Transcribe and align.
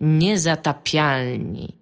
Niezatapialni. 0.00 1.76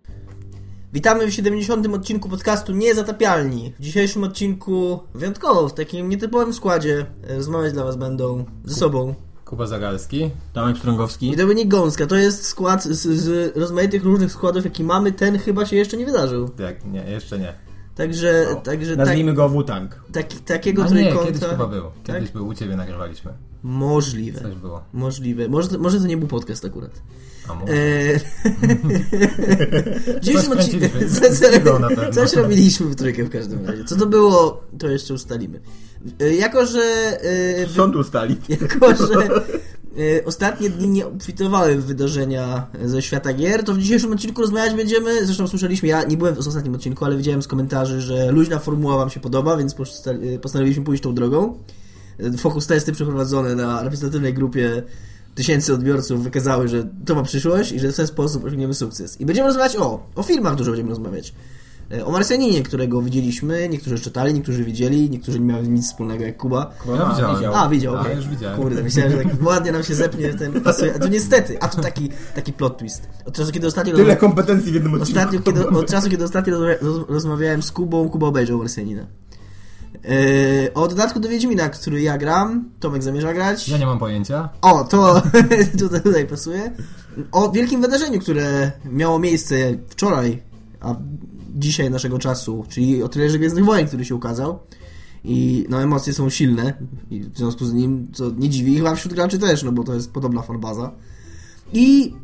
Witamy 0.92 1.26
w 1.26 1.34
70. 1.34 1.86
odcinku 1.94 2.28
podcastu 2.28 2.72
Niezatapialni. 2.72 3.72
W 3.78 3.82
dzisiejszym 3.82 4.24
odcinku 4.24 4.98
wyjątkowo, 5.14 5.68
w 5.68 5.74
takim 5.74 6.08
nietypowym 6.08 6.54
składzie 6.54 7.06
e, 7.28 7.36
rozmawiać 7.36 7.72
dla 7.72 7.84
Was 7.84 7.96
będą 7.96 8.44
ze 8.64 8.74
sobą 8.74 9.14
Kuba 9.44 9.66
Zagalski. 9.66 10.30
Tomek 10.52 10.78
Strągowski. 10.78 11.28
i 11.28 11.36
Dominik 11.36 11.68
Gąska. 11.68 12.06
To 12.06 12.16
jest 12.16 12.44
skład 12.44 12.84
z, 12.84 13.06
z 13.06 13.56
rozmaitych 13.56 14.04
różnych 14.04 14.32
składów, 14.32 14.64
jaki 14.64 14.84
mamy. 14.84 15.12
Ten 15.12 15.38
chyba 15.38 15.66
się 15.66 15.76
jeszcze 15.76 15.96
nie 15.96 16.06
wydarzył. 16.06 16.48
Tak, 16.48 16.84
nie, 16.84 17.04
jeszcze 17.10 17.38
nie. 17.38 17.67
Także, 17.98 18.46
także 18.64 18.96
tak, 18.96 19.06
Nazwijmy 19.06 19.32
go 19.34 19.48
Wutang. 19.48 20.00
taki, 20.12 20.36
takiego 20.36 20.82
A 20.82 20.88
nie, 20.88 20.90
trójkąta... 20.90 21.26
kiedyś 21.26 21.42
chyba 21.50 21.66
był. 21.66 21.84
Kiedyś 22.04 22.22
Tak? 22.24 22.32
był, 22.32 22.46
u 22.46 22.54
Ciebie 22.54 22.76
nagrywaliśmy. 22.76 23.32
Możliwe. 23.62 24.40
Coś 24.40 24.54
było. 24.54 24.84
Możliwe. 24.92 25.48
Może, 25.48 25.68
to- 25.68 25.78
może 25.78 26.00
to 26.00 26.06
nie 26.06 26.16
był 26.16 26.28
podcast 26.28 26.64
akurat. 26.64 26.90
A 27.48 27.54
może? 27.54 27.72
W 30.16 30.20
dzisiejszym 30.20 30.52
Coś 30.58 30.58
odcinku... 32.18 32.42
robiliśmy 32.42 32.86
w 32.86 32.94
trójkę 32.96 33.24
w 33.24 33.30
każdym 33.30 33.66
razie. 33.66 33.84
Co 33.84 33.96
to 33.96 34.06
było, 34.06 34.62
to 34.78 34.88
jeszcze 34.88 35.14
ustalimy. 35.14 35.60
E, 36.20 36.34
Jako, 36.34 36.66
że... 36.66 36.80
e, 37.22 37.68
Sąd 37.68 37.96
ustali. 37.96 38.36
Jako, 38.48 38.96
że 38.96 39.14
e, 39.14 39.40
ostatnie 40.24 40.70
dni 40.70 40.88
nie 40.88 41.06
obfitowały 41.06 41.76
w 41.76 41.84
wydarzenia 41.84 42.66
ze 42.84 43.02
świata 43.02 43.32
gier, 43.32 43.64
to 43.64 43.74
w 43.74 43.78
dzisiejszym 43.78 44.12
odcinku 44.12 44.40
rozmawiać 44.40 44.74
będziemy, 44.74 45.26
zresztą 45.26 45.48
słyszeliśmy, 45.48 45.88
ja 45.88 46.04
nie 46.04 46.16
byłem 46.16 46.34
w 46.34 46.38
ostatnim 46.38 46.74
odcinku, 46.74 47.04
ale 47.04 47.16
widziałem 47.16 47.42
z 47.42 47.48
komentarzy, 47.48 48.00
że 48.00 48.32
luźna 48.32 48.58
formuła 48.58 48.96
Wam 48.96 49.10
się 49.10 49.20
podoba, 49.20 49.56
więc 49.56 49.74
e, 50.06 50.38
postanowiliśmy 50.38 50.84
pójść 50.84 51.02
tą 51.02 51.14
drogą. 51.14 51.58
E, 52.20 52.32
Focus 52.32 52.66
testy 52.66 52.92
przeprowadzone 52.92 53.54
na 53.54 53.82
reprezentatywnej 53.82 54.34
grupie 54.34 54.82
tysięcy 55.34 55.74
odbiorców 55.74 56.22
wykazały, 56.22 56.68
że 56.68 56.88
to 57.04 57.14
ma 57.14 57.22
przyszłość 57.22 57.72
i 57.72 57.80
że 57.80 57.92
w 57.92 57.96
ten 57.96 58.06
sposób 58.06 58.44
osiągniemy 58.44 58.74
sukces. 58.74 59.20
I 59.20 59.26
będziemy 59.26 59.48
rozmawiać 59.48 59.76
o, 59.76 60.06
o 60.14 60.22
filmach 60.22 60.54
dużo 60.54 60.70
będziemy 60.70 60.90
rozmawiać. 60.90 61.34
E, 61.92 62.04
O 62.06 62.10
Marsjaninie, 62.10 62.62
którego 62.62 63.02
widzieliśmy, 63.02 63.68
niektórzy 63.68 63.98
czytali, 63.98 64.34
niektórzy 64.34 64.64
widzieli, 64.64 65.10
niektórzy 65.10 65.40
nie 65.40 65.46
miały 65.46 65.68
nic 65.68 65.86
wspólnego 65.86 66.24
jak 66.24 66.36
Kuba. 66.36 66.70
Ja 66.98 67.10
widziałem. 67.10 67.54
A, 67.54 67.68
widział, 67.68 67.96
A, 67.96 68.00
okej. 68.00 68.16
już 68.16 68.28
widziałem. 68.28 68.60
Kurde, 68.60 68.82
myślałem, 68.82 69.12
że 69.12 69.18
tak 69.18 69.42
ładnie 69.46 69.72
nam 69.72 69.82
się 69.82 69.94
zepnie 69.94 70.34
ten 70.34 70.60
pasuje. 70.60 70.94
A 70.94 70.98
to 70.98 71.08
niestety, 71.08 71.60
a 71.60 71.68
to 71.68 71.82
taki, 71.82 72.08
taki 72.34 72.52
plot 72.52 72.78
twist. 72.78 73.08
Od 73.26 73.34
czasu, 73.34 73.52
kiedy 73.52 73.66
ostatnio... 73.66 73.96
Tyle 73.96 74.16
kompetencji 74.16 74.72
w 74.72 74.74
jednym 74.74 74.94
odcinku. 74.94 75.18
Ostatnio, 75.20 75.40
kiedy, 75.40 75.68
od 75.68 75.90
czasu, 75.90 76.10
kiedy 76.10 76.24
ostatnio 76.24 76.58
roz- 76.58 77.08
rozmawiałem 77.08 77.62
z 77.62 77.72
Kubą, 77.72 78.08
Kuba 78.08 78.26
obejrzał 78.26 78.58
Marsjanina. 78.58 79.06
Yy, 80.04 80.72
o 80.74 80.88
dodatku 80.88 81.20
do 81.20 81.28
Wiedźmina, 81.28 81.68
który 81.68 82.02
ja 82.02 82.18
gram, 82.18 82.70
Tomek 82.80 83.02
zamierza 83.02 83.34
grać. 83.34 83.68
Ja 83.68 83.78
nie 83.78 83.86
mam 83.86 83.98
pojęcia. 83.98 84.48
O, 84.62 84.84
to 84.84 85.22
tutaj, 85.80 86.00
tutaj 86.02 86.26
pasuje. 86.26 86.72
O 87.32 87.50
wielkim 87.52 87.80
wydarzeniu, 87.80 88.20
które 88.20 88.72
miało 88.84 89.18
miejsce 89.18 89.56
wczoraj, 89.88 90.42
a 90.80 90.94
dzisiaj 91.54 91.90
naszego 91.90 92.18
czasu, 92.18 92.64
czyli 92.68 93.02
o 93.02 93.08
trailerze 93.08 93.38
Gwiezdnych 93.38 93.64
Wojen, 93.64 93.86
który 93.86 94.04
się 94.04 94.14
ukazał. 94.14 94.58
I 95.24 95.66
no 95.68 95.82
emocje 95.82 96.12
są 96.12 96.30
silne 96.30 96.72
i 97.10 97.20
w 97.20 97.38
związku 97.38 97.64
z 97.64 97.72
nim, 97.72 98.08
co 98.12 98.30
nie 98.30 98.48
dziwi, 98.48 98.76
chyba 98.76 98.94
wśród 98.94 99.14
graczy 99.14 99.38
też, 99.38 99.62
no 99.62 99.72
bo 99.72 99.84
to 99.84 99.94
jest 99.94 100.12
podobna 100.12 100.42
fanbaza. 100.42 100.92
I 101.72 102.14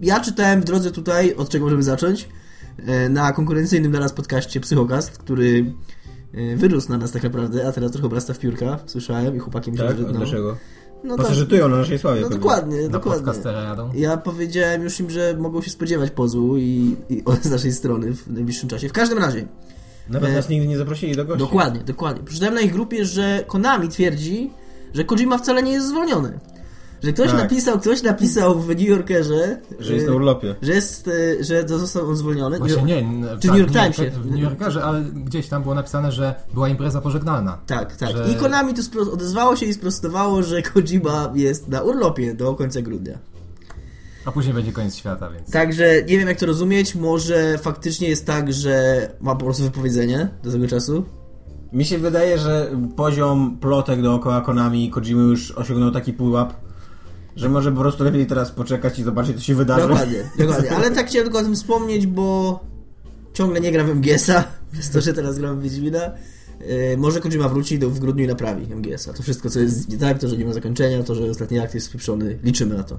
ja 0.00 0.20
czytałem 0.20 0.60
w 0.60 0.64
drodze 0.64 0.90
tutaj, 0.90 1.34
od 1.34 1.48
czego 1.48 1.64
możemy 1.64 1.82
zacząć, 1.82 2.28
e, 2.86 3.08
na 3.08 3.32
konkurencyjnym 3.32 3.90
dla 3.90 4.00
nas 4.00 4.12
podcaście 4.12 4.60
Psychokast, 4.60 5.18
który 5.18 5.72
e, 6.34 6.56
wyrósł 6.56 6.88
na 6.90 6.98
nas 6.98 7.12
tak 7.12 7.22
naprawdę, 7.22 7.68
a 7.68 7.72
teraz 7.72 7.92
trochę 7.92 8.06
obrasta 8.06 8.34
w 8.34 8.38
piórka, 8.38 8.78
słyszałem 8.86 9.36
i 9.36 9.38
chłopakiem 9.38 9.76
się 9.76 9.82
Tak? 9.82 9.98
że- 9.98 10.08
A 10.08 10.12
dlaczego? 10.12 10.56
No, 11.04 11.16
co 11.16 11.22
tak. 11.22 11.70
na 11.70 11.76
naszej 11.76 11.98
sławie. 11.98 12.20
No 12.20 12.28
dokładnie, 12.30 12.82
Na 12.82 12.88
dokładnie. 12.88 13.32
jadą. 13.52 13.90
Ja 13.94 14.16
powiedziałem 14.16 14.82
już 14.82 15.00
im, 15.00 15.10
że 15.10 15.34
mogą 15.38 15.62
się 15.62 15.70
spodziewać 15.70 16.10
pozwu 16.10 16.56
i, 16.56 16.96
i 17.08 17.22
od- 17.24 17.42
z 17.48 17.50
naszej 17.50 17.72
strony 17.72 18.14
w 18.14 18.26
najbliższym 18.32 18.68
czasie. 18.68 18.88
W 18.88 18.92
każdym 18.92 19.18
razie, 19.18 19.46
Nawet 20.08 20.30
E, 20.30 20.32
nas 20.32 20.48
nigdy 20.48 20.66
nie 20.68 20.78
zaprosili 20.78 21.16
do 21.16 21.24
gości. 21.24 21.38
dokładnie, 21.40 21.80
dokładnie. 21.80 22.22
Przeczytałem 22.24 22.54
na 22.54 22.60
ich 22.60 22.72
grupie, 22.72 23.04
że 23.04 23.44
Konami 23.46 23.88
twierdzi, 23.88 24.50
że 24.94 25.04
Kojima 25.04 25.38
wcale 25.38 25.62
nie 25.62 25.72
jest 25.72 25.88
zwolniony. 25.88 26.38
Że 27.02 27.12
ktoś 27.12 27.30
Tak. 27.30 27.38
napisał, 27.38 27.78
ktoś 27.80 28.02
napisał 28.02 28.60
w 28.60 28.68
New 28.68 28.80
Yorkerze, 28.80 29.58
Że 29.80 29.92
jest 29.94 30.06
e, 30.06 30.10
na 30.10 30.16
urlopie. 30.16 30.54
że, 30.62 30.72
jest, 30.72 31.08
e, 31.08 31.44
że 31.44 31.68
został 31.68 32.08
on 32.08 32.16
zwolniony. 32.16 32.58
Właśnie 32.58 32.82
nie. 32.82 33.04
Czy 33.40 33.48
w 33.48 33.50
New 33.50 33.58
York 33.58 33.72
Timesie? 33.72 34.10
W 34.10 34.30
New 34.30 34.40
Yorkerze, 34.40 34.84
ale 34.84 35.00
gdzieś 35.02 35.48
tam 35.48 35.62
było 35.62 35.74
napisane, 35.74 36.12
że 36.12 36.34
była 36.54 36.68
impreza 36.68 37.00
pożegnalna. 37.00 37.58
Tak, 37.66 37.96
tak. 37.96 38.16
Że- 38.16 38.28
I 38.32 38.34
Konami 38.34 38.74
spro- 38.74 39.12
odezwało 39.12 39.56
się 39.56 39.66
i 39.66 39.74
sprostowało, 39.74 40.42
że 40.42 40.62
Kojima 40.62 41.32
jest 41.34 41.68
na 41.68 41.82
urlopie 41.82 42.34
do 42.34 42.54
końca 42.54 42.82
grudnia. 42.82 43.18
A 44.24 44.32
później 44.32 44.54
będzie 44.54 44.72
koniec 44.72 44.96
świata, 44.96 45.30
więc. 45.30 45.50
Także 45.50 45.84
nie 46.08 46.18
wiem 46.18 46.28
jak 46.28 46.38
to 46.40 46.46
rozumieć, 46.46 46.94
może 46.94 47.58
faktycznie 47.58 48.08
jest 48.08 48.26
tak, 48.26 48.52
że 48.52 49.08
ma 49.20 49.34
po 49.36 49.44
prostu 49.44 49.62
wypowiedzenie 49.62 50.28
do 50.42 50.52
tego 50.52 50.66
czasu. 50.68 51.04
Mi 51.72 51.84
się 51.84 51.98
wydaje, 51.98 52.38
że 52.38 52.70
poziom 52.96 53.58
plotek 53.60 54.02
dookoła 54.02 54.40
Konami 54.40 54.84
i 54.84 54.90
Kojimy 54.90 55.22
już 55.22 55.50
osiągnął 55.50 55.90
taki 55.90 56.12
pułap, 56.12 56.52
że 57.38 57.48
może 57.48 57.72
po 57.72 57.80
prostu 57.80 58.04
lepiej 58.04 58.26
teraz 58.26 58.50
poczekać 58.50 58.98
i 58.98 59.02
zobaczyć, 59.02 59.36
co 59.36 59.42
się 59.42 59.54
wydarzy. 59.54 59.88
Dokładnie, 59.88 60.30
dokładnie. 60.38 60.70
Ale 60.70 60.90
tak 60.90 61.06
chciałem 61.06 61.26
tylko 61.26 61.38
o 61.38 61.42
tym 61.42 61.54
wspomnieć, 61.54 62.06
bo 62.06 62.60
ciągle 63.32 63.60
nie 63.60 63.72
gram 63.72 63.86
w 63.86 63.90
MGS-a, 63.90 64.44
przez 64.72 64.90
to, 64.90 65.00
że 65.00 65.14
teraz 65.14 65.38
gram 65.38 65.60
w 65.60 65.62
Wiedźmina. 65.62 66.00
Yy, 66.60 66.96
może 66.96 67.20
Kojima 67.20 67.48
wróci 67.48 67.78
do, 67.78 67.90
w 67.90 67.98
grudniu 67.98 68.24
i 68.24 68.26
naprawi 68.26 68.74
MGS-a. 68.74 69.12
To 69.12 69.22
wszystko, 69.22 69.50
co 69.50 69.60
jest 69.60 69.88
nie 69.88 69.98
tak, 69.98 70.18
to, 70.18 70.28
że 70.28 70.36
nie 70.36 70.44
ma 70.44 70.52
zakończenia, 70.52 71.02
to, 71.02 71.14
że 71.14 71.30
ostatni 71.30 71.58
akt 71.58 71.74
jest 71.74 71.86
spieprzony. 71.86 72.38
Liczymy 72.42 72.74
na 72.76 72.82
to. 72.82 72.98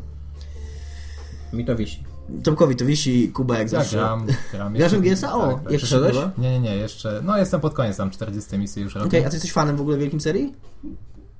Mi 1.54 1.66
to 1.66 1.76
wisi. 1.76 2.04
Tomkowi 2.44 2.76
to 2.76 2.86
wisi, 2.86 3.32
Kuba 3.34 3.58
jak 3.60 3.72
Ja 3.72 3.80
zawsze. 3.80 3.98
gram. 3.98 4.26
gram 4.52 4.74
Grasz 4.74 4.94
MGS-a? 4.94 5.34
O, 5.34 5.48
tak, 5.48 5.64
tak. 5.64 5.72
jeszcze 5.72 5.88
Przeszedłeś? 5.88 6.16
Nie, 6.38 6.52
nie, 6.52 6.60
nie, 6.60 6.76
jeszcze. 6.76 7.22
No 7.26 7.38
jestem 7.38 7.62
pod 7.62 7.74
koniec, 7.74 7.98
tam 7.98 8.10
40 8.10 8.58
misji 8.58 8.84
już 8.84 8.96
robię. 8.96 9.08
Okej, 9.08 9.26
a 9.26 9.30
ty 9.30 9.36
jesteś 9.36 9.52
fanem 9.52 9.78
w 9.78 9.82
ogóle 9.82 9.98
wielkim 9.98 10.22
serii? 10.22 10.54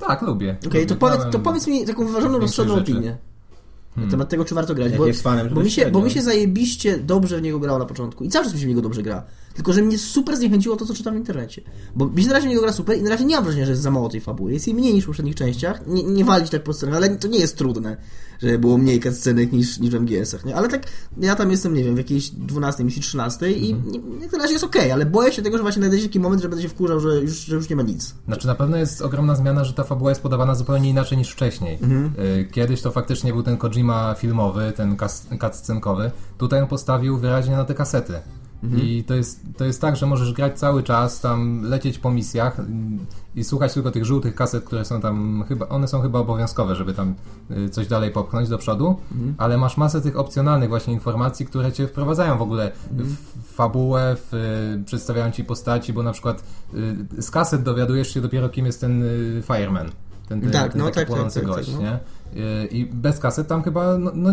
Tak, 0.08 0.22
lubię. 0.22 0.58
Okej, 0.68 0.86
to, 0.86 0.94
Lubię, 0.94 1.00
powiedz, 1.00 1.32
to 1.32 1.40
powiedz 1.40 1.68
mi 1.68 1.86
taką 1.86 2.06
wyważoną, 2.06 2.40
rozsądną 2.40 2.76
opinię. 2.76 3.10
Na 3.10 3.96
Hmm. 3.96 4.12
temat 4.12 4.30
tego, 4.30 4.46
czy 4.46 4.56
warto 4.56 4.76
grać. 4.76 4.92
Jak 4.92 5.00
Bo, 5.00 5.08
jest 5.08 5.22
fanem, 5.22 5.50
bo, 5.50 5.56
to 5.56 5.62
mi 5.62 5.72
się, 5.72 5.92
bo 5.92 6.02
mi 6.02 6.12
się 6.12 6.22
zajebiście 6.22 6.98
dobrze 6.98 7.38
w 7.38 7.42
niego 7.42 7.60
grało 7.60 7.80
na 7.80 7.86
początku. 7.86 8.24
I 8.24 8.30
cały 8.30 8.46
czas 8.46 8.54
mi 8.54 8.60
się 8.60 8.66
w 8.66 8.70
niego 8.70 8.82
dobrze 8.82 9.04
gra. 9.04 9.24
Tylko, 9.60 9.74
że 9.74 9.82
mnie 9.82 9.98
super 9.98 10.38
zniechęciło 10.38 10.76
to, 10.76 10.86
co 10.86 10.94
czytam 10.94 11.14
w 11.14 11.18
internecie. 11.18 11.62
Bo 11.96 12.06
mi 12.08 12.22
się 12.22 12.28
na 12.28 12.34
razie 12.34 12.48
w 12.48 12.50
niego 12.50 12.62
gra 12.62 12.74
super 12.74 12.98
i 12.98 13.02
na 13.02 13.10
razie 13.10 13.26
nie 13.26 13.36
mam 13.36 13.44
wrażenia, 13.44 13.66
że 13.66 13.72
jest 13.72 13.82
za 13.84 13.92
mało 13.92 14.10
tej 14.10 14.22
fabuły. 14.22 14.54
Jest 14.54 14.68
jej 14.68 14.76
mniej 14.76 14.94
niż 14.94 15.04
w 15.04 15.08
poprzednich 15.08 15.36
częściach. 15.36 15.88
Nie, 15.88 16.04
nie 16.04 16.26
walić 16.26 16.50
tak 16.50 16.64
po 16.64 16.74
scenach, 16.74 16.96
ale 16.96 17.10
to 17.16 17.28
nie 17.28 17.40
jest 17.40 17.58
trudne, 17.58 17.98
że 18.42 18.58
było 18.58 18.78
mniej 18.78 19.00
cutscenek 19.00 19.52
niż, 19.52 19.80
niż 19.80 19.90
w 19.92 19.96
MGS-ach, 19.96 20.46
nie? 20.46 20.56
Ale 20.56 20.68
tak, 20.68 20.84
ja 21.18 21.36
tam 21.36 21.52
jestem, 21.52 21.74
nie 21.74 21.84
wiem, 21.84 21.96
w 21.96 21.98
jakiejś 21.98 22.30
12 22.30 22.84
misji 22.84 23.02
13 23.02 23.52
i 23.52 23.72
Mhm. 23.72 23.92
nie, 23.92 24.00
nie, 24.20 24.28
na 24.28 24.38
razie 24.38 24.54
jest 24.54 24.66
okej, 24.66 24.92
ale 24.92 25.06
boję 25.06 25.34
się 25.34 25.42
tego, 25.42 25.58
że 25.58 25.64
właśnie 25.64 25.82
nadejdzie 25.82 26.06
taki 26.08 26.20
moment, 26.20 26.42
że 26.42 26.50
będę 26.50 26.64
się 26.64 26.70
wkurzał, 26.70 27.00
że 27.00 27.16
już, 27.22 27.34
że 27.40 27.56
już 27.56 27.70
nie 27.70 27.76
ma 27.76 27.84
nic. 27.84 28.16
Znaczy 28.26 28.48
na 28.48 28.56
pewno 28.56 28.78
jest 28.78 29.02
ogromna 29.02 29.36
zmiana, 29.36 29.64
że 29.64 29.74
ta 29.74 29.84
fabuła 29.84 30.12
jest 30.12 30.22
podawana 30.22 30.56
zupełnie 30.56 30.90
inaczej 30.90 31.18
niż 31.18 31.30
wcześniej. 31.32 31.78
Mhm. 31.82 32.12
Y, 32.40 32.48
Kiedyś 32.52 32.82
to 32.82 32.92
faktycznie 32.92 33.34
był 33.34 33.44
ten 33.44 33.58
Kojima 33.58 34.16
filmowy, 34.18 34.74
ten 34.76 34.98
cutscenkowy. 35.42 36.12
Tutaj 36.38 36.62
on 36.62 36.68
postawił 36.68 37.18
wyraźnie 37.18 37.56
na 37.56 37.66
te 37.66 37.74
kasety. 37.74 38.14
Mhm. 38.64 38.82
I 38.84 39.04
to 39.04 39.14
jest, 39.16 39.40
to 39.58 39.66
jest 39.66 39.82
tak, 39.82 39.96
że 39.96 40.06
możesz 40.06 40.34
grać 40.34 40.60
cały 40.60 40.84
czas, 40.84 41.22
tam 41.22 41.62
lecieć 41.64 42.00
po 42.00 42.12
misjach 42.12 42.58
i 43.36 43.44
słuchać 43.44 43.74
tylko 43.74 43.92
tych 43.92 44.06
żółtych 44.06 44.36
kaset, 44.36 44.64
które 44.64 44.86
są 44.86 45.02
tam, 45.02 45.44
chyba, 45.48 45.70
one 45.70 45.88
są 45.88 46.02
chyba 46.02 46.20
obowiązkowe, 46.20 46.76
żeby 46.76 46.94
tam 46.94 47.16
y, 47.52 47.70
coś 47.70 47.88
dalej 47.88 48.12
popchnąć 48.12 48.50
do 48.50 48.58
przodu, 48.58 48.96
Mhm. 49.12 49.36
ale 49.38 49.58
masz 49.58 49.78
masę 49.78 50.02
tych 50.02 50.18
opcjonalnych 50.18 50.70
właśnie 50.70 50.94
informacji, 50.94 51.46
które 51.46 51.72
cię 51.72 51.88
wprowadzają 51.88 52.38
w 52.38 52.42
ogóle 52.42 52.72
Mhm. 52.92 53.10
w 53.10 53.54
fabułę, 53.54 54.16
w, 54.20 54.34
y, 54.82 54.84
przedstawiają 54.86 55.32
ci 55.32 55.44
postaci, 55.44 55.94
bo 55.94 56.04
na 56.04 56.12
przykład 56.12 56.44
y, 57.18 57.22
z 57.22 57.32
kaset 57.32 57.64
dowiadujesz 57.64 58.14
się 58.14 58.22
dopiero 58.22 58.50
kim 58.50 58.66
jest 58.66 58.82
ten 58.82 59.04
Fireman. 59.44 59.90
Ten, 60.30 60.42
ten, 60.42 60.52
Tak, 60.52 60.72
ten 60.72 60.80
no 60.80 60.86
taki 60.86 60.96
tak, 60.96 61.08
płonący 61.08 61.40
tak, 61.40 61.50
tak, 61.50 61.58
gość, 61.58 61.72
tak, 61.72 61.82
nie? 61.82 62.00
I 62.72 62.86
bez 62.86 63.20
kaset 63.20 63.48
tam 63.48 63.64
chyba, 63.64 63.98
no, 63.98 64.12
no, 64.16 64.32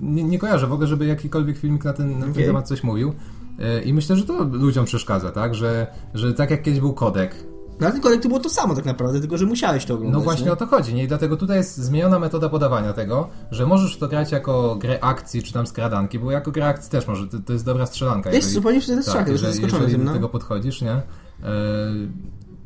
nie, 0.00 0.24
nie 0.24 0.38
kojarzę 0.38 0.66
w 0.66 0.72
ogóle, 0.72 0.86
żeby 0.88 1.06
jakikolwiek 1.06 1.58
filmik 1.58 1.84
na 1.84 1.92
ten, 1.92 2.12
na 2.14 2.20
ten 2.20 2.30
Okej. 2.30 2.46
temat 2.46 2.68
coś 2.68 2.82
mówił. 2.82 3.12
Y, 3.60 3.82
I 3.82 3.94
myślę, 3.94 4.16
że 4.16 4.24
to 4.24 4.44
ludziom 4.44 4.84
przeszkadza, 4.84 5.30
tak? 5.32 5.54
Że, 5.54 5.86
że 6.14 6.34
tak 6.34 6.50
jak 6.50 6.62
kiedyś 6.62 6.80
był 6.80 6.92
kodek, 6.92 7.34
No 7.80 7.86
ale 7.86 7.92
ten 7.92 8.02
kodek 8.02 8.22
to 8.22 8.28
było 8.28 8.40
to 8.40 8.50
samo 8.50 8.74
tak 8.74 8.84
naprawdę, 8.84 9.20
tylko 9.20 9.38
że 9.38 9.46
musiałeś 9.46 9.84
to 9.84 9.94
oglądać. 9.94 10.18
no 10.18 10.24
właśnie 10.24 10.44
nie? 10.46 10.52
o 10.52 10.56
to 10.56 10.66
chodzi, 10.66 10.94
nie? 10.94 11.04
I 11.04 11.08
dlatego 11.08 11.36
tutaj 11.36 11.56
jest 11.56 11.76
zmieniona 11.76 12.18
metoda 12.18 12.48
podawania 12.48 12.92
tego, 12.92 13.28
że 13.50 13.66
możesz 13.66 13.96
to 13.96 14.08
grać 14.08 14.32
jako 14.32 14.76
grę 14.76 15.04
akcji, 15.04 15.42
czy 15.42 15.52
tam 15.52 15.66
skradanki, 15.66 16.18
bo 16.18 16.30
jako 16.30 16.50
grę 16.50 16.66
akcji 16.66 16.90
też 16.90 17.06
może, 17.08 17.26
to, 17.28 17.38
to 17.46 17.52
jest 17.52 17.64
dobra 17.64 17.86
strzelanka. 17.86 18.30
Jest 18.30 18.36
jeżeli- 18.36 18.54
zupełnie 18.54 18.80
wtedy 18.80 19.02
strzał, 19.02 19.18
tak, 19.18 19.28
jeżeli, 19.28 19.52
zaskoczony 19.52 19.88
tym, 19.88 19.98
do 19.98 20.04
no. 20.04 20.12
tego 20.12 20.28
podchodzisz, 20.28 20.82
nie? 20.82 20.92
E, 20.92 21.02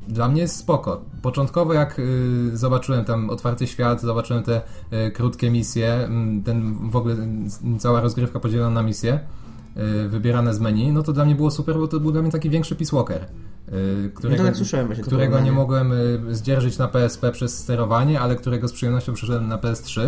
Dla 0.09 0.29
mnie 0.29 0.41
jest 0.43 0.57
spoko. 0.57 1.01
Początkowo 1.23 1.73
jak 1.73 1.99
y, 1.99 2.51
zobaczyłem 2.57 3.05
tam 3.05 3.31
otwarty 3.31 3.67
świat, 3.67 4.01
zobaczyłem 4.01 4.43
te 4.43 4.61
y, 5.07 5.11
krótkie 5.11 5.51
misje, 5.51 5.93
mm, 5.95 6.43
ten 6.43 6.91
w 6.91 6.97
ogóle 6.97 7.15
mm, 7.15 7.49
cała 7.79 8.01
rozgrywka 8.01 8.41
podzielona 8.41 8.71
na 8.71 8.83
misje, 8.83 9.15
y, 9.15 9.21
wybierane 10.09 10.55
z 10.55 10.61
menu, 10.61 10.93
no 10.93 11.03
to 11.03 11.13
dla 11.13 11.25
mnie 11.25 11.35
było 11.35 11.51
super, 11.51 11.77
bo 11.77 11.89
to 11.89 12.01
był 12.01 12.13
dla 12.13 12.23
mnie 12.23 12.31
taki 12.31 12.51
większy 12.51 12.77
Peace 12.77 12.97
Walker. 12.97 13.23
y, 13.23 14.11
Którego, 14.15 14.45
tak 14.45 14.87
właśnie 14.87 15.05
to 15.05 15.11
którego 15.11 15.41
nie 15.41 15.53
mogłem 15.53 15.93
y, 15.93 16.35
zdzierżyć 16.35 16.79
na 16.79 16.89
PSP 16.89 17.33
przez 17.33 17.59
sterowanie, 17.59 18.21
ale 18.21 18.37
którego 18.37 18.69
z 18.69 18.73
przyjemnością 18.73 19.13
przeszedłem 19.13 19.49
na 19.49 19.59
PS3. 19.59 20.01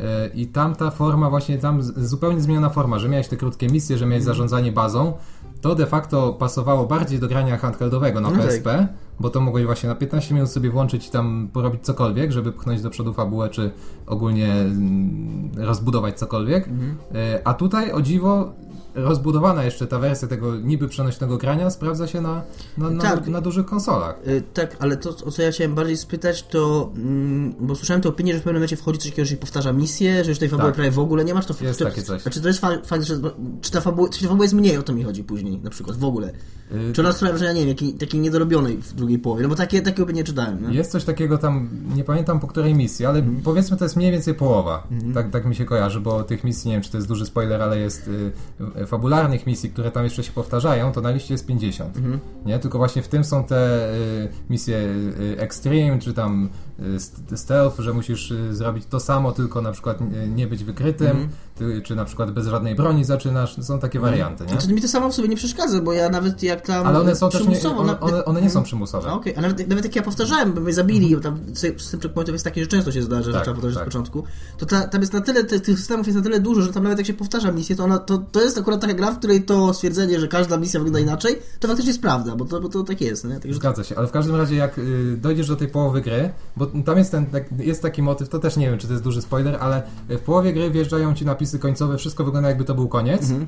E, 0.00 0.26
I 0.34 0.46
tam 0.46 0.74
ta 0.74 0.90
forma, 0.90 1.30
właśnie 1.30 1.58
tam 1.58 1.82
zupełnie 1.82 2.40
zmieniona 2.40 2.70
forma, 2.70 2.98
że 2.98 3.08
miałeś 3.08 3.28
te 3.28 3.36
krótkie 3.36 3.66
misje, 3.68 3.98
że 3.98 4.04
Mhm. 4.04 4.10
miałeś 4.10 4.24
zarządzanie 4.24 4.72
bazą, 4.72 5.12
to 5.60 5.74
de 5.74 5.86
facto 5.86 6.32
pasowało 6.32 6.86
bardziej 6.86 7.18
do 7.18 7.28
grania 7.28 7.56
handheldowego 7.56 8.20
na 8.20 8.30
No 8.30 8.36
tak. 8.36 8.46
PSP, 8.46 8.88
bo 9.20 9.30
to 9.30 9.40
mogłeś 9.40 9.64
właśnie 9.66 9.88
na 9.88 9.94
15 9.94 10.34
minut 10.34 10.50
sobie 10.50 10.70
włączyć 10.70 11.06
i 11.08 11.10
tam 11.10 11.48
porobić 11.52 11.82
cokolwiek, 11.82 12.32
żeby 12.32 12.52
pchnąć 12.52 12.82
do 12.82 12.90
przodu 12.90 13.12
fabułę, 13.12 13.48
czy 13.48 13.70
ogólnie 14.06 14.52
mm, 14.52 15.50
rozbudować 15.56 16.18
cokolwiek. 16.18 16.68
Mhm. 16.68 16.96
A 17.44 17.54
tutaj 17.54 17.92
o 17.92 18.02
dziwo 18.02 18.52
rozbudowana 18.94 19.64
jeszcze 19.64 19.86
ta 19.86 19.98
wersja 19.98 20.28
tego 20.28 20.56
niby 20.56 20.88
przenośnego 20.88 21.38
grania 21.38 21.70
sprawdza 21.70 22.06
się 22.06 22.20
na, 22.20 22.42
na, 22.78 22.90
na, 22.90 23.02
Tak. 23.02 23.26
na 23.26 23.40
dużych 23.40 23.66
konsolach. 23.66 24.16
Y, 24.28 24.42
Tak, 24.54 24.76
ale 24.80 24.96
to, 24.96 25.10
o 25.24 25.30
co 25.30 25.42
ja 25.42 25.50
chciałem 25.52 25.74
bardziej 25.74 25.96
spytać, 25.96 26.42
to. 26.42 26.90
Mm, 26.96 27.54
bo 27.60 27.74
słyszałem 27.74 28.00
tę 28.02 28.08
opinię, 28.08 28.32
że 28.32 28.38
w 28.38 28.42
pewnym 28.42 28.56
momencie 28.56 28.76
wchodzi 28.76 28.98
coś 28.98 29.10
takiego, 29.10 29.26
że 29.26 29.30
się 29.30 29.36
powtarza 29.36 29.72
misję, 29.72 30.24
że 30.24 30.30
już 30.30 30.38
tej 30.38 30.48
fabuły 30.48 30.68
Tak. 30.68 30.74
prawie 30.74 30.90
w 30.90 30.98
ogóle 30.98 31.24
nie 31.24 31.34
masz. 31.34 31.46
To 31.46 31.54
Jest 31.64 31.78
czy, 31.78 31.84
takie 31.84 32.02
coś. 32.02 32.22
Znaczy, 32.22 32.40
to 32.40 32.48
jest 32.48 32.60
fa- 32.60 32.78
fakt, 32.84 33.04
że. 33.04 33.20
Czy 33.60 33.70
ta, 33.70 33.80
fabuła, 33.80 34.08
czy 34.08 34.22
ta 34.22 34.28
fabuła 34.28 34.44
jest 34.44 34.54
mniej, 34.54 34.76
o 34.78 34.82
to 34.82 34.92
mi 34.92 35.02
chodzi 35.04 35.24
później, 35.24 35.58
na 35.58 35.70
przykład, 35.70 35.96
w 35.96 36.04
ogóle. 36.04 36.32
Czy 36.92 37.00
ona 37.00 37.12
sprawia, 37.12 37.52
nie 37.52 37.60
wiem, 37.60 37.68
jakiej, 37.68 37.92
takiej 37.94 38.20
niedorobionej 38.20 38.76
w 38.76 38.92
drugiej 38.94 39.18
połowie? 39.18 39.42
No 39.42 39.48
bo 39.48 39.54
takie, 39.54 39.82
takie 39.82 40.02
opinie 40.02 40.24
czytałem. 40.24 40.68
Nie? 40.70 40.74
Jest 40.76 40.90
coś 40.92 41.04
takiego 41.04 41.38
tam, 41.38 41.68
nie 41.96 42.04
pamiętam 42.04 42.40
po 42.40 42.46
której 42.46 42.74
misji, 42.74 43.06
ale 43.06 43.18
Mhm. 43.18 43.40
powiedzmy 43.42 43.76
to 43.76 43.84
jest 43.84 43.96
mniej 43.96 44.12
więcej 44.12 44.34
połowa. 44.34 44.86
Tak, 45.14 45.30
tak 45.30 45.44
mi 45.46 45.54
się 45.54 45.64
kojarzy, 45.64 46.00
bo 46.00 46.22
tych 46.24 46.44
misji, 46.44 46.68
nie 46.68 46.74
wiem 46.74 46.82
czy 46.82 46.90
to 46.90 46.96
jest 46.98 47.08
duży 47.08 47.26
spoiler, 47.26 47.62
ale 47.62 47.78
jest 47.78 48.10
y, 48.78 48.86
fabularnych 48.86 49.46
misji, 49.46 49.70
które 49.70 49.90
tam 49.90 50.04
jeszcze 50.04 50.22
się 50.22 50.32
powtarzają, 50.32 50.92
to 50.92 51.00
na 51.00 51.10
liście 51.10 51.34
jest 51.34 51.46
50. 51.46 51.96
Mhm. 51.96 52.18
Nie? 52.46 52.58
Tylko 52.58 52.78
właśnie 52.78 53.02
w 53.02 53.08
tym 53.08 53.24
są 53.24 53.44
te 53.44 53.88
y, 53.94 54.28
misje 54.50 54.76
y, 54.76 55.36
extreme, 55.38 55.98
czy 55.98 56.14
tam 56.14 56.48
stealth, 57.34 57.80
że 57.80 57.92
musisz 57.92 58.30
y, 58.30 58.54
zrobić 58.54 58.86
to 58.86 59.00
samo, 59.00 59.32
tylko 59.32 59.62
na 59.62 59.72
przykład 59.72 60.00
y, 60.00 60.28
nie 60.28 60.46
być 60.46 60.64
wykrytym, 60.64 61.08
Mhm. 61.08 61.28
ty, 61.54 61.82
czy 61.84 61.94
na 61.96 62.04
przykład 62.04 62.30
bez 62.30 62.46
żadnej 62.46 62.74
broni 62.74 63.04
zaczynasz. 63.04 63.56
Są 63.62 63.78
takie 63.78 64.00
warianty, 64.00 64.44
nie? 64.44 64.50
Znaczy, 64.50 64.74
mi 64.74 64.80
to 64.82 64.88
samo 64.88 65.10
w 65.10 65.14
sobie 65.14 65.28
nie 65.28 65.36
przeszkadza, 65.36 65.80
bo 65.80 65.92
ja 65.92 66.08
nawet 66.08 66.42
jak 66.42 66.60
tam. 66.66 66.86
Ale 66.86 67.00
one 67.00 67.16
są 67.16 67.30
też 67.30 67.40
nie, 67.40 67.46
przymusowo, 67.46 67.80
one, 68.00 68.24
one, 68.24 68.42
nie 68.42 68.50
są 68.50 68.62
przymusowe. 68.62 69.08
A, 69.10 69.12
Okej, 69.12 69.36
a 69.36 69.40
nawet, 69.40 69.68
nawet 69.68 69.84
jak 69.84 69.96
ja 69.96 70.02
powtarzałem, 70.02 70.52
by 70.52 70.60
mnie 70.60 70.72
zabili, 70.72 71.16
bo 71.16 71.22
tam 71.22 71.34
sy- 71.52 71.78
system 71.80 72.00
checkpointów 72.00 72.32
jest 72.32 72.44
taki, 72.44 72.60
że 72.60 72.66
często 72.66 72.92
się 72.92 73.02
zdarza, 73.02 73.22
że 73.22 73.32
Tak, 73.32 73.42
trzeba 73.42 73.54
powtarzać 73.54 73.74
tak. 73.78 73.84
z 73.84 73.86
początku, 73.86 74.24
to 74.58 74.66
ta, 74.66 74.88
tam 74.88 75.00
jest 75.00 75.12
na 75.12 75.20
tyle, 75.20 75.44
tych 75.44 75.78
systemów 75.78 76.06
jest 76.06 76.16
na 76.18 76.24
tyle 76.24 76.40
dużo, 76.40 76.62
że 76.62 76.72
tam 76.72 76.82
nawet 76.82 76.98
jak 76.98 77.06
się 77.06 77.14
powtarza 77.14 77.52
misję, 77.52 77.76
to, 77.76 77.84
ona, 77.84 77.98
to, 77.98 78.18
to 78.18 78.40
jest 78.42 78.58
akurat 78.58 78.80
taka 78.80 78.94
gra, 78.94 79.12
w 79.12 79.18
której 79.18 79.42
to 79.42 79.74
stwierdzenie, 79.74 80.20
że 80.20 80.28
każda 80.28 80.56
misja 80.56 80.80
wygląda 80.80 81.00
inaczej, 81.00 81.38
to 81.60 81.68
faktycznie 81.68 81.90
jest 81.90 82.02
prawda, 82.02 82.36
bo 82.36 82.44
to, 82.44 82.60
bo 82.60 82.68
to 82.68 82.82
tak 82.82 83.00
jest, 83.00 83.24
nie? 83.24 83.34
Także, 83.40 83.54
Zgadza 83.54 83.84
się, 83.84 83.96
ale 83.98 84.06
w 84.06 84.10
każdym 84.10 84.36
razie 84.36 84.56
jak 84.56 84.78
y, 84.78 85.16
dojdziesz 85.20 85.48
do 85.48 85.56
tej 85.56 85.68
połowy 85.68 86.00
gry, 86.00 86.30
bo 86.66 86.82
tam 86.82 86.98
jest, 86.98 87.10
ten, 87.10 87.26
tak, 87.26 87.44
jest 87.58 87.82
taki 87.82 88.02
motyw, 88.02 88.28
to 88.28 88.38
też 88.38 88.56
nie 88.56 88.70
wiem, 88.70 88.78
czy 88.78 88.86
to 88.86 88.92
jest 88.92 89.04
duży 89.04 89.22
spoiler, 89.22 89.56
ale 89.60 89.82
w 90.08 90.20
połowie 90.20 90.52
gry 90.52 90.70
wjeżdżają 90.70 91.14
ci 91.14 91.24
napisy 91.24 91.58
końcowe, 91.58 91.98
wszystko 91.98 92.24
wygląda 92.24 92.48
jakby 92.48 92.64
to 92.64 92.74
był 92.74 92.88
koniec. 92.88 93.22
Mhm. 93.22 93.46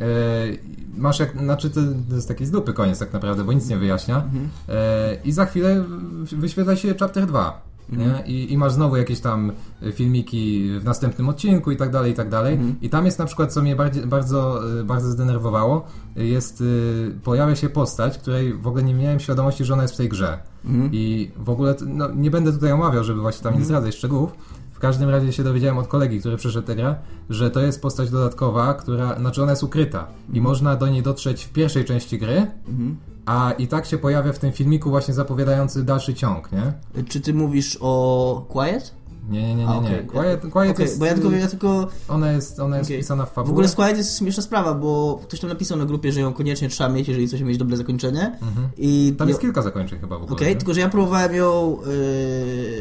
Y, 0.00 0.58
masz 0.96 1.18
jak, 1.18 1.38
znaczy 1.38 1.70
to, 1.70 1.80
to 2.08 2.14
jest 2.14 2.28
taki 2.28 2.46
z 2.46 2.50
dupy 2.50 2.72
koniec 2.72 2.98
tak 2.98 3.12
naprawdę, 3.12 3.44
bo 3.44 3.52
nic 3.52 3.68
nie 3.68 3.76
wyjaśnia. 3.76 4.16
Mhm. 4.16 4.44
Y, 4.44 5.20
I 5.24 5.32
za 5.32 5.46
chwilę 5.46 5.84
wyświetla 6.22 6.76
się 6.76 6.94
chapter 7.00 7.26
2. 7.26 7.62
Mhm. 7.92 8.26
I, 8.26 8.52
I 8.52 8.58
masz 8.58 8.72
znowu 8.72 8.96
jakieś 8.96 9.20
tam 9.20 9.52
filmiki 9.92 10.70
w 10.80 10.84
następnym 10.84 11.28
odcinku 11.28 11.70
i 11.70 11.76
tak 11.76 11.90
dalej, 11.90 12.12
i 12.12 12.14
tak 12.14 12.28
dalej. 12.28 12.54
Mhm. 12.54 12.74
I 12.82 12.90
tam 12.90 13.04
jest 13.04 13.18
na 13.18 13.24
przykład, 13.24 13.52
co 13.52 13.62
mnie 13.62 13.76
bardziej, 13.76 14.06
bardzo, 14.06 14.70
y, 14.80 14.84
bardzo 14.84 15.10
zdenerwowało, 15.10 15.86
jest, 16.16 16.60
y, 16.60 17.18
pojawia 17.24 17.56
się 17.56 17.68
postać, 17.68 18.18
której 18.18 18.54
w 18.54 18.66
ogóle 18.66 18.82
nie 18.82 18.94
miałem 18.94 19.20
świadomości, 19.20 19.64
że 19.64 19.74
ona 19.74 19.82
jest 19.82 19.94
w 19.94 19.96
tej 19.96 20.08
grze. 20.08 20.38
Mhm. 20.64 20.90
I 20.92 21.30
w 21.36 21.50
ogóle, 21.50 21.74
no, 21.86 22.08
nie 22.14 22.30
będę 22.30 22.52
tutaj 22.52 22.72
omawiał, 22.72 23.04
żeby 23.04 23.20
właśnie 23.20 23.42
tam 23.42 23.58
nie 23.58 23.64
zdradzać 23.64 23.94
szczegółów. 23.94 24.32
W 24.72 24.78
każdym 24.78 25.10
razie 25.10 25.32
się 25.32 25.44
dowiedziałem 25.44 25.78
od 25.78 25.86
kolegi, 25.88 26.20
który 26.20 26.36
przeszedł 26.36 26.66
tę 26.66 26.76
grę, 26.76 26.94
że 27.30 27.50
to 27.50 27.60
jest 27.60 27.82
postać 27.82 28.10
dodatkowa, 28.10 28.74
która, 28.74 29.18
znaczy 29.18 29.42
ona 29.42 29.52
jest 29.52 29.62
ukryta 29.62 30.06
i 30.32 30.40
można 30.40 30.76
do 30.76 30.88
niej 30.88 31.02
dotrzeć 31.02 31.44
w 31.44 31.52
pierwszej 31.52 31.84
części 31.84 32.18
gry, 32.18 32.46
Mhm. 32.68 32.96
A 33.26 33.52
i 33.58 33.68
tak 33.68 33.86
się 33.86 33.98
pojawia 33.98 34.32
w 34.32 34.38
tym 34.38 34.52
filmiku 34.52 34.90
właśnie 34.90 35.14
zapowiadający 35.14 35.84
dalszy 35.84 36.14
ciąg, 36.14 36.48
nie? 36.52 36.72
Czy 37.04 37.20
ty 37.20 37.34
mówisz 37.34 37.78
o 37.80 38.46
Quiet? 38.48 38.94
Nie, 39.30 39.42
nie, 39.48 39.54
nie, 39.54 39.68
A, 39.68 39.74
nie. 39.74 39.80
nie. 39.80 39.86
okej. 39.88 40.06
Quiet, 40.06 40.40
Quiet 40.52 40.70
Okej, 40.70 40.84
jest, 40.86 40.98
bo 40.98 41.06
ja 41.06 41.14
tylko, 41.14 41.30
ja 41.30 41.46
tylko 41.48 41.88
ona 42.08 42.32
jest, 42.32 42.60
ona 42.60 42.78
jest 42.78 42.90
Okej. 42.90 42.98
wpisana 42.98 43.26
w 43.26 43.30
W 43.30 43.32
fabułę. 43.32 43.52
ogóle 43.52 43.68
z 43.68 43.74
Quiet 43.74 43.96
jest 43.96 44.18
śmieszna 44.18 44.42
sprawa, 44.42 44.74
bo 44.74 45.20
ktoś 45.22 45.40
tam 45.40 45.50
napisał 45.50 45.78
na 45.78 45.84
grupie, 45.86 46.12
że 46.12 46.20
ją 46.20 46.32
koniecznie 46.32 46.68
trzeba 46.68 46.90
mieć, 46.90 47.08
jeżeli 47.08 47.28
się 47.28 47.44
mieć 47.44 47.58
dobre 47.58 47.76
zakończenie. 47.76 48.38
I 48.76 49.06
Mhm. 49.08 49.16
Tam 49.16 49.28
jest 49.28 49.40
kilka 49.40 49.62
zakończeń 49.62 49.98
chyba 49.98 50.18
w 50.18 50.22
ogóle. 50.22 50.36
Okej, 50.36 50.48
nie? 50.48 50.56
tylko 50.56 50.74
że 50.74 50.80
ja 50.80 50.88
próbowałem 50.88 51.34
ją. 51.34 51.76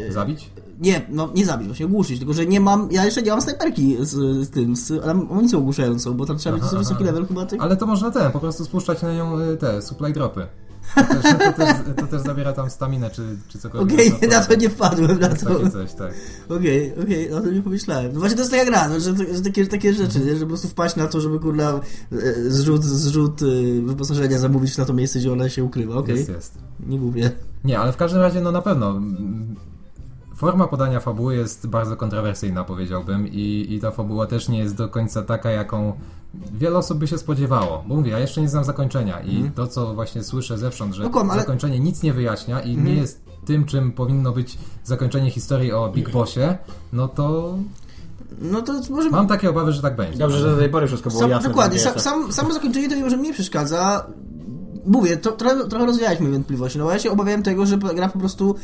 Yy... 0.05 0.11
Zabić? 0.13 0.49
Nie, 0.83 1.01
no 1.09 1.29
nie 1.35 1.45
zabić, 1.45 1.67
właśnie 1.67 1.85
ogłuszyć, 1.85 2.17
tylko 2.19 2.33
że 2.33 2.45
nie 2.45 2.59
mam. 2.59 2.87
Ja 2.91 3.05
jeszcze 3.05 3.21
nie 3.21 3.31
mam 3.31 3.41
snajperki 3.41 3.97
z, 3.99 4.11
z 4.47 4.49
tym, 4.49 4.75
z 4.75 4.91
am- 4.91 5.27
amunicją 5.31 5.59
ogłuszającą, 5.59 6.13
bo 6.13 6.25
tam 6.25 6.37
trzeba 6.37 6.55
mieć 6.55 6.63
Aha, 6.63 6.71
dosyć 6.71 6.87
wysoki 6.87 7.03
level 7.03 7.27
chyba 7.27 7.45
tych. 7.45 7.61
Ale 7.61 7.77
to 7.77 7.85
można 7.85 8.11
ten, 8.11 8.31
po 8.31 8.39
prostu 8.39 8.65
spuszczać 8.65 9.01
na 9.01 9.13
nią 9.13 9.39
y, 9.39 9.57
te 9.57 9.81
supply 9.81 10.13
dropy. 10.13 10.47
To 10.95 11.01
też, 11.03 11.23
to 11.23 11.53
też, 11.53 11.75
to 11.97 12.07
też 12.07 12.21
zabiera 12.21 12.53
tam 12.53 12.69
staminę, 12.69 13.09
czy, 13.09 13.37
czy 13.47 13.59
cokolwiek. 13.59 13.93
Okej, 13.93 14.13
No, 14.21 14.27
na 14.39 14.45
to 14.45 14.55
nie 14.55 14.69
wpadłem, 14.69 15.19
na 15.19 15.29
to. 15.29 15.45
Takie 15.45 15.69
coś, 15.71 15.93
tak. 15.93 16.13
Okej, 16.49 16.93
okej, 17.03 17.31
o 17.33 17.41
tym 17.41 17.53
nie 17.53 17.61
pomyślałem. 17.61 18.13
No 18.13 18.19
właśnie 18.19 18.35
to 18.35 18.41
jest 18.41 18.51
taka 18.51 18.65
gra, 18.65 18.89
no, 18.89 18.99
że, 18.99 19.15
że 19.35 19.41
takie, 19.41 19.67
takie 19.67 19.93
rzeczy, 19.93 20.19
nie? 20.19 20.35
że 20.35 20.39
po 20.41 20.47
prostu 20.47 20.67
wpaść 20.67 20.95
na 20.95 21.07
to, 21.07 21.21
żeby 21.21 21.39
kurna 21.39 21.79
e, 22.11 22.51
zrzut, 22.51 22.83
zrzut 22.83 23.41
e, 23.41 23.45
wyposażenia 23.81 24.39
zamówić 24.39 24.77
na 24.77 24.85
to 24.85 24.93
miejsce, 24.93 25.19
gdzie 25.19 25.31
ona 25.33 25.49
się 25.49 25.63
ukrywa, 25.63 25.95
okej. 25.95 26.15
Jest, 26.17 26.29
jest. 26.29 26.57
Nie 26.87 26.99
mówię. 26.99 27.31
Nie, 27.63 27.79
ale 27.79 27.93
w 27.93 27.97
każdym 27.97 28.21
razie, 28.21 28.41
no 28.41 28.51
na 28.51 28.61
pewno. 28.61 29.01
Mm, 30.43 30.51
Forma 30.51 30.67
podania 30.67 30.99
fabuły 30.99 31.35
jest 31.35 31.67
bardzo 31.67 31.97
kontrowersyjna, 31.97 32.63
powiedziałbym, 32.63 33.27
i, 33.27 33.65
i 33.69 33.79
ta 33.79 33.91
fabuła 33.91 34.25
też 34.27 34.49
nie 34.49 34.59
jest 34.59 34.75
do 34.75 34.89
końca 34.89 35.21
taka, 35.21 35.51
jaką 35.51 35.93
wiele 36.53 36.77
osób 36.77 36.97
by 36.97 37.07
się 37.07 37.17
spodziewało. 37.17 37.83
Bo 37.87 37.95
mówię, 37.95 38.11
ja 38.11 38.19
jeszcze 38.19 38.41
nie 38.41 38.49
znam 38.49 38.63
zakończenia 38.63 39.21
i 39.21 39.51
to, 39.55 39.67
co 39.67 39.93
właśnie 39.93 40.23
słyszę 40.23 40.57
zewsząd, 40.57 40.93
że 40.93 41.03
Mhm. 41.03 41.13
No 41.13 41.19
ale- 41.33 41.41
Mhm. 41.41 41.45
zakończenie 41.45 41.79
nic 41.79 42.03
nie 42.03 42.13
wyjaśnia 42.13 42.61
i 42.61 42.77
nie 42.77 42.93
jest 42.95 43.21
tym, 43.45 43.65
czym 43.65 43.91
powinno 43.91 44.31
być 44.31 44.57
zakończenie 44.83 45.31
historii 45.31 45.71
o 45.71 45.89
Big 45.89 46.09
Bossie, 46.11 46.39
no 46.93 47.07
to 47.07 47.57
No 48.41 48.61
to 48.61 48.73
może... 48.89 49.09
mam 49.09 49.27
takie 49.27 49.49
obawy, 49.49 49.71
że 49.71 49.81
tak 49.81 49.95
będzie. 49.95 50.17
Dobrze, 50.19 50.39
że 50.39 50.51
do 50.51 50.57
tej 50.57 50.69
pory 50.69 50.87
wszystko 50.87 51.09
było 51.09 51.21
Sam, 51.21 51.29
jasne. 51.31 51.49
dokładnie, 51.49 51.79
sam, 51.79 52.31
samo 52.33 52.53
zakończenie 52.53 52.89
to 52.89 52.95
mi 52.95 53.01
może 53.03 53.17
mniej 53.17 53.33
przeszkadza. 53.33 54.05
Mówię, 54.85 55.17
to, 55.17 55.31
trochę, 55.31 55.67
trochę 55.67 55.85
rozwialiśmy 55.85 56.31
wątpliwości. 56.31 56.77
No 56.79 56.85
bo 56.85 56.91
ja 56.91 56.99
się 56.99 57.11
obawiałem 57.11 57.43
tego, 57.43 57.65
że 57.65 57.77
gra 57.77 58.09
po 58.09 58.19
prostu. 58.19 58.55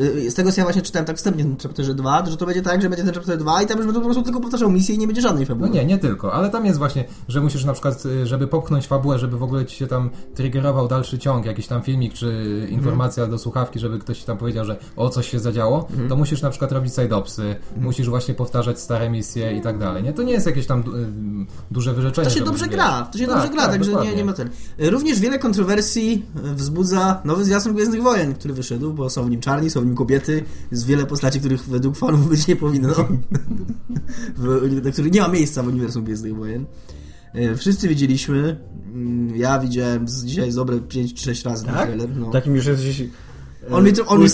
y, 0.00 0.30
Z 0.30 0.34
tego 0.34 0.52
co 0.52 0.60
ja 0.60 0.64
właśnie 0.64 0.82
czytałem 0.82 1.06
tak 1.06 1.16
wstępnie 1.16 1.44
w 1.44 1.62
chapterze 1.62 1.94
2, 1.94 2.26
że 2.26 2.36
to 2.36 2.46
będzie 2.46 2.62
tak, 2.62 2.82
że 2.82 2.88
będzie 2.88 3.04
ten 3.04 3.14
chapter 3.14 3.38
2 3.38 3.62
i 3.62 3.66
tam 3.66 3.76
już 3.76 3.86
będą 3.86 4.00
po 4.00 4.04
prostu 4.06 4.22
tylko 4.22 4.40
powtarzał 4.40 4.70
misję 4.70 4.94
i 4.94 4.98
nie 4.98 5.06
będzie 5.06 5.22
żadnej 5.22 5.42
No 5.44 5.48
fabuły. 5.48 5.70
nie, 5.70 5.84
nie 5.84 5.98
tylko, 5.98 6.32
ale 6.32 6.50
tam 6.50 6.66
jest 6.66 6.78
właśnie, 6.78 7.04
że 7.28 7.40
musisz 7.40 7.64
na 7.64 7.72
przykład, 7.72 8.06
y, 8.06 8.26
żeby 8.26 8.46
popchnąć 8.46 8.86
fabułę, 8.86 9.18
żeby 9.18 9.38
w 9.38 9.42
ogóle 9.42 9.64
ci 9.66 9.76
się 9.76 9.86
tam 9.86 10.10
triggerował 10.34 10.88
dalszy 10.88 11.18
ciąg, 11.18 11.46
jakiś 11.46 11.66
tam 11.66 11.82
filmik 11.82 12.14
czy 12.14 12.66
informacja 12.70 13.26
do 13.26 13.38
słuchawki, 13.38 13.78
żeby 13.78 13.98
ktoś 13.98 14.18
ci 14.18 14.24
tam 14.26 14.38
powiedział, 14.38 14.64
że 14.64 14.76
o 14.96 15.08
coś 15.08 15.30
się 15.30 15.38
zadziało, 15.38 15.88
to 16.08 16.16
musisz 16.16 16.42
na 16.42 16.50
przykład 16.50 16.72
robić 16.72 16.94
side-opsy, 16.94 17.54
musisz 17.80 18.08
właśnie 18.08 18.34
powtarzać 18.34 18.80
stare 18.80 19.10
misje 19.10 19.52
i 19.56 19.60
tak 19.60 19.78
dalej. 19.78 20.02
Nie, 20.02 20.12
to 20.12 20.22
nie 20.22 20.32
jest 20.32 20.46
jakieś 20.46 20.66
tam 20.66 20.80
y, 20.80 20.84
duże 21.70 21.92
wyrzeczenie. 21.94 22.28
To 22.28 22.34
się 22.34 22.44
dobrze 22.44 22.66
gra, 22.66 23.08
to 23.12 23.18
się 23.18 23.26
Tak, 23.26 23.34
dobrze 23.34 23.48
gra, 23.52 23.62
tak, 23.62 23.70
także 23.72 23.94
nie, 23.94 24.14
nie 24.16 24.24
ma 24.24 24.32
ten. 24.32 24.50
Również 24.78 25.20
wiele 25.20 25.38
kontrowersji 25.38 25.65
wzbudza 26.34 27.22
nowy 27.24 27.44
zwiastun 27.44 27.74
Gwiezdnych 27.74 28.02
Wojen, 28.02 28.34
który 28.34 28.54
wyszedł, 28.54 28.92
bo 28.92 29.10
są 29.10 29.24
w 29.24 29.30
nim 29.30 29.40
czarni, 29.40 29.70
są 29.70 29.80
w 29.80 29.86
nim 29.86 29.94
kobiety, 29.94 30.42
jest 30.70 30.86
wiele 30.86 31.06
postaci, 31.06 31.40
których 31.40 31.64
według 31.64 31.96
fanów 31.96 32.28
być 32.28 32.46
nie 32.46 32.56
powinno, 32.56 32.94
w, 34.36 34.92
który 34.92 35.10
nie 35.10 35.20
ma 35.20 35.28
miejsca 35.28 35.62
w 35.62 35.66
uniwersum 35.66 36.04
Gwiezdnych 36.04 36.36
Wojen. 36.36 36.66
E, 37.34 37.56
Wszyscy 37.56 37.88
widzieliśmy, 37.88 38.56
mm, 38.94 39.36
ja 39.36 39.58
widziałem 39.58 40.06
dzisiaj 40.24 40.52
z 40.52 40.54
dobre 40.54 40.80
5 40.80 41.14
czy 41.14 41.24
6 41.24 41.44
razy 41.44 41.64
Tak? 41.66 41.86
trailer. 41.86 42.16
No. 42.16 42.30
Takim 42.30 42.56
już 42.56 42.66
jesteś... 42.66 43.02
On 43.70 43.84
mi, 43.84 43.92
on, 44.06 44.20
mi, 44.20 44.28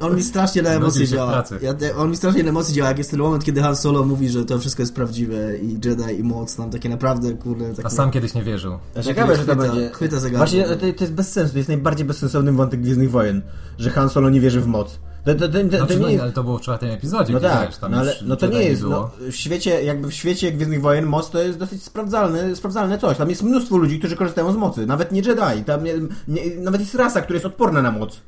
on 0.00 0.16
mi 0.16 0.22
strasznie 0.22 0.62
na 0.62 0.80
w 0.80 0.92
działa. 0.92 1.44
Ja, 1.62 1.74
on 1.96 2.10
mi 2.10 2.16
strasznie 2.16 2.42
na 2.42 2.48
emocje 2.48 2.74
działa, 2.74 2.88
jak 2.88 2.98
jest 2.98 3.10
ten 3.10 3.20
moment, 3.20 3.44
kiedy 3.44 3.62
Han 3.62 3.76
Solo 3.76 4.04
mówi, 4.04 4.28
że 4.28 4.44
to 4.44 4.58
wszystko 4.58 4.82
jest 4.82 4.94
prawdziwe 4.94 5.58
i 5.58 5.68
Jedi 5.84 6.20
i 6.20 6.22
moc 6.22 6.58
nam 6.58 6.70
takie 6.70 6.88
naprawdę, 6.88 7.32
kurde, 7.32 7.74
takie... 7.74 7.86
A 7.86 7.90
sam 7.90 8.10
kiedyś 8.10 8.34
nie 8.34 8.42
wierzył. 8.42 8.78
Ciekawe, 9.02 9.36
że 9.36 9.44
to 9.44 9.56
będzie... 9.56 9.90
chwyta 9.90 10.20
za 10.20 10.30
gardło. 10.30 10.38
Właśnie 10.38 10.64
to, 10.64 10.76
to 10.76 11.04
jest 11.04 11.12
bez 11.12 11.32
sensu, 11.32 11.52
to 11.52 11.58
jest 11.58 11.68
najbardziej 11.68 12.06
bezsensowny 12.06 12.52
wątek 12.52 12.80
Gwiezdnych 12.80 13.10
Wojen, 13.10 13.42
że 13.78 13.90
Han 13.90 14.10
Solo 14.10 14.30
nie 14.30 14.40
wierzy 14.40 14.60
w 14.60 14.66
moc. 14.66 14.98
To, 15.24 15.34
to, 15.34 15.48
to, 15.48 15.58
to, 15.58 15.68
to 15.70 15.76
Znaczy, 15.76 15.98
no, 16.00 16.06
nie 16.06 16.12
jest... 16.12 16.22
ale 16.22 16.32
to 16.32 16.44
było 16.44 16.58
w 16.58 16.60
czwartym 16.60 16.90
epizodzie, 16.90 17.32
No 17.32 17.38
gdzie 17.38 17.48
tak, 17.48 17.68
wiesz, 17.68 17.78
tam 17.78 17.90
no, 17.92 17.98
ale, 17.98 18.14
no 18.24 18.36
to 18.36 18.46
nie 18.46 18.62
jest, 18.62 18.82
było. 18.82 19.10
no, 19.20 19.30
w 19.30 19.34
świecie, 19.34 19.82
jakby 19.82 20.08
w 20.08 20.14
świecie 20.14 20.52
Gwiezdnych 20.52 20.80
Wojen 20.80 21.06
moc 21.06 21.30
to 21.30 21.38
jest 21.38 21.58
dosyć 21.58 21.82
sprawdzalne, 21.82 22.56
sprawdzalne 22.56 22.98
coś. 22.98 23.16
Tam 23.16 23.30
jest 23.30 23.42
mnóstwo 23.42 23.76
ludzi, 23.76 23.98
którzy 23.98 24.16
korzystają 24.16 24.52
z 24.52 24.56
mocy, 24.56 24.86
nawet 24.86 25.12
nie 25.12 25.20
Jedi, 25.20 25.64
tam 25.66 25.84
nie, 25.84 25.94
nie, 26.28 26.42
nawet 26.60 26.80
jest 26.80 26.94
rasa, 26.94 27.20
która 27.20 27.34
jest 27.34 27.46
odporna 27.46 27.82
na 27.82 27.90
moc. 27.90 28.20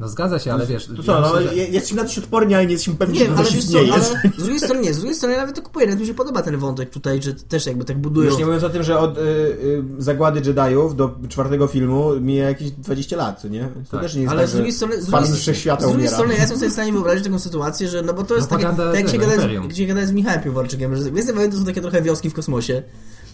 No 0.00 0.08
zgadza 0.08 0.38
się, 0.38 0.52
ale 0.52 0.66
wiesz... 0.66 0.86
To 0.96 1.02
co, 1.02 1.12
ja 1.12 1.20
no, 1.20 1.34
myślę, 1.34 1.48
że- 1.50 1.56
je- 1.56 1.68
jesteśmy 1.68 2.02
na 2.02 2.08
coś 2.08 2.18
odporni, 2.18 2.54
ale 2.54 2.66
nie 2.66 2.72
jesteśmy 2.72 2.94
pewni, 2.94 3.18
Nie, 3.18 3.26
że 3.26 3.32
ale 3.36 3.44
coś 3.44 3.64
co, 3.64 3.78
ale 3.78 4.04
z 4.38 4.42
drugiej 4.42 4.60
strony 4.60 4.80
nie, 4.82 4.94
z 4.94 4.96
drugiej 4.96 5.14
strony 5.14 5.34
ja 5.34 5.40
nawet 5.40 5.56
to 5.56 5.62
kupuję, 5.62 5.86
nawet 5.86 6.00
mi 6.00 6.06
się 6.06 6.14
podoba 6.14 6.42
ten 6.42 6.56
wątek 6.56 6.90
tutaj, 6.90 7.22
że 7.22 7.34
też 7.34 7.66
jakby 7.66 7.84
tak 7.84 7.98
budują. 7.98 8.30
Już 8.30 8.38
nie 8.38 8.44
mówiąc 8.44 8.64
o 8.64 8.70
tym, 8.70 8.82
że 8.82 8.98
od 8.98 9.18
y, 9.18 9.20
y, 9.20 9.82
zagłady 9.98 10.40
Jediów 10.40 10.96
do 10.96 11.14
czwartego 11.28 11.66
filmu 11.66 12.10
mija 12.20 12.44
jakieś 12.48 12.70
20 12.70 13.16
lat, 13.16 13.40
co 13.40 13.48
nie? 13.48 13.68
To 13.84 13.90
Tak. 13.90 14.00
też 14.00 14.14
nie 14.14 14.22
jest 14.22 14.32
Ale 14.32 14.40
tak, 14.42 14.50
z 14.50 14.52
drugiej 14.54 14.72
strony, 14.72 15.02
z 15.02 15.06
drugiej, 15.06 15.26
z 15.26 15.44
drugiej 15.64 15.94
umiera. 15.94 16.10
strony 16.12 16.34
ja 16.34 16.40
jestem 16.40 16.58
sobie 16.58 16.70
w 16.70 16.72
stanie 16.72 16.92
wyobrazić 16.98 17.24
taką 17.24 17.38
sytuację, 17.38 17.88
że 17.88 18.02
no 18.02 18.14
bo 18.14 18.24
to 18.24 18.34
jest 18.36 18.48
takie, 18.48 18.62
Propaganda 18.62 18.92
tak 18.92 19.00
jak 19.00 19.10
się 19.12 19.18
tego, 19.18 19.30
gada, 19.30 19.62
z, 19.64 19.68
gdzie 19.68 20.06
z 20.06 20.12
Michałem 20.12 20.40
Piwowarczykiem, 20.40 20.96
że 20.96 21.10
Gwiezdne 21.10 21.32
Wojny 21.32 21.52
to 21.52 21.58
są 21.58 21.64
takie 21.64 21.80
trochę 21.80 22.02
wioski 22.02 22.30
w 22.30 22.34
kosmosie. 22.34 22.82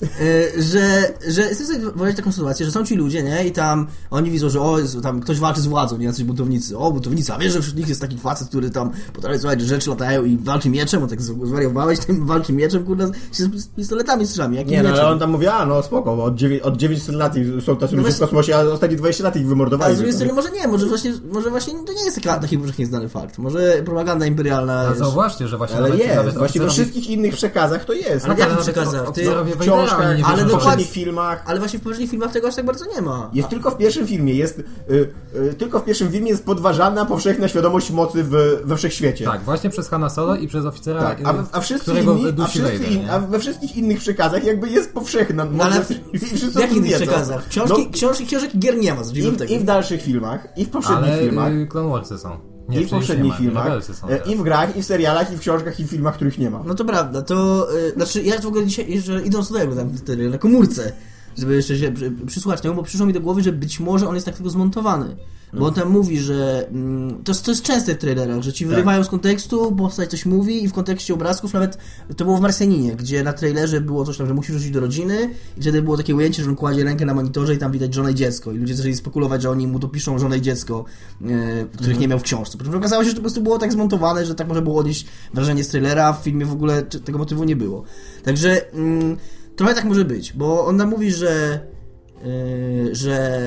E, 0.05 0.63
że, 0.63 1.13
że 1.29 1.43
jestem 1.43 1.67
sobie 1.67 1.79
wyobrazić 1.79 2.17
taką 2.17 2.33
sytuację, 2.33 2.67
że 2.67 2.73
są 2.73 2.85
ci 2.85 2.95
ludzie, 2.97 3.23
nie? 3.23 3.47
I 3.47 3.53
tam 3.53 3.87
oni 4.11 4.31
widzą, 4.31 4.49
że 4.51 4.61
o, 4.61 4.79
tam 5.03 5.21
ktoś 5.21 5.39
walczy 5.39 5.61
z 5.61 5.67
władzą, 5.67 5.99
nie? 5.99 6.07
Jacyś 6.07 6.25
buntownicy. 6.25 6.79
O, 6.79 6.93
buntownicy, 6.93 7.33
a 7.33 7.39
wiesz, 7.39 7.53
że 7.53 7.63
wśród 7.63 7.77
nich 7.77 7.89
jest 7.89 8.01
taki 8.01 8.19
facet, 8.19 8.49
który 8.49 8.71
tam 8.71 8.91
potrafi 9.13 9.39
słuchać, 9.39 9.61
że 9.61 9.67
rzeczy 9.67 9.91
latają 9.91 10.25
i 10.25 10.37
walczy 10.37 10.69
mieczem, 10.69 11.03
on 11.03 11.09
tak 11.09 11.23
zwariowałeś 11.23 11.99
tym 11.99 12.27
walczy 12.27 12.53
mieczem, 12.53 12.85
kurde, 12.85 13.11
się 13.33 13.45
z 13.45 13.67
pistoletami 13.67 14.27
strzami. 14.27 14.57
Jakim 14.57 14.73
Nie, 14.73 14.83
no 14.83 14.89
ale 14.89 15.07
on 15.07 15.19
tam 15.19 15.31
mówi, 15.31 15.47
a 15.47 15.67
no 15.67 15.83
spoko, 15.83 16.17
bo 16.17 16.25
od, 16.25 16.35
dziewię- 16.35 16.63
od 16.63 16.77
900 16.77 17.15
lat 17.15 17.35
są 17.67 17.77
tacy 17.77 17.97
ludzie 17.97 18.13
w 18.13 18.19
kosmosie, 18.19 18.57
a 18.57 18.61
ostatnie 18.61 18.97
20 18.97 19.25
lat 19.25 19.37
ich 19.37 19.41
Ale 19.43 19.49
wymordowali. 19.49 19.95
z 19.95 19.99
drugiej 19.99 20.19
tylko, 20.19 20.35
strony 20.35 20.49
może 20.53 20.63
nie, 20.63 20.69
może 20.69 20.87
właśnie, 20.87 21.13
może 21.33 21.51
właśnie 21.51 21.75
to 21.87 21.93
nie 21.93 22.05
jest 22.05 22.23
taka, 22.23 22.39
taki 22.41 22.59
powszechnie 22.59 22.87
znany 22.87 23.09
fakt. 23.09 23.39
Może 23.39 23.83
propaganda 23.85 24.27
imperialna 24.27 24.73
Ale 24.79 24.89
jest... 24.89 24.99
zauważcie, 24.99 25.49
że 25.49 25.57
właśnie 25.59 25.77
Ale 25.77 25.89
nawet, 25.89 26.05
jest, 26.05 26.17
nawet 26.17 26.35
właśnie 26.39 26.61
we 26.61 26.71
wszystkich 26.71 27.11
innych 27.11 27.35
przekazach 27.35 27.85
to 27.85 27.93
jest. 27.93 28.25
Ale 28.25 28.29
No, 28.29 28.35
w 28.35 28.39
jakim 28.39 28.53
nawet 28.57 28.65
przekazach? 28.65 29.13
Ty- 29.13 29.25
w 29.97 30.01
oni 30.01 30.19
nie 30.19 30.27
ale 30.27 30.45
w 30.45 30.49
w 30.49 30.51
poprzednich 30.51 30.91
filmach. 30.91 31.43
Ale 31.47 31.59
właśnie 31.59 31.79
w 31.79 31.83
poprzednich 31.83 32.11
filmach 32.11 32.33
tego 32.33 32.49
aż 32.49 32.55
tak 32.55 32.65
bardzo 32.65 32.85
nie 32.95 33.03
ma. 33.03 33.31
Jest 33.33 33.49
tylko 33.49 33.71
w 33.71 33.77
pierwszym 33.77 34.07
filmie, 34.07 34.35
jest, 34.35 34.59
y, 34.59 34.65
y, 35.37 35.55
tylko 35.55 35.81
w 35.81 35.85
pierwszym 35.85 36.13
filmie 36.13 36.31
jest 36.31 36.45
podważana 36.45 37.05
powszechna 37.05 37.49
świadomość 37.49 37.91
mocy 37.91 38.25
w, 38.25 38.61
we 38.65 38.77
wszechświecie. 38.77 39.25
Tak, 39.25 39.43
właśnie 39.43 39.71
przez 39.71 39.89
Hanna 39.89 40.11
Solo 40.11 40.37
i 40.37 40.49
przez 40.49 40.65
oficera, 40.65 41.01
Tak, 41.01 41.19
a, 41.25 41.35
a, 41.53 41.61
wszyscy 41.61 41.91
którego 41.91 42.13
inni, 42.13 42.29
a, 42.29 42.33
dusi 42.33 42.51
wszyscy 42.51 42.79
Vader, 42.79 42.93
in, 42.93 43.11
a 43.11 43.19
we 43.19 43.39
wszystkich 43.39 43.77
innych 43.77 43.99
przekazach 43.99 44.45
jakby 44.45 44.69
jest 44.69 44.93
powszechna 44.93 45.45
No 45.45 45.65
ale 45.65 45.81
w, 45.81 45.89
w 46.53 46.57
o 46.57 46.61
jakich 46.61 46.77
innych 46.77 46.97
przekazach? 46.97 47.49
Książki, 47.49 47.83
No, 47.87 47.93
książki, 47.93 48.27
książek 48.27 48.59
gier 48.59 48.79
nie 48.79 48.95
ma, 48.95 49.03
i. 49.15 49.53
I 49.53 49.59
w 49.59 49.65
dalszych 49.65 50.03
filmach, 50.03 50.49
i 50.57 50.65
w 50.65 50.71
poprzednich 50.71 51.13
Ale 51.13 51.19
filmach, 51.19 51.53
y, 51.53 51.67
Clone 51.67 51.89
Warsy 51.89 52.19
są. 52.19 52.54
Nie, 52.69 52.81
i 52.81 52.87
w 52.87 52.91
poprzednich 52.91 53.37
filmach, 53.37 53.69
e, 54.09 54.33
i 54.33 54.37
w 54.37 54.43
grach, 54.43 54.77
i 54.77 54.83
w 54.83 54.87
serialach, 54.87 55.33
i 55.33 55.37
w 55.37 55.41
książkach, 55.41 55.81
i 55.81 55.85
w 55.85 55.91
filmach, 55.91 56.15
których 56.15 56.39
nie 56.39 56.51
ma. 56.51 56.63
No 56.67 56.75
to 56.75 56.85
prawda, 56.85 57.23
to... 57.23 57.69
Y, 57.77 57.93
znaczy, 57.93 58.23
ja 58.23 58.41
w 58.41 58.47
ogóle 58.47 58.67
dzisiaj, 58.67 58.91
jeszcze 58.91 59.23
idąc 59.23 59.49
tutaj, 59.49 59.63
oglądam 59.63 59.97
wtedy 59.97 60.31
na 60.31 60.39
komórce, 60.39 60.93
żeby 61.39 61.57
jeszcze 61.57 61.79
się 61.79 61.93
przy, 61.93 62.13
przysłuchać 62.27 62.61
temu, 62.61 62.75
bo 62.75 62.83
przyszło 62.83 63.07
mi 63.07 63.13
do 63.13 63.21
głowy, 63.21 63.43
że 63.43 63.53
być 63.53 63.81
może 63.81 64.09
on 64.09 64.15
jest 64.15 64.27
tak 64.27 64.35
tylko 64.35 64.51
zmontowany. 64.51 65.17
Bo 65.59 65.67
on 65.67 65.75
tam 65.75 65.91
mówi, 65.91 66.19
że 66.21 66.69
mm, 66.69 67.25
to, 67.25 67.33
jest, 67.33 67.45
to 67.45 67.51
jest 67.51 67.63
częste 67.63 67.95
w 67.95 67.99
trailerach, 67.99 68.43
że 68.43 68.53
ci 68.53 68.67
wyrywają 68.67 69.05
z 69.05 69.09
kontekstu, 69.09 69.73
postać 69.77 70.11
coś 70.11 70.27
mówi 70.27 70.65
i 70.65 70.69
w 70.69 70.73
kontekście 70.73 71.15
obrazków 71.15 71.53
nawet 71.53 71.79
to 72.17 72.25
było 72.25 72.37
w 72.37 72.41
Marsjaninie, 72.41 72.97
gdzie 72.97 73.23
na 73.23 73.33
trailerze 73.33 73.81
było 73.81 74.05
coś 74.05 74.17
tam, 74.17 74.27
że 74.27 74.35
musisz 74.35 74.53
wrócić 74.53 74.71
do 74.71 74.81
rodziny 74.81 75.31
i 75.59 75.61
wtedy 75.61 75.83
było 75.83 75.97
takie 75.97 76.15
ujęcie, 76.15 76.43
że 76.43 76.51
on 76.51 76.57
kładzie 76.57 76.85
rękę 76.85 77.05
na 77.05 77.15
monitorze 77.15 77.55
i 77.55 77.59
tam 77.59 77.73
widać 77.73 77.95
żonę 77.95 78.13
i 78.13 78.15
dziecko 78.15 78.53
i 78.53 78.59
ludzie 78.59 78.75
zaczęli 78.75 78.95
spekulować, 78.95 79.43
że 79.43 79.51
oni 79.51 79.67
mu 79.67 79.79
to 79.79 79.89
piszą 79.89 80.19
żonę 80.19 80.39
i 80.39 80.43
dziecko, 80.43 80.85
e, 81.23 81.67
których 81.77 81.99
nie 81.99 82.09
miał 82.09 82.19
w 82.19 82.23
książce. 82.23 82.59
Po 82.59 82.65
czym 82.65 82.75
okazało 82.75 83.03
się, 83.03 83.09
że 83.09 83.15
to 83.15 83.21
po 83.21 83.23
prostu 83.23 83.43
było 83.43 83.59
tak 83.59 83.73
zmontowane, 83.73 84.27
że 84.27 84.35
tak 84.35 84.49
może 84.49 84.63
było 84.63 84.79
odnieść 84.79 85.07
wrażenie 85.35 85.65
z 85.65 85.69
trailera, 85.69 86.13
w 86.13 86.23
filmie 86.23 86.47
w 86.47 86.53
ogóle 86.53 86.83
tego 86.83 87.19
motywu 87.19 87.45
nie 87.45 87.57
było. 87.57 87.85
Także 88.25 88.73
mm, 88.73 89.17
trochę 89.57 89.75
tak 89.75 89.85
może 89.85 90.05
być, 90.05 90.33
bo 90.33 90.67
on 90.67 90.77
nam 90.77 90.89
mówi, 90.89 91.13
że 91.13 91.61
Yy, 92.25 92.95
że. 92.95 93.41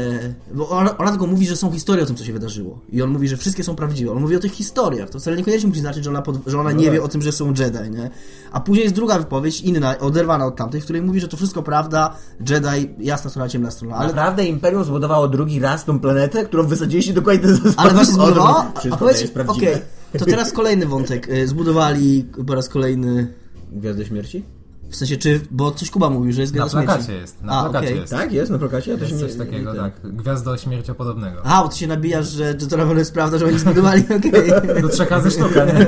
Bo 0.54 0.70
ona, 0.70 0.98
ona 0.98 1.10
tylko 1.10 1.28
mówi, 1.28 1.48
że 1.48 1.56
są 1.56 1.72
historie 1.72 2.04
o 2.04 2.06
tym, 2.06 2.16
co 2.16 2.26
się 2.26 2.34
wydarzyło. 2.34 2.80
I 2.90 3.02
on 3.02 3.10
mówi, 3.10 3.28
że 3.28 3.38
wszystkie 3.38 3.64
są 3.64 3.76
prawdziwe. 3.76 4.12
On 4.12 4.22
mówi 4.22 4.36
o 4.36 4.40
tych 4.40 4.52
historiach. 4.52 5.10
To 5.10 5.20
wcale 5.20 5.38
niekoniecznie 5.38 5.70
musi 5.70 5.82
znaczyć, 5.82 6.04
że 6.04 6.10
ona, 6.10 6.22
pod, 6.22 6.36
że 6.48 6.60
ona 6.60 6.72
nie 6.72 6.86
tak. 6.86 6.94
wie 6.94 7.04
o 7.04 7.08
tym, 7.08 7.22
że 7.22 7.32
są 7.32 7.48
Jedi, 7.48 7.92
nie? 7.92 8.10
A 8.52 8.60
później 8.60 8.84
jest 8.84 8.96
druga 8.96 9.20
wypowiedź, 9.20 9.62
inna, 9.62 9.98
oderwana 10.00 10.46
od 10.46 10.56
tamtej, 10.56 10.82
w 10.82 10.84
której 10.84 11.02
mówi, 11.02 11.20
że 11.20 11.28
to 11.28 11.38
wszystko 11.38 11.64
prawda, 11.64 12.16
Jedi, 12.50 12.90
jasna 13.00 13.30
strona, 13.30 13.50
ciemna 13.50 13.72
strona. 13.72 13.96
Ale, 13.96 14.08
Naprawdę 14.08 14.46
Imperium 14.46 14.84
zbudowało 14.84 15.28
drugi 15.28 15.60
raz 15.60 15.86
tą 15.86 16.00
planetę, 16.00 16.46
którą 16.46 16.68
wysadziliście 16.68 17.14
dokładnie 17.14 17.42
ten 17.42 17.58
sam 17.58 17.74
ale 17.78 17.94
właśnie 17.94 18.14
zbudowało? 18.14 18.66
Wszystko 18.80 18.98
powiedz, 19.00 19.22
jest 19.22 19.34
prawdziwe. 19.34 19.80
to 20.20 20.26
teraz 20.26 20.52
kolejny 20.52 20.86
wątek. 20.86 21.28
Yy, 21.28 21.48
Zbudowali 21.48 22.26
po 22.48 22.56
raz 22.56 22.70
kolejny. 22.70 23.34
Gwiazdę 23.72 24.06
Śmierci? 24.06 24.57
W 24.90 24.96
sensie, 24.96 25.18
czy. 25.18 25.42
Bo 25.52 25.72
coś 25.72 25.90
Kuba 25.90 26.10
mówił, 26.10 26.34
że 26.34 26.42
jest 26.42 26.54
Na 26.54 26.60
Gwiazda 26.60 26.78
plakacie 26.84 27.04
Śmierci. 27.06 27.22
jest, 27.22 27.44
na 27.44 27.60
A, 27.60 27.64
plakacie 27.64 27.88
okej. 27.88 28.00
jest. 28.00 28.14
Tak, 28.14 28.32
jest 28.32 28.52
na 28.52 28.58
plakacie? 28.60 28.92
Ja 28.92 28.98
to 28.98 29.04
Jest 29.06 29.20
coś 29.20 29.32
nie, 29.34 29.38
takiego, 29.46 29.74
nie, 29.74 29.80
tak. 29.80 29.94
Gwiazdo 30.04 30.58
śmierciopodobnego. 30.58 31.46
A, 31.46 31.64
bo 31.64 31.70
ty 31.70 31.78
się 31.78 31.88
nabijasz, 31.88 32.30
że, 32.30 32.60
że 32.60 32.68
to 32.68 32.78
na 32.78 32.84
pewno 32.84 33.00
jest 33.00 33.14
prawda, 33.14 33.38
że 33.38 33.46
oni 33.46 33.60
zbudowali, 33.60 34.04
okej. 34.18 34.82
Do 34.82 34.90
trzech 34.90 35.12
razy 35.12 35.32
sztuka, 35.32 35.66
nie? 35.66 35.88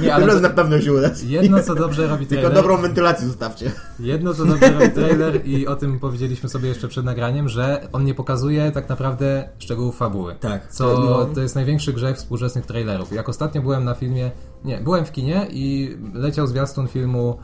Nie, 0.00 0.14
ale 0.14 0.26
to, 0.34 0.40
na 0.40 0.50
pewno 0.50 0.80
się 0.80 0.92
uda. 0.92 1.10
jedno 1.26 1.62
co 1.62 1.74
dobrze 1.74 2.06
robi 2.06 2.26
Tylko 2.26 2.42
trailer, 2.42 2.62
dobrą 2.62 2.82
wentylację 2.82 3.26
zostawcie. 3.26 3.72
jedno 4.00 4.34
co 4.34 4.44
dobrze 4.44 4.72
robi 4.72 4.90
trailer 4.90 5.46
i 5.46 5.66
o 5.66 5.76
tym 5.76 5.98
powiedzieliśmy 6.00 6.48
sobie 6.48 6.68
jeszcze 6.68 6.88
przed 6.88 7.04
nagraniem, 7.04 7.48
że 7.48 7.88
on 7.92 8.04
nie 8.04 8.14
pokazuje 8.14 8.70
tak 8.72 8.88
naprawdę 8.88 9.48
szczegółów 9.58 9.96
fabuły. 9.96 10.34
Tak. 10.40 10.72
Co 10.72 11.24
to 11.34 11.40
jest 11.40 11.54
największy 11.54 11.92
grzech 11.92 12.16
współczesnych 12.16 12.66
trailerów. 12.66 13.12
Jak 13.12 13.28
ostatnio 13.28 13.62
byłem 13.62 13.84
na 13.84 13.94
filmie, 13.94 14.30
nie, 14.64 14.78
byłem 14.80 15.04
w 15.04 15.12
kinie 15.12 15.46
i 15.50 15.96
leciał 16.14 16.46
zwiastun 16.46 16.88
filmu 16.88 17.38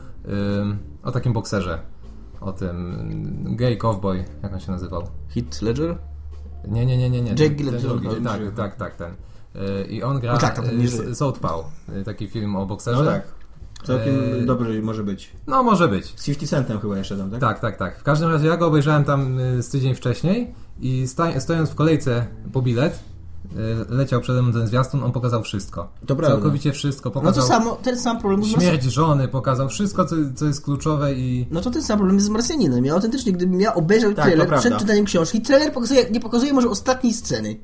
ym, 0.61 0.77
o 1.03 1.11
takim 1.11 1.33
bokserze. 1.33 1.79
O 2.41 2.53
tym 2.53 2.99
ym, 3.45 3.55
gay 3.55 3.77
cowboy, 3.77 4.23
jak 4.43 4.53
on 4.53 4.59
się 4.59 4.71
nazywał? 4.71 5.03
Hit 5.29 5.61
Ledger? 5.61 5.97
Nie, 6.67 6.85
nie, 6.85 6.97
nie, 6.97 7.09
nie, 7.09 7.21
nie. 7.21 7.29
Jake 7.29 7.43
ten 7.49 7.55
Gyllenhaal. 7.55 7.99
drugi. 7.99 8.23
Tak, 8.23 8.55
tak, 8.55 8.75
tak, 8.75 8.95
ten. 8.95 9.13
Y, 9.55 9.85
I 9.87 10.03
on 10.03 10.19
gra 10.19 10.33
No 10.33 10.39
tak, 10.39 10.61
nie 10.77 10.85
y. 10.85 11.15
Southpaw, 11.15 11.65
y, 12.01 12.03
taki 12.03 12.27
film 12.27 12.55
o 12.55 12.65
bokserze. 12.65 13.03
No 13.03 13.11
tak. 13.11 13.27
Całkiem 13.83 14.15
Eee. 14.39 14.45
dobry 14.45 14.81
może 14.81 15.03
być. 15.03 15.31
No, 15.47 15.63
może 15.63 15.87
być. 15.87 16.13
Z 16.15 16.25
50 16.25 16.49
Centem 16.49 16.79
chyba 16.79 16.97
jeszcze 16.97 17.17
tam, 17.17 17.31
tak? 17.31 17.39
Tak, 17.39 17.59
tak, 17.59 17.77
tak. 17.77 17.99
W 17.99 18.03
każdym 18.03 18.29
razie 18.29 18.47
ja 18.47 18.57
go 18.57 18.67
obejrzałem 18.67 19.03
tam 19.03 19.37
z 19.59 19.69
tydzień 19.69 19.95
wcześniej 19.95 20.53
i 20.79 21.07
sta- 21.07 21.39
stojąc 21.39 21.69
w 21.69 21.75
kolejce 21.75 22.27
po 22.53 22.61
bilet, 22.61 22.99
leciał 23.89 24.21
przede 24.21 24.41
mną 24.41 24.53
ten 24.53 24.67
zwiastun, 24.67 25.03
on 25.03 25.11
pokazał 25.11 25.43
wszystko. 25.43 25.89
To 26.05 26.15
prawda. 26.15 26.35
Całkowicie 26.35 26.71
wszystko. 26.71 27.09
No 27.09 27.13
to 27.13 27.19
Pokazał 27.19 27.43
samo, 27.43 27.75
ten 27.75 27.99
sam 27.99 28.19
problem 28.19 28.43
z 28.43 28.47
śmierć 28.47 28.83
żony, 28.83 29.27
pokazał 29.27 29.69
wszystko, 29.69 30.05
co, 30.05 30.15
co 30.35 30.45
jest 30.45 30.63
kluczowe 30.63 31.13
i... 31.13 31.47
No 31.51 31.61
to 31.61 31.71
ten 31.71 31.83
sam 31.83 31.97
problem 31.97 32.15
jest 32.15 32.27
z 32.27 32.29
Marsjaninem. 32.29 32.85
Ja 32.85 32.93
autentycznie, 32.93 33.31
gdybym 33.33 33.61
ja 33.61 33.73
obejrzał 33.73 34.13
Tak, 34.13 34.25
trailer 34.25 34.59
przed 34.59 34.77
czytaniem 34.77 35.05
książki, 35.05 35.41
trailer 35.41 35.73
pokazuje, 35.73 36.09
nie 36.11 36.19
pokazuje 36.19 36.53
może 36.53 36.69
ostatniej 36.69 37.13
sceny. 37.13 37.59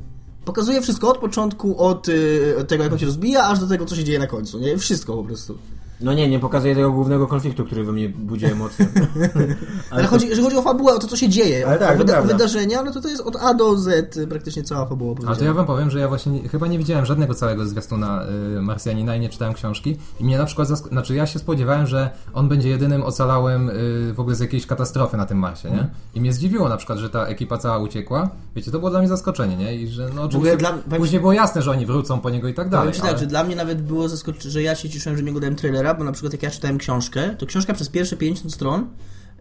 Pokazuje 0.49 0.81
wszystko 0.81 1.09
od 1.09 1.17
początku, 1.17 1.77
od, 1.77 2.09
y, 2.09 2.55
od 2.59 2.67
tego 2.67 2.83
jak 2.83 2.93
on 2.93 2.99
się 2.99 3.05
rozbija, 3.05 3.43
aż 3.43 3.59
do 3.59 3.67
tego, 3.67 3.85
co 3.85 3.95
się 3.95 4.03
dzieje 4.03 4.19
na 4.19 4.27
końcu. 4.27 4.59
Nie? 4.59 4.77
Wszystko 4.77 5.13
po 5.17 5.23
prostu. 5.23 5.57
No 6.01 6.13
nie, 6.13 6.29
nie 6.29 6.39
pokazuje 6.39 6.75
tego 6.75 6.91
głównego 6.91 7.27
konfliktu, 7.27 7.65
który 7.65 7.83
we 7.83 7.91
mnie 7.91 8.09
budzi 8.09 8.45
emocje. 8.45 8.85
Ale, 9.91 10.07
chodzi, 10.07 10.27
jeżeli 10.27 10.45
chodzi 10.45 10.57
o 10.57 10.61
fabułę, 10.61 10.93
o 10.93 10.99
to, 10.99 11.07
co 11.07 11.15
się 11.17 11.29
dzieje, 11.29 11.67
Ale 11.67 11.75
o, 11.75 11.79
tak, 11.79 11.95
o 11.95 11.99
to 11.99 12.05
prawda. 12.05 12.33
wydarzenia, 12.33 12.83
no 12.83 12.91
to 12.91 13.01
to 13.01 13.07
jest 13.09 13.21
od 13.21 13.35
A 13.35 13.53
do 13.53 13.77
Z 13.77 14.17
y, 14.17 14.27
praktycznie 14.27 14.63
cała 14.63 14.85
fabuła. 14.85 15.15
Ale 15.27 15.35
to 15.35 15.43
ja 15.45 15.53
wam 15.53 15.65
powiem, 15.65 15.89
że 15.89 15.99
ja 15.99 16.07
właśnie 16.07 16.31
nie, 16.31 16.49
chyba 16.49 16.67
nie 16.67 16.77
widziałem 16.77 17.05
żadnego 17.05 17.33
całego 17.33 17.65
zwiastuna 17.65 18.23
y, 18.57 18.61
Marsjanina 18.61 19.15
i 19.15 19.19
nie 19.19 19.29
czytałem 19.29 19.53
książki. 19.53 19.97
I 20.19 20.23
mnie 20.23 20.37
na 20.37 20.45
przykład, 20.45 20.67
zask- 20.67 20.89
znaczy 20.89 21.15
ja 21.15 21.25
się 21.27 21.39
spodziewałem, 21.39 21.87
że 21.87 22.09
on 22.33 22.49
będzie 22.49 22.69
jedynym 22.69 23.03
ocalałym 23.03 23.69
y, 23.69 24.13
w 24.13 24.19
ogóle 24.19 24.35
z 24.35 24.39
jakiejś 24.39 24.65
katastrofy 24.65 25.17
na 25.17 25.25
tym 25.25 25.37
Marsie, 25.37 25.71
nie? 25.71 25.87
I 26.15 26.21
mnie 26.21 26.33
zdziwiło 26.33 26.69
na 26.69 26.77
przykład, 26.77 26.99
że 26.99 27.09
ta 27.09 27.25
ekipa 27.25 27.57
cała 27.57 27.77
uciekła. 27.77 28.29
Wiecie, 28.55 28.71
to 28.71 28.79
było 28.79 28.89
dla 28.91 28.99
mnie 28.99 29.07
zaskoczenie, 29.07 29.57
nie? 29.57 29.75
I 29.75 29.87
że 29.87 30.09
no 30.15 30.21
oczywiście 30.23 30.57
dla- 30.57 30.71
powiem 30.73 31.01
później 31.01 31.19
było 31.21 31.33
jasne, 31.33 31.61
że 31.61 31.71
oni 31.71 31.85
wrócą 31.85 32.19
po 32.19 32.29
niego 32.29 32.47
i 32.47 32.53
tak 32.53 32.69
dalej. 32.69 32.81
Powiem 32.87 32.93
ci 32.95 33.01
tak, 33.01 33.09
ale- 33.09 33.19
że 33.19 33.25
dla 33.27 33.43
mnie 33.43 33.55
nawet 33.55 33.81
było 33.81 34.09
zaskoczenie, 34.09 34.51
że 34.51 34.61
ja 34.61 34.75
się 34.75 34.89
cieszyłem, 34.89 35.17
że 35.17 35.23
nie 35.23 35.29
oglądałem 35.29 35.55
trailera, 35.55 35.88
bo 35.93 36.03
na 36.03 36.11
przykład 36.11 36.33
jak 36.33 36.43
ja 36.43 36.51
czytałem 36.51 36.77
książkę, 36.77 37.35
to 37.37 37.45
książka 37.45 37.73
przez 37.73 37.89
pierwsze 37.89 38.17
50 38.17 38.53
stron 38.53 38.87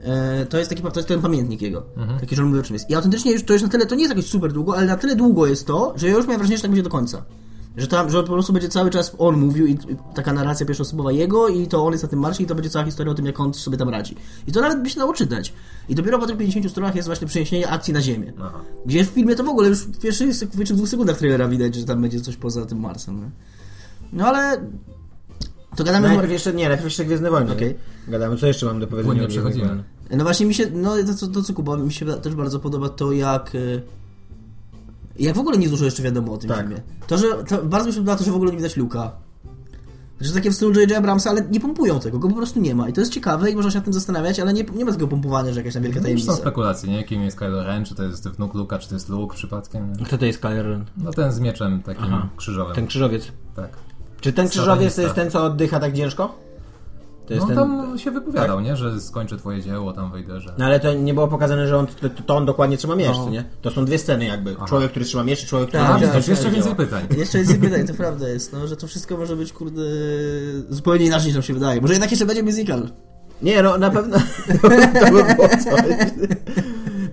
e, 0.00 0.46
to 0.46 0.58
jest 0.58 0.70
taki 0.70 0.82
to 0.82 0.92
jest 0.96 1.08
ten 1.08 1.22
pamiętnik 1.22 1.62
jego. 1.62 1.82
Mhm. 1.96 2.20
Taki, 2.20 2.36
że 2.36 2.42
on 2.42 2.48
mówi 2.48 2.60
o 2.60 2.62
czym 2.62 2.74
jest. 2.74 2.90
I 2.90 2.94
autentycznie 2.94 3.32
już 3.32 3.44
to 3.44 3.52
jest 3.52 3.64
na 3.64 3.70
tyle, 3.70 3.86
to 3.86 3.94
nie 3.94 4.02
jest 4.02 4.14
jakoś 4.14 4.30
super 4.30 4.52
długo, 4.52 4.76
ale 4.76 4.86
na 4.86 4.96
tyle 4.96 5.16
długo 5.16 5.46
jest 5.46 5.66
to, 5.66 5.92
że 5.96 6.08
ja 6.08 6.14
już 6.14 6.26
miałem 6.26 6.38
wrażenie, 6.38 6.56
że 6.56 6.62
tak 6.62 6.70
będzie 6.70 6.82
do 6.82 6.90
końca. 6.90 7.24
Że 7.78 7.86
tam, 7.86 8.10
że 8.10 8.22
po 8.22 8.32
prostu 8.32 8.52
będzie 8.52 8.68
cały 8.68 8.90
czas 8.90 9.12
on 9.18 9.36
mówił 9.36 9.66
i, 9.66 9.72
i 9.72 9.96
taka 10.14 10.32
narracja 10.32 10.66
pierwszoosobowa 10.66 11.12
jego 11.12 11.48
i 11.48 11.66
to 11.66 11.86
on 11.86 11.92
jest 11.92 12.04
na 12.04 12.10
tym 12.10 12.18
marsie 12.18 12.44
i 12.44 12.46
to 12.46 12.54
będzie 12.54 12.70
cała 12.70 12.84
historia 12.84 13.12
o 13.12 13.14
tym, 13.14 13.26
jak 13.26 13.40
on 13.40 13.54
sobie 13.54 13.76
tam 13.76 13.88
radzi. 13.88 14.16
I 14.46 14.52
to 14.52 14.60
nawet 14.60 14.82
by 14.82 14.90
się 14.90 15.00
dało 15.00 15.12
czytać. 15.12 15.52
I 15.88 15.94
dopiero 15.94 16.18
po 16.18 16.26
tych 16.26 16.36
50 16.36 16.70
stronach 16.70 16.94
jest 16.94 17.08
właśnie 17.08 17.26
przeniesienie 17.26 17.68
akcji 17.68 17.94
na 17.94 18.02
ziemię. 18.02 18.32
Aha. 18.40 18.60
Gdzie 18.86 19.04
w 19.04 19.08
filmie 19.08 19.36
to 19.36 19.44
w 19.44 19.48
ogóle 19.48 19.68
już 19.68 19.78
w 19.78 20.00
pierwszych, 20.00 20.34
w 20.34 20.56
pierwszych 20.56 20.76
dwóch 20.76 20.88
sekundach 20.88 21.18
trailera 21.18 21.48
widać, 21.48 21.74
że 21.74 21.84
tam 21.84 22.02
będzie 22.02 22.20
coś 22.20 22.36
poza 22.36 22.66
tym 22.66 22.80
Marsem. 22.80 23.16
Nie? 23.16 23.30
No 24.12 24.26
ale... 24.26 24.60
To 25.78 25.84
gadamy... 25.84 26.08
Najpierw 26.08 26.30
jeszcze, 26.32 26.54
nie, 26.54 26.68
najpierw 26.68 26.84
jeszcze 26.84 27.04
Gwiezdne 27.04 27.30
Wojny. 27.30 27.52
Okej. 27.52 27.74
Gadamy, 28.08 28.36
co 28.36 28.46
jeszcze 28.46 28.66
mam 28.66 28.80
do 28.80 28.86
powiedzenia 28.86 29.12
Płynnie 29.14 29.28
przechodzimy. 29.28 29.84
No 30.10 30.24
właśnie 30.24 30.46
mi 30.46 30.54
się, 30.54 30.66
no 30.72 30.94
to, 31.06 31.14
co- 31.14 31.26
to 31.28 31.42
co 31.42 31.54
Kuba, 31.54 31.76
mi 31.76 31.92
się 31.92 32.06
też 32.06 32.34
bardzo 32.34 32.58
podoba 32.60 32.88
to 32.88 33.12
jak... 33.12 33.54
y, 33.54 33.82
Jak 35.18 35.36
w 35.36 35.38
ogóle 35.38 35.58
nie 35.58 35.68
dużo 35.68 35.84
jeszcze 35.84 36.02
wiadomo 36.02 36.32
o 36.32 36.36
tym 36.38 36.48
Tak. 36.50 36.58
filmie. 36.60 36.80
To, 37.06 37.18
że 37.18 37.26
to, 37.48 37.62
bardzo 37.64 37.86
mi 37.88 37.92
się 37.92 38.00
podoba 38.00 38.16
to, 38.16 38.24
że 38.24 38.30
w 38.32 38.34
ogóle 38.34 38.50
nie 38.50 38.56
widać 38.56 38.76
Luka. 38.76 39.12
Że 40.20 40.32
takie 40.32 40.50
w 40.50 40.54
stylu 40.54 40.80
J.J. 40.80 40.92
Abramsa, 40.98 41.30
ale 41.30 41.42
nie 41.50 41.60
pompują 41.60 42.00
tego, 42.00 42.18
go 42.18 42.28
po 42.28 42.34
prostu 42.34 42.60
nie 42.60 42.74
ma. 42.74 42.88
I 42.88 42.92
to 42.92 43.00
jest 43.00 43.12
ciekawe 43.12 43.50
i 43.50 43.54
można 43.56 43.70
się 43.70 43.76
nad 43.78 43.84
tym 43.84 43.92
zastanawiać, 43.92 44.40
ale 44.40 44.52
nie, 44.52 44.64
nie 44.74 44.84
ma 44.84 44.90
takiego 44.90 45.08
pompowania, 45.08 45.52
że 45.52 45.60
jakaś 45.60 45.74
tam 45.74 45.82
wielka 45.82 46.00
No 46.00 46.08
już 46.08 46.20
są 46.20 46.26
tajemnica. 46.26 46.42
spekulacje, 46.42 46.90
nie? 46.90 47.04
Kim 47.04 47.22
jest 47.22 47.36
Kylo 47.38 47.62
Ren, 47.62 47.84
czy 47.84 47.94
to 47.94 48.02
jest 48.02 48.28
wnuk 48.28 48.54
Luka, 48.54 48.78
czy 48.78 48.88
to 48.88 48.94
jest 48.94 49.08
Luke 49.08 49.34
przypadkiem. 49.36 49.92
Nie? 49.92 50.04
Kto 50.04 50.18
to 50.18 50.26
jest 50.26 50.38
Kylo 50.38 50.62
Ren? 50.62 50.84
No 50.96 51.10
ten 51.12 51.32
z 51.32 51.40
mieczem 51.40 51.82
takim 51.82 52.04
Aha. 52.04 52.28
krzyżowym. 52.36 52.74
Ten 52.74 52.86
krzyżowiec. 52.86 53.32
Tak. 53.56 53.70
Czy 54.20 54.32
ten 54.32 54.48
krzyżowiec 54.48 54.94
to 54.94 55.02
jest 55.02 55.14
ten, 55.14 55.30
co 55.30 55.44
oddycha 55.44 55.80
tak 55.80 55.96
ciężko? 55.96 56.34
To 57.26 57.34
jest 57.34 57.46
No 57.48 57.54
ten... 57.54 57.56
tam 57.56 57.98
się 57.98 58.10
wypowiadał, 58.10 58.60
nie? 58.60 58.76
Że 58.76 59.00
skończę 59.00 59.36
twoje 59.36 59.62
dzieło, 59.62 59.92
tam 59.92 60.12
wyjdę, 60.12 60.40
że... 60.40 60.54
No 60.58 60.64
ale 60.64 60.80
to 60.80 60.94
nie 60.94 61.14
było 61.14 61.28
pokazane, 61.28 61.68
że 61.68 61.78
on, 61.78 61.86
to, 61.86 62.22
to 62.26 62.36
on 62.36 62.46
dokładnie 62.46 62.76
trzyma 62.76 62.96
miecz, 62.96 63.16
No. 63.16 63.30
nie? 63.30 63.44
To 63.62 63.70
są 63.70 63.84
dwie 63.84 63.98
sceny 63.98 64.24
jakby. 64.24 64.56
Człowiek, 64.68 64.90
który 64.90 65.04
trzyma 65.04 65.24
miecz 65.24 65.42
i 65.42 65.46
człowiek, 65.46 65.68
który 65.68 65.84
Tak, 65.84 66.12
tak, 66.12 66.28
jeszcze 66.28 66.50
więcej 66.50 66.74
pytań. 66.74 67.06
Jeszcze 67.18 67.38
więcej 67.38 67.58
pytań, 67.58 67.86
to 67.86 67.94
prawda 67.94 68.28
jest, 68.28 68.52
no, 68.52 68.66
że 68.66 68.76
to 68.76 68.86
wszystko 68.86 69.16
może 69.16 69.36
być, 69.36 69.52
kurde, 69.52 69.82
zupełnie 70.68 71.06
inaczej 71.06 71.26
niż 71.26 71.34
nam 71.34 71.42
się 71.42 71.54
wydaje. 71.54 71.80
Może 71.80 71.92
jednak 71.92 72.10
jeszcze 72.10 72.26
będzie 72.26 72.42
musical. 72.42 72.88
Nie, 73.42 73.62
no 73.62 73.78
na 73.78 73.90
pewno 73.90 74.18
to 75.00 75.12
by 75.12 75.34
było 75.34 75.48
coś. 75.48 75.82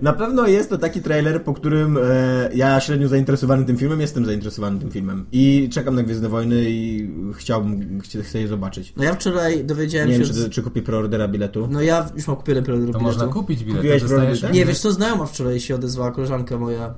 Na 0.06 0.12
pewno 0.12 0.46
jest 0.46 0.70
to 0.70 0.78
taki 0.78 1.02
trailer, 1.02 1.44
po 1.44 1.54
którym 1.54 1.98
e, 2.02 2.50
ja 2.54 2.80
średnio 2.80 3.08
zainteresowany 3.08 3.64
tym 3.64 3.76
filmem, 3.76 4.00
jestem 4.00 4.26
zainteresowany 4.26 4.80
tym 4.80 4.90
filmem. 4.90 5.26
I 5.32 5.68
czekam 5.72 5.94
na 5.94 6.02
Gwiezdne 6.02 6.28
Wojny 6.28 6.64
i 6.68 7.10
chciałbym, 7.34 8.00
chcę, 8.00 8.22
chcę 8.22 8.40
je 8.40 8.48
zobaczyć. 8.48 8.92
No 8.96 9.04
ja 9.04 9.14
wczoraj 9.14 9.64
dowiedziałem 9.64 10.08
Nie 10.08 10.14
się... 10.16 10.24
wiem, 10.24 10.32
czy, 10.34 10.50
czy 10.50 10.62
kupię 10.62 10.82
preordera 10.82 11.28
biletu. 11.28 11.68
No 11.70 11.82
ja 11.82 12.10
już 12.16 12.26
mam 12.26 12.36
kupiony 12.36 12.62
preorder 12.62 12.92
To 12.92 12.98
biletu. 12.98 13.18
można 13.18 13.32
kupić 13.32 13.64
bilet, 13.64 14.02
Kupiłeś? 14.02 14.42
Nie, 14.52 14.66
wiesz 14.66 14.78
co, 14.78 14.92
znajoma 14.92 15.26
wczoraj 15.26 15.60
się 15.60 15.74
odezwała 15.74 16.10
koleżanka 16.10 16.58
moja 16.58 16.94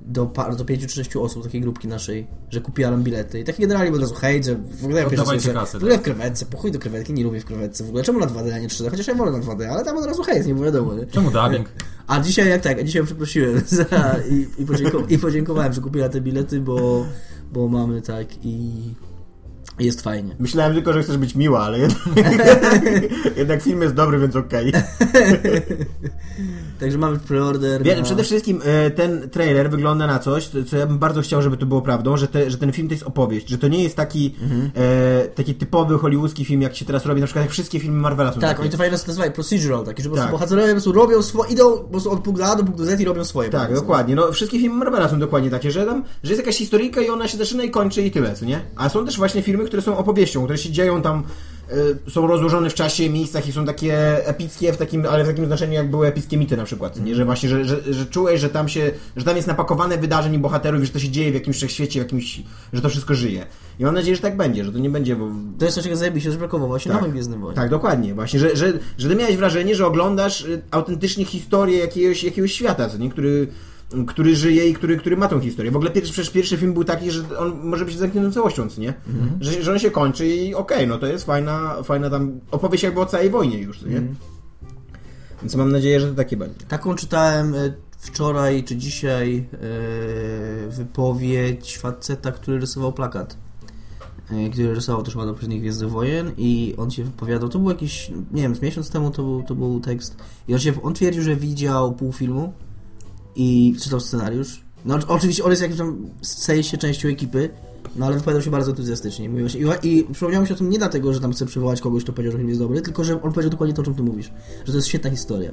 do, 0.00 0.26
par, 0.26 0.56
do 0.56 0.64
pięciu 0.64 0.86
czy 0.86 0.94
sześciu 0.94 1.22
osób 1.22 1.42
takiej 1.42 1.60
grupki 1.60 1.88
naszej, 1.88 2.26
że 2.50 2.60
kupiła 2.60 2.90
nam 2.90 3.02
bilety. 3.02 3.40
I 3.40 3.44
taki 3.44 3.62
generalnie 3.62 3.92
od 3.92 4.00
razu 4.00 4.14
hejt, 4.14 4.44
że 4.44 4.54
w 4.54 4.84
ogóle 4.84 5.00
ja 5.00 5.10
pierwszy 5.10 5.52
kasę, 5.52 5.78
w 5.78 5.82
ogóle 5.82 5.94
w 5.94 5.96
tak. 5.96 6.04
krewetce, 6.04 6.46
pochuj 6.46 6.72
do 6.72 6.78
krewetki, 6.78 7.12
nie 7.12 7.24
lubię 7.24 7.40
w 7.40 7.44
krewetce 7.44 7.84
w 7.84 7.88
ogóle. 7.88 8.04
Czemu 8.04 8.18
na 8.18 8.26
2D, 8.26 8.52
a 8.52 8.58
nie 8.58 8.68
3D? 8.68 8.90
Chociaż 8.90 9.06
ja 9.06 9.14
wolę 9.14 9.32
na 9.32 9.38
2D, 9.38 9.64
ale 9.64 9.84
tam 9.84 9.96
od 9.96 10.06
razu 10.06 10.22
hejt, 10.22 10.46
nie 10.46 10.54
było 10.54 10.66
wiadomo. 10.66 10.94
Nie? 10.94 11.06
Czemu 11.06 11.30
dubbing? 11.30 11.72
A 12.06 12.20
dzisiaj 12.20 12.48
jak 12.48 12.62
tak, 12.62 12.78
a 12.78 12.82
dzisiaj 12.82 13.04
przeprosiłem 13.04 13.60
za, 13.66 13.84
i, 14.30 14.62
i, 14.62 14.66
podzięko, 14.66 15.02
i 15.08 15.18
podziękowałem, 15.18 15.72
że 15.72 15.80
kupiła 15.80 16.08
te 16.08 16.20
bilety, 16.20 16.60
bo, 16.60 17.06
bo 17.52 17.68
mamy 17.68 18.02
tak 18.02 18.26
i 18.44 18.70
jest 19.78 20.00
fajnie. 20.00 20.36
Myślałem 20.38 20.74
tylko, 20.74 20.92
że 20.92 21.02
chcesz 21.02 21.16
być 21.16 21.34
miła, 21.34 21.60
ale 21.60 21.78
jednak, 21.78 21.98
jednak 23.36 23.62
film 23.62 23.82
jest 23.82 23.94
dobry, 23.94 24.18
więc 24.18 24.36
okej. 24.36 24.72
Także 26.80 26.98
mamy 26.98 27.18
preorder. 27.18 27.82
Wie- 27.82 27.96
na- 27.96 28.02
Przede 28.02 28.22
wszystkim 28.24 28.60
e, 28.64 28.90
ten 28.90 29.30
trailer 29.30 29.70
wygląda 29.70 30.06
na 30.06 30.18
coś, 30.18 30.48
co- 30.70 30.76
ja 30.76 30.86
bym 30.86 30.98
bardzo 30.98 31.20
chciał, 31.22 31.42
żeby 31.42 31.56
to 31.56 31.66
było 31.66 31.82
prawdą, 31.82 32.16
że, 32.16 32.28
te, 32.28 32.50
że 32.50 32.58
ten 32.58 32.72
film 32.72 32.88
to 32.88 32.94
jest 32.94 33.04
opowieść, 33.04 33.48
że 33.48 33.58
to 33.58 33.68
nie 33.68 33.82
jest 33.82 33.96
taki, 33.96 34.34
Mhm. 34.42 34.70
e, 34.74 35.24
taki 35.28 35.54
typowy 35.54 35.98
hollywoodzki 35.98 36.44
film, 36.44 36.62
jak 36.62 36.76
się 36.76 36.84
teraz 36.84 37.06
robi, 37.06 37.20
na 37.20 37.26
przykład 37.26 37.44
jak 37.44 37.52
wszystkie 37.52 37.80
filmy 37.80 38.00
Marvela 38.00 38.32
są 38.32 38.40
Tak, 38.40 38.50
takie. 38.50 38.60
oni 38.62 38.70
to 38.70 38.76
fajnie 38.76 38.96
nazywają 39.06 39.32
procedural, 39.32 39.84
taki, 39.84 40.02
że 40.02 40.08
po 40.08 40.14
prostu 40.14 40.30
Tak. 40.32 40.40
bohaterowie 40.40 40.66
po 40.66 40.72
prostu 40.72 40.92
robią 40.92 41.22
swoje, 41.22 41.52
idą 41.52 41.72
po 41.78 41.84
prostu 41.90 42.10
od 42.10 42.20
punktu 42.20 42.44
A 42.44 42.56
do 42.56 42.64
punktu 42.64 42.84
Z 42.84 43.00
i 43.00 43.04
robią 43.04 43.24
swoje. 43.24 43.48
Tak, 43.50 43.74
dokładnie. 43.74 44.14
No, 44.14 44.32
wszystkie 44.32 44.58
filmy 44.60 44.76
Marvela 44.76 45.08
są 45.08 45.18
dokładnie 45.18 45.50
takie, 45.50 45.70
że 45.70 45.86
tam, 45.86 46.04
że 46.22 46.32
jest 46.32 46.40
jakaś 46.42 46.56
historyjka 46.56 47.00
i 47.00 47.08
ona 47.08 47.28
się 47.28 47.38
zaczyna 47.38 47.62
i 47.64 47.70
kończy 47.70 48.02
i 48.02 48.10
tyle, 48.10 48.34
co 48.34 48.44
nie? 48.44 48.60
A 48.76 48.88
są 48.88 49.06
też 49.06 49.16
właśnie 49.16 49.42
filmy, 49.42 49.64
które 49.66 49.82
są 49.82 49.96
opowieścią, 49.98 50.44
które 50.44 50.58
się 50.58 50.70
dzieją 50.70 51.02
tam, 51.02 51.22
y, 52.06 52.10
są 52.10 52.26
rozłożone 52.26 52.70
w 52.70 52.74
czasie, 52.74 53.10
miejscach 53.10 53.48
i 53.48 53.52
są 53.52 53.64
takie 53.66 54.26
epickie, 54.26 54.72
w 54.72 54.76
takim, 54.76 55.06
ale 55.10 55.24
w 55.24 55.26
takim 55.26 55.46
znaczeniu, 55.46 55.72
jak 55.72 55.90
były 55.90 56.06
epickie 56.06 56.36
mity 56.36 56.56
na 56.56 56.64
przykład, 56.64 57.00
nie? 57.04 57.14
Że 57.14 57.24
właśnie, 57.24 57.48
że, 57.48 57.64
że, 57.64 57.76
że 57.94 58.06
czułeś, 58.06 58.40
że 58.40 58.48
tam 58.48 58.68
się, 58.68 58.90
że 59.16 59.24
tam 59.24 59.36
jest 59.36 59.48
napakowane 59.48 59.98
wydarzeń 59.98 60.34
i 60.34 60.38
bohaterów, 60.38 60.82
i 60.82 60.86
że 60.86 60.92
to 60.92 60.98
się 60.98 61.08
dzieje 61.10 61.30
w 61.30 61.34
jakimś 61.34 61.56
wszechświecie, 61.56 62.00
w 62.00 62.02
jakimś, 62.02 62.42
że 62.72 62.80
to 62.82 62.88
wszystko 62.88 63.14
żyje. 63.14 63.46
I 63.78 63.84
mam 63.84 63.94
nadzieję, 63.94 64.16
że 64.16 64.22
tak 64.22 64.36
będzie, 64.36 64.64
że 64.64 64.72
to 64.72 64.78
nie 64.78 64.90
będzie, 64.90 65.16
bo 65.16 65.28
To 65.58 65.64
jest 65.64 65.74
coś, 65.74 65.84
czego 65.84 65.96
zajebiście, 65.96 66.32
że 66.32 66.38
brakowało 66.38 66.68
właśnie 66.68 66.92
Tak. 66.92 67.00
nowym 67.00 67.12
Gwiezdnym 67.12 67.40
Wojnie. 67.40 67.56
tak, 67.56 67.70
dokładnie. 67.70 68.14
Właśnie, 68.14 68.40
że, 68.40 68.56
że, 68.56 68.72
że 68.98 69.08
ty 69.08 69.16
miałeś 69.16 69.36
wrażenie, 69.36 69.74
że 69.74 69.86
oglądasz 69.86 70.40
y, 70.44 70.62
autentycznie 70.70 71.24
historię 71.24 71.78
jakiegoś, 71.78 72.24
jakiegoś 72.24 72.52
świata, 72.52 72.88
co 72.88 72.98
nie? 72.98 73.10
Który, 73.10 73.48
który 74.06 74.36
żyje 74.36 74.68
i 74.68 74.74
który, 74.74 74.96
który 74.96 75.16
ma 75.16 75.28
tą 75.28 75.40
historię. 75.40 75.70
W 75.70 75.76
ogóle 75.76 75.90
pierwszy, 75.90 76.12
przecież 76.12 76.30
pierwszy 76.32 76.56
film 76.56 76.72
był 76.74 76.84
taki, 76.84 77.10
że 77.10 77.38
on 77.38 77.60
może 77.62 77.84
być 77.84 77.96
zamkniętą 77.96 78.32
całością, 78.32 78.68
co 78.68 78.80
nie? 78.80 78.94
Że, 79.40 79.62
że 79.62 79.72
on 79.72 79.78
się 79.78 79.90
kończy 79.90 80.26
i 80.26 80.54
okej, 80.54 80.86
no 80.86 80.98
to 80.98 81.06
jest 81.06 81.24
fajna, 81.26 81.82
fajna 81.82 82.10
tam 82.10 82.40
opowieść 82.50 82.84
jakby 82.84 83.00
o 83.00 83.06
całej 83.06 83.30
wojnie 83.30 83.58
już, 83.58 83.80
co 83.80 83.88
nie? 83.88 84.02
Więc 85.42 85.54
mam 85.54 85.72
nadzieję, 85.72 86.00
że 86.00 86.08
to 86.08 86.14
takie 86.14 86.36
będzie. 86.36 86.66
Taką 86.68 86.94
czytałem 86.94 87.54
e, 87.54 87.72
wczoraj 87.98 88.64
czy 88.64 88.76
dzisiaj 88.76 89.36
e, 89.52 89.58
wypowiedź 90.70 91.78
faceta, 91.78 92.32
który 92.32 92.58
rysował 92.58 92.92
plakat. 92.92 93.36
e, 94.30 94.50
Który 94.50 94.74
rysował 94.74 95.02
też 95.02 95.16
ładno 95.16 95.32
poprzednich 95.32 95.60
Gwiezdnych 95.60 95.90
Wojen 95.90 96.32
i 96.36 96.74
on 96.76 96.90
się 96.90 97.04
wypowiadał, 97.04 97.48
to 97.48 97.58
był 97.58 97.68
jakiś, 97.68 98.10
nie 98.32 98.42
wiem, 98.42 98.54
z 98.56 98.62
miesiąc 98.62 98.90
temu 98.90 99.10
to 99.10 99.22
był, 99.22 99.42
to 99.42 99.54
był 99.54 99.80
tekst 99.80 100.16
i 100.48 100.54
on, 100.54 100.60
się, 100.60 100.82
on 100.82 100.94
twierdził, 100.94 101.22
że 101.22 101.36
widział 101.36 101.92
pół 101.94 102.12
filmu 102.12 102.52
i 103.36 103.76
czytał 103.82 104.00
scenariusz. 104.00 104.60
No 104.84 104.98
oczywiście 105.08 105.44
on 105.44 105.50
jest 105.50 105.62
jakimś 105.62 105.78
tam 105.78 106.08
się 106.62 106.78
częścią 106.78 107.08
ekipy, 107.08 107.48
no 107.96 108.06
ale 108.06 108.14
wypowiadał 108.14 108.42
się 108.42 108.50
bardzo 108.50 108.70
entuzjastycznie. 108.70 109.28
Mówił 109.28 109.44
właśnie, 109.44 109.60
i, 109.82 109.98
I 109.98 110.38
mi 110.40 110.46
się 110.46 110.54
o 110.54 110.56
tym 110.56 110.70
nie 110.70 110.78
dlatego, 110.78 111.14
że 111.14 111.20
tam 111.20 111.32
chce 111.32 111.46
przywołać 111.46 111.80
kogoś, 111.80 112.02
kto 112.04 112.12
powiedział, 112.12 112.32
że 112.32 112.38
film 112.38 112.48
jest 112.48 112.60
dobry, 112.60 112.82
tylko 112.82 113.04
że 113.04 113.22
on 113.22 113.32
powiedział 113.32 113.50
dokładnie 113.50 113.74
to, 113.74 113.82
o 113.82 113.84
czym 113.84 113.94
ty 113.94 114.02
mówisz. 114.02 114.32
Że 114.64 114.72
to 114.72 114.78
jest 114.78 114.88
świetna 114.88 115.10
historia. 115.10 115.50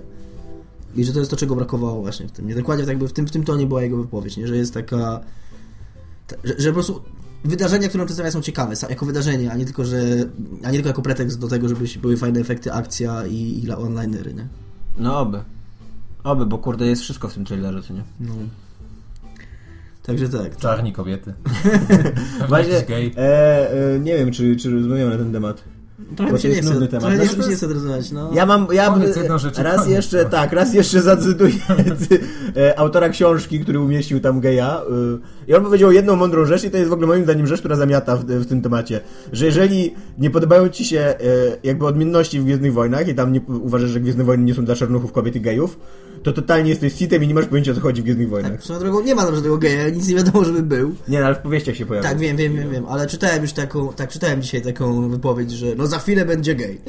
I 0.96 1.06
że 1.06 1.14
to 1.14 1.20
jest 1.20 1.32
to, 1.32 1.38
czego 1.38 1.56
brakowało 1.56 2.02
właśnie 2.02 2.28
w 2.28 2.32
tym. 2.32 2.48
Nie 2.48 2.56
dokładnie 2.56 2.84
tak 2.86 2.90
jakby 2.90 3.08
w 3.08 3.14
tym, 3.14 3.28
w 3.28 3.32
tym 3.32 3.44
tonie 3.44 3.68
była 3.68 3.84
jego 3.84 3.98
wypowiedź, 3.98 4.38
nie? 4.38 4.48
że 4.48 4.58
jest 4.58 4.74
taka. 4.74 5.20
ta- 6.28 6.36
Że, 6.44 6.54
że 6.58 6.70
po 6.70 6.74
prostu 6.74 7.02
wydarzenia, 7.46 7.88
które 7.88 8.02
on 8.04 8.08
przedstawia 8.08 8.32
są 8.32 8.42
ciekawe, 8.42 8.76
jako 8.90 9.06
wydarzenia, 9.06 9.52
a 9.52 9.56
nie 9.58 9.66
tylko, 9.66 9.86
że. 9.86 10.02
a 10.64 10.68
nie 10.68 10.74
tylko 10.74 10.90
jako 10.90 11.02
pretekst 11.02 11.40
do 11.40 11.48
tego, 11.48 11.70
żeby 11.70 11.86
były 12.02 12.18
fajne 12.18 12.40
efekty, 12.40 12.74
akcja 12.74 13.28
i, 13.28 13.64
i 13.66 13.72
onlinery, 13.72 14.34
nie? 14.34 14.48
No 14.98 15.20
oby. 15.20 15.42
Oby, 16.24 16.46
bo 16.46 16.58
kurde 16.58 16.86
jest 16.88 17.02
wszystko 17.02 17.28
w 17.28 17.34
tym 17.34 17.46
trailerze, 17.46 17.82
co 17.82 17.94
nie? 17.94 18.04
No. 18.20 18.34
Także 20.04 20.30
tak. 20.30 20.58
Czarni 20.58 20.94
kobiety. 20.94 21.34
Właśnie, 22.50 22.82
gej. 22.88 23.14
e, 23.18 23.72
e, 23.96 24.00
nie 24.00 24.18
wiem, 24.18 24.32
czy, 24.32 24.56
czy 24.56 24.72
rozmawiamy 24.72 25.12
na 25.12 25.18
ten 25.18 25.32
temat. 25.32 25.64
Trochę 26.16 26.32
Bo 26.32 26.40
to 26.40 26.48
jest 26.48 26.64
nudny 26.64 26.88
temat. 26.88 27.02
trochę 27.02 27.26
Znaczy, 27.26 27.50
nie 27.50 27.56
chce 27.56 27.68
rozmawiać, 27.68 28.12
no. 28.12 28.32
Ja 28.34 28.46
mam, 28.46 28.68
ja 28.72 28.96
jedną 29.16 29.38
rzecz 29.38 29.58
raz 29.58 29.76
koniec, 29.76 29.96
jeszcze, 29.96 30.26
tak, 30.26 30.54
raz 30.54 30.74
jeszcze 30.74 31.02
zacytuję 31.02 31.54
e, 32.58 32.80
autora 32.80 33.10
książki, 33.10 33.60
który 33.60 33.80
umieścił 33.80 34.20
tam 34.20 34.40
geja 34.40 34.82
e, 35.48 35.52
i 35.52 35.54
on 35.54 35.64
powiedział 35.64 35.92
jedną 35.92 36.16
mądrą 36.16 36.46
rzecz 36.46 36.64
i 36.64 36.72
to 36.72 36.78
jest 36.78 36.90
w 36.90 36.94
ogóle 36.94 37.08
moim 37.08 37.24
zdaniem 37.24 37.48
rzecz, 37.48 37.60
która 37.60 37.76
zamiata 37.76 38.18
w, 38.18 38.26
w 38.26 38.46
tym 38.46 38.62
temacie, 38.62 39.02
że 39.32 39.46
jeżeli 39.46 39.96
nie 40.18 40.30
podobają 40.30 40.70
ci 40.70 40.86
się 40.86 41.00
e, 41.00 41.16
jakby 41.64 41.86
odmienności 41.86 42.40
w 42.40 42.44
Gwiezdnych 42.44 42.74
Wojnach 42.74 43.08
i 43.08 43.16
tam 43.16 43.34
nie 43.34 43.42
uważasz, 43.42 43.90
że 43.90 44.00
Gwiezdne 44.00 44.24
Wojny 44.24 44.44
nie 44.44 44.54
są 44.54 44.66
dla 44.66 44.76
czarnuchów, 44.76 45.12
kobiet 45.12 45.36
i 45.36 45.42
gejów, 45.42 45.80
to 46.24 46.34
totalnie 46.34 46.70
jesteś 46.70 46.94
sitem 46.94 47.24
i 47.24 47.28
nie 47.28 47.34
masz 47.34 47.46
pojęcia 47.46 47.72
o 47.72 47.76
co 47.76 47.82
chodzi 47.82 48.02
w 48.02 48.04
Gwiezdnych 48.04 48.30
Wojnach. 48.30 48.52
Tak, 48.52 48.64
swoją 48.64 48.80
drogą 48.80 49.02
nie 49.02 49.16
ma 49.16 49.26
tam 49.26 49.36
żadnego 49.36 49.58
geja, 49.58 49.90
nic 49.90 50.08
nie 50.08 50.16
wiadomo, 50.16 50.46
żeby 50.46 50.64
był. 50.64 50.96
Nie, 51.08 51.20
no, 51.20 51.26
ale 51.26 51.36
w 51.36 51.40
powieściach 51.40 51.76
się 51.76 51.86
pojawia. 51.86 52.10
Tak, 52.10 52.20
wiem, 52.20 52.38
wiem, 52.38 52.56
wiem, 52.56 52.72
wiem, 52.72 52.86
ale 52.86 53.08
czytałem 53.08 53.42
już 53.42 53.54
taką, 53.54 53.94
tak, 53.94 54.10
czytałem 54.10 54.42
dzisiaj 54.42 54.62
taką 54.62 55.10
wypowiedź, 55.10 55.52
że 55.52 55.68
no 55.78 55.88
za 55.88 56.00
chwilę 56.00 56.26
będzie 56.26 56.56
gej. 56.56 56.82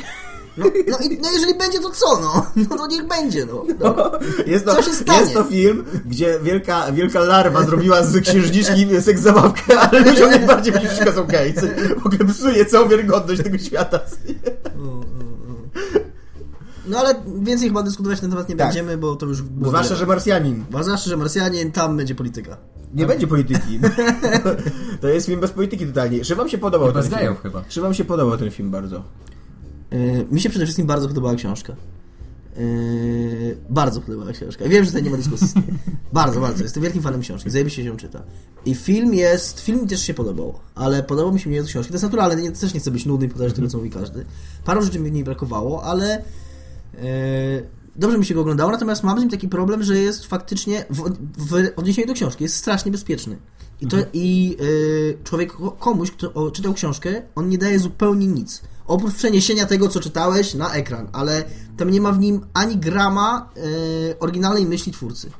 No, 0.57 0.67
no, 0.89 0.99
i, 0.99 1.19
no 1.23 1.31
jeżeli 1.33 1.55
będzie, 1.55 1.81
to 1.81 1.91
co, 1.91 2.21
no? 2.21 2.47
No 2.71 2.77
to 2.77 2.87
niech 2.87 3.07
będzie, 3.07 3.47
no. 3.47 3.65
no. 3.81 4.11
Jest 4.53 4.65
to, 4.65 4.75
Co 4.75 4.83
się 4.83 4.93
stanie? 4.93 5.21
jest 5.21 5.35
to 5.35 5.45
film, 5.45 5.85
gdzie 6.07 6.39
wielka, 6.43 6.93
wielka 6.93 7.21
larwa 7.21 7.65
zrobiła 7.65 8.03
z 8.03 8.21
księżniczki 8.21 8.87
seks 9.01 9.21
zabawkę, 9.21 9.81
ale 9.81 10.01
ludziom 10.01 10.31
najbardziej 10.31 10.73
będzie 10.73 10.89
wszystko 10.89 11.13
są 11.13 11.25
gej. 11.25 11.55
co 11.55 11.61
W 12.01 12.07
ogóle 12.07 12.33
psuje 12.35 12.67
całą 12.67 12.89
wiarygodność 12.89 13.43
tego 13.43 13.59
świata. 13.59 14.01
No 16.87 16.99
ale 16.99 17.15
więcej 17.43 17.69
chyba 17.69 17.83
dyskutować 17.83 18.19
na 18.19 18.21
ten 18.23 18.31
temat 18.31 18.49
nie 18.49 18.57
Tak. 18.57 18.67
będziemy, 18.67 18.99
bo 18.99 19.17
to 19.17 19.27
już 19.27 19.43
było 19.43 19.69
Zwłaszcza, 19.69 19.89
tyle. 19.89 19.99
że 20.01 20.07
Marsjanin. 20.07 20.65
Zwłaszcza, 20.83 21.11
że 21.11 21.17
Marsjanin, 21.17 21.73
tam 21.73 21.97
będzie 21.97 22.15
polityka. 22.15 22.57
Nie 22.95 23.07
będzie 23.07 23.27
polityki. 23.27 23.81
To 25.01 25.09
jest 25.09 25.27
film 25.27 25.41
bez 25.41 25.51
polityki 25.51 25.87
totalnie. 25.87 26.25
Czy 26.25 26.35
wam 26.37 26.49
się 26.49 26.59
podobał 26.59 26.93
bez 26.93 27.09
ten 27.09 27.19
film? 27.19 27.35
chyba. 27.43 27.65
Czy 27.69 27.81
wam 27.81 27.95
się 27.95 28.05
podobał 28.05 28.39
ten 28.39 28.51
film 28.51 28.71
bardzo? 28.71 29.03
Yy, 29.91 30.27
mi 30.31 30.41
się 30.41 30.51
przede 30.51 30.65
wszystkim 30.65 30.87
bardzo 30.87 31.09
podobała 31.09 31.35
książka. 31.35 31.77
Yy, 32.57 33.57
bardzo 33.71 34.01
podobała 34.01 34.33
książka. 34.33 34.65
Wiem, 34.69 34.85
że 34.85 34.91
tutaj 34.91 35.03
nie 35.03 35.11
ma 35.11 35.17
dyskusji. 35.17 35.49
bardzo, 36.13 36.41
bardzo. 36.41 36.63
Jestem 36.63 36.83
wielkim 36.83 37.03
fanem 37.03 37.21
książki. 37.21 37.51
Zajebiście 37.51 37.83
się 37.83 37.89
ją 37.89 37.97
czyta. 37.97 38.23
I 38.67 38.75
film 38.75 39.15
jest... 39.15 39.61
Film 39.61 39.81
mi 39.81 39.87
też 39.89 40.01
się 40.03 40.15
podobał, 40.15 40.55
ale 40.75 41.03
podobał 41.03 41.33
mi 41.33 41.41
się 41.41 41.49
mniej 41.49 41.61
od 41.61 41.67
książki. 41.67 41.89
To 41.89 41.95
jest 41.95 42.05
naturalne. 42.05 42.43
Nie, 42.43 42.53
też 42.53 42.75
nie 42.75 42.81
chcę 42.81 42.91
być 42.91 43.07
nudny 43.07 43.27
i 43.27 43.29
powtarzać 43.29 43.55
tego, 43.57 43.69
co 43.69 43.79
mówi 43.79 43.91
każdy. 43.91 44.25
Paru 44.65 44.83
rzeczy 44.83 44.99
mi 45.01 45.11
w 45.11 45.13
niej 45.13 45.25
brakowało, 45.25 45.83
ale... 45.83 46.25
Yy, 47.03 47.69
dobrze 47.97 48.19
mi 48.19 48.25
się 48.25 48.35
go 48.35 48.41
oglądało, 48.41 48.73
natomiast 48.73 49.03
mam 49.03 49.19
z 49.19 49.21
nim 49.21 49.31
taki 49.31 49.49
problem, 49.49 49.83
że 49.83 49.99
jest 49.99 50.27
faktycznie 50.27 50.85
w, 50.91 51.03
w 51.39 51.73
odniesieniu 51.77 52.09
do 52.09 52.15
książki 52.15 52.45
jest 52.45 52.57
strasznie 52.57 52.93
bezpieczny. 52.93 53.39
I, 53.81 53.87
to, 53.87 53.97
i 54.13 54.57
yy, 54.61 55.19
człowiek 55.25 55.53
komuś, 55.79 56.11
kto 56.11 56.51
czytał 56.51 56.75
książkę, 56.75 57.23
on 57.35 57.49
nie 57.49 57.59
daje 57.59 57.79
zupełnie 57.79 58.27
nic. 58.27 58.63
Oprócz 58.87 59.15
przeniesienia 59.15 59.67
tego, 59.67 59.89
co 59.89 60.01
czytałeś 60.01 60.55
na 60.55 60.73
ekran, 60.73 61.09
ale 61.13 61.45
tam 61.77 61.91
nie 61.91 62.01
ma 62.01 62.13
w 62.13 62.19
nim 62.19 62.47
ani 62.55 62.77
grama 62.77 63.51
yy, 63.57 63.63
oryginalnej 64.21 64.67
myśli 64.67 64.93
twórcy. 64.93 65.31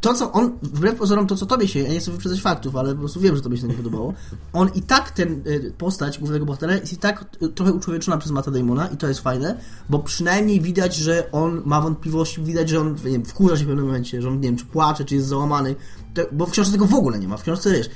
To, 0.00 0.14
co 0.14 0.32
on, 0.32 0.58
wbrew 0.62 0.94
pozorom, 0.94 1.26
to, 1.26 1.36
co 1.36 1.46
tobie 1.46 1.68
się, 1.68 1.80
ja 1.80 1.92
nie 1.92 2.00
chcę 2.00 2.10
wyprzedzać 2.10 2.40
faktów, 2.40 2.76
ale 2.76 2.92
po 2.92 2.98
prostu 2.98 3.20
wiem, 3.20 3.36
że 3.36 3.42
tobie 3.42 3.56
się 3.56 3.62
to 3.62 3.68
nie 3.68 3.74
podobało, 3.74 4.14
on 4.52 4.70
i 4.74 4.82
tak 4.82 5.10
ten 5.10 5.42
y, 5.46 5.72
postać 5.78 6.18
głównego 6.18 6.46
bohatera 6.46 6.74
jest 6.74 6.92
i 6.92 6.96
tak 6.96 7.24
y, 7.42 7.48
trochę 7.48 7.72
uczłowieczona 7.72 8.18
przez 8.18 8.32
Matta 8.32 8.50
Damona 8.50 8.88
i 8.88 8.96
to 8.96 9.08
jest 9.08 9.20
fajne, 9.20 9.60
bo 9.88 9.98
przynajmniej 9.98 10.60
widać, 10.60 10.96
że 10.96 11.32
on 11.32 11.62
ma 11.64 11.80
wątpliwości, 11.80 12.42
widać, 12.42 12.68
że 12.68 12.80
on 12.80 12.94
nie 12.94 13.10
wiem, 13.10 13.24
wkurza 13.24 13.56
się 13.56 13.64
w 13.64 13.66
pewnym 13.66 13.86
momencie, 13.86 14.22
że 14.22 14.28
on, 14.28 14.34
nie 14.34 14.48
wiem, 14.48 14.56
czy 14.56 14.64
płacze, 14.64 15.04
czy 15.04 15.14
jest 15.14 15.26
załamany, 15.26 15.74
to, 16.14 16.22
bo 16.32 16.46
w 16.46 16.50
książce 16.50 16.72
tego 16.72 16.86
w 16.86 16.94
ogóle 16.94 17.18
nie 17.18 17.28
ma. 17.28 17.36
W 17.36 17.42
książce, 17.42 17.70
wiesz, 17.70 17.90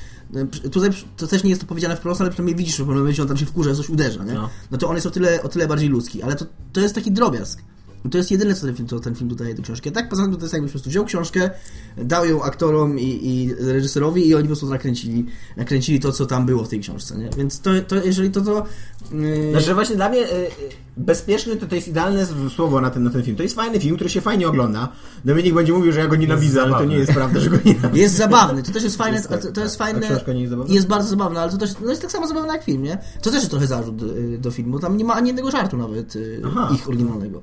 y, 0.65 0.71
tutaj 0.71 0.91
to 1.17 1.27
też 1.27 1.45
nie 1.45 1.51
jest 1.51 1.63
to 1.63 1.69
powiedziane 1.69 1.97
wprost, 1.97 2.21
ale 2.21 2.31
przynajmniej 2.31 2.57
widzisz, 2.57 2.77
że 2.77 2.85
w 2.85 2.87
pewnym 2.87 3.03
momencie 3.03 3.23
on 3.23 3.29
tam 3.29 3.37
się 3.37 3.47
wkurza, 3.47 3.75
coś 3.75 3.89
uderza, 3.89 4.25
nie? 4.25 4.35
No. 4.35 4.49
No 4.71 4.79
to 4.79 4.89
on 4.89 4.95
jest 4.95 5.07
o 5.07 5.11
tyle, 5.11 5.43
o 5.43 5.49
tyle 5.49 5.69
bardziej 5.69 5.89
ludzki, 5.89 6.23
ale 6.23 6.35
to, 6.35 6.45
to 6.73 6.81
jest 6.81 6.95
taki 6.95 7.13
drobiazg. 7.13 7.63
I 8.05 8.09
to 8.09 8.19
jest 8.19 8.31
jedyne, 8.31 8.55
co 8.55 8.67
ten 8.67 8.75
film, 8.75 8.89
co 8.89 9.01
ten 9.01 9.15
film 9.15 9.31
dodaje 9.31 9.55
do 9.55 9.63
książki. 9.63 9.89
A 9.89 9.93
tak 9.93 10.09
poza 10.09 10.23
tym 10.23 10.37
to 10.37 10.41
jest 10.41 10.53
jakbyś 10.53 10.71
po 10.71 10.73
prostu 10.73 10.91
wziął 10.91 11.05
książkę, 11.05 11.51
dał 11.97 12.25
ją 12.25 12.43
aktorom 12.43 12.99
i, 12.99 13.21
i 13.23 13.55
reżyserowi 13.55 14.29
i 14.29 14.35
oni 14.35 14.45
po 14.45 14.49
prostu 14.49 14.67
nakręcili, 14.67 15.27
nakręcili 15.57 16.01
to, 16.01 16.13
co 16.13 16.27
tam 16.27 16.47
było 16.47 16.65
w 16.65 16.69
tej 16.69 16.81
książce, 16.81 17.19
nie? 17.19 17.31
Więc 17.37 17.61
to, 17.61 17.71
to 17.89 18.05
jeżeli 18.05 18.31
to 18.31 18.41
to... 18.41 18.67
Yy... 19.13 19.51
Znaczy 19.51 19.75
właśnie 19.75 19.97
dla 19.97 20.09
mnie 20.09 20.19
y, 20.19 20.33
y, 20.33 20.51
bezpieczny 20.97 21.57
to, 21.57 21.67
to 21.67 21.75
jest 21.75 21.89
idealne 21.89 22.27
słowo 22.57 22.81
na 22.81 22.91
ten, 22.91 23.03
na 23.03 23.11
ten 23.11 23.23
film. 23.23 23.37
To 23.37 23.43
jest 23.43 23.55
fajny 23.55 23.81
film, 23.81 23.95
który 23.97 24.11
się 24.11 24.21
fajnie 24.21 24.49
ogląda. 24.49 24.89
Dominik 25.25 25.55
będzie 25.55 25.73
mówił, 25.73 25.93
że 25.93 26.01
ja 26.01 26.09
go 26.09 26.17
nienawidzę, 26.17 26.63
ale 26.63 26.73
to 26.73 26.85
nie 26.85 26.97
jest 26.97 27.13
prawda, 27.13 27.41
że 27.41 27.51
go 27.51 27.57
nienawidzę. 27.65 28.03
Jest 28.03 28.15
zabawny, 28.15 28.63
to 28.63 28.73
też 28.73 28.83
jest 28.83 28.97
fajne, 28.97 29.17
Jest 29.17 29.29
to, 29.29 29.39
tak, 29.39 29.53
to 29.53 29.61
jest 29.61 29.79
tak. 29.79 29.89
A 29.89 29.93
fajne... 29.93 30.07
książka 30.07 30.33
nie 30.33 30.41
jest 30.41 30.51
zabawna? 30.51 30.75
Jest 30.75 30.87
bardzo 30.87 31.09
zabawne, 31.09 31.41
ale 31.41 31.53
to 31.53 31.59
też 31.59 31.71
no 31.81 31.91
jest 31.91 32.03
tak 32.03 32.13
samo 32.13 32.29
zabawne 32.29 32.53
jak 32.53 32.65
film, 32.65 32.83
nie? 32.83 32.99
To 33.23 33.31
też 33.31 33.35
jest 33.35 33.51
trochę 33.51 33.67
zarzut 33.67 34.03
y, 34.03 34.39
do 34.39 34.51
filmu, 34.51 34.79
tam 34.79 34.97
nie 34.97 35.05
ma 35.05 35.15
ani 35.15 35.27
jednego 35.27 35.51
żartu 35.51 35.77
nawet 35.77 36.17
y, 36.17 36.43
Aha. 36.47 36.71
ich 36.75 36.89
oryginalnego. 36.89 37.43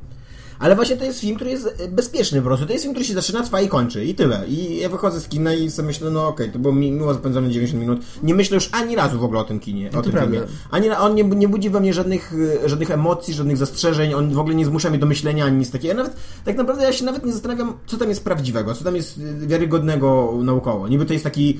Ale 0.59 0.75
właśnie 0.75 0.97
to 0.97 1.03
jest 1.05 1.19
film, 1.19 1.35
który 1.35 1.49
jest 1.51 1.75
e, 1.79 1.87
bezpieczny 1.87 2.41
po 2.41 2.45
prostu. 2.47 2.65
To 2.65 2.71
jest 2.71 2.83
film, 2.83 2.93
który 2.93 3.05
się 3.05 3.13
zaczyna, 3.13 3.43
trwa 3.43 3.61
i 3.61 3.67
kończy. 3.67 4.05
I 4.05 4.15
tyle. 4.15 4.47
I 4.47 4.77
ja 4.79 4.89
wychodzę 4.89 5.21
z 5.21 5.27
kina 5.27 5.53
i 5.53 5.71
sobie 5.71 5.85
myślę, 5.87 6.11
no 6.11 6.27
okej, 6.27 6.51
to 6.51 6.59
było 6.59 6.73
mi- 6.73 6.91
miło 6.91 7.13
spędzone 7.13 7.49
90 7.49 7.81
minut. 7.81 7.99
Nie 8.23 8.35
myślę 8.35 8.55
już 8.55 8.69
ani 8.71 8.95
razu 8.95 9.19
w 9.19 9.23
ogóle 9.23 9.39
o 9.39 9.43
tym 9.43 9.59
kinie. 9.59 9.89
No 9.93 9.99
o 9.99 10.01
tym 10.01 10.11
prawda. 10.11 10.31
filmie. 10.31 10.47
Ani, 10.71 10.89
on 10.89 11.15
nie, 11.15 11.23
nie 11.23 11.47
budzi 11.47 11.69
we 11.69 11.79
mnie 11.79 11.93
żadnych, 11.93 12.33
e, 12.65 12.69
żadnych 12.69 12.91
emocji, 12.91 13.33
żadnych 13.33 13.57
zastrzeżeń. 13.57 14.13
On 14.13 14.33
w 14.33 14.39
ogóle 14.39 14.55
nie 14.55 14.65
zmusza 14.65 14.89
mnie 14.89 14.99
do 14.99 15.05
myślenia 15.05 15.45
ani 15.45 15.57
nic 15.57 15.71
takiego. 15.71 15.87
Ja 15.87 15.93
nawet, 16.03 16.15
tak 16.45 16.57
naprawdę 16.57 16.83
ja 16.83 16.93
się 16.93 17.05
nawet 17.05 17.25
nie 17.25 17.31
zastanawiam, 17.31 17.73
co 17.85 17.97
tam 17.97 18.09
jest 18.09 18.23
prawdziwego, 18.23 18.73
co 18.75 18.83
tam 18.83 18.95
jest 18.95 19.19
e, 19.43 19.47
wiarygodnego 19.47 20.33
naukowo. 20.43 20.87
Niby 20.87 21.05
to 21.05 21.13
jest 21.13 21.23
taki, 21.25 21.59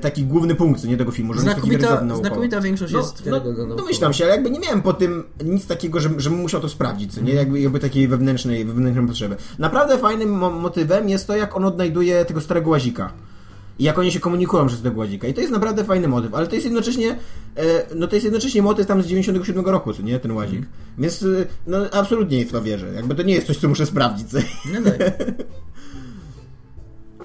taki 0.00 0.24
główny 0.24 0.54
punkt 0.54 0.84
nie 0.84 0.96
tego 0.96 1.12
filmu, 1.12 1.34
że 1.34 1.40
on 1.40 1.44
jest 1.46 1.56
taki 1.56 1.60
Znakomita, 1.68 1.86
wiarygodny 1.86 2.08
naukowo. 2.08 2.28
znakomita 2.28 2.60
większość 2.60 2.92
No, 2.92 2.98
jest 2.98 3.18
no, 3.18 3.32
wiarygodna 3.32 3.58
naukowo. 3.58 3.76
domyślam 3.82 4.12
się, 4.12 4.24
ale 4.24 4.32
jakby 4.32 4.50
nie 4.50 4.60
miałem 4.60 4.82
po 4.82 4.92
tym 4.92 5.24
nic 5.44 5.66
takiego, 5.66 6.00
że, 6.00 6.10
żebym 6.18 6.38
musiał 6.38 6.60
to 6.60 6.68
sprawdzić, 6.68 7.14
co 7.14 7.20
nie? 7.20 7.34
Jakby, 7.34 7.60
jakby 7.60 7.78
takiej 7.80 8.08
wewnętrznej, 8.08 8.39
wewnętrznej 8.46 9.06
potrzeby. 9.06 9.36
Naprawdę 9.58 9.98
fajnym 9.98 10.30
mo- 10.30 10.50
motywem 10.50 11.08
jest 11.08 11.26
to, 11.26 11.36
jak 11.36 11.56
on 11.56 11.64
odnajduje 11.64 12.24
tego 12.24 12.40
starego 12.40 12.70
łazika. 12.70 13.12
I 13.78 13.84
jak 13.84 13.98
oni 13.98 14.12
się 14.12 14.20
komunikują 14.20 14.66
przez 14.66 14.82
tego 14.82 14.98
łazika. 15.00 15.28
I 15.28 15.34
to 15.34 15.40
jest 15.40 15.52
naprawdę 15.52 15.84
fajny 15.84 16.08
motyw, 16.08 16.34
ale 16.34 16.46
to 16.46 16.54
jest 16.54 16.64
jednocześnie 16.64 17.16
e, 17.56 17.94
no 17.94 18.06
to 18.06 18.16
jest 18.16 18.24
jednocześnie 18.24 18.62
motyw 18.62 18.86
tam 18.86 19.02
z 19.02 19.06
97 19.06 19.64
roku, 19.64 19.92
co 19.92 20.02
nie? 20.02 20.18
Ten 20.18 20.32
łazik. 20.32 20.62
Więc 20.98 21.22
e, 21.22 21.26
no 21.66 21.78
absolutnie 21.92 22.46
w 22.46 22.52
to 22.52 22.62
wierzę. 22.62 22.92
Jakby 22.94 23.14
to 23.14 23.22
nie 23.22 23.34
jest 23.34 23.46
coś, 23.46 23.56
co 23.56 23.68
muszę 23.68 23.86
sprawdzić. 23.86 24.26
No 24.72 24.90
tak. 24.90 24.98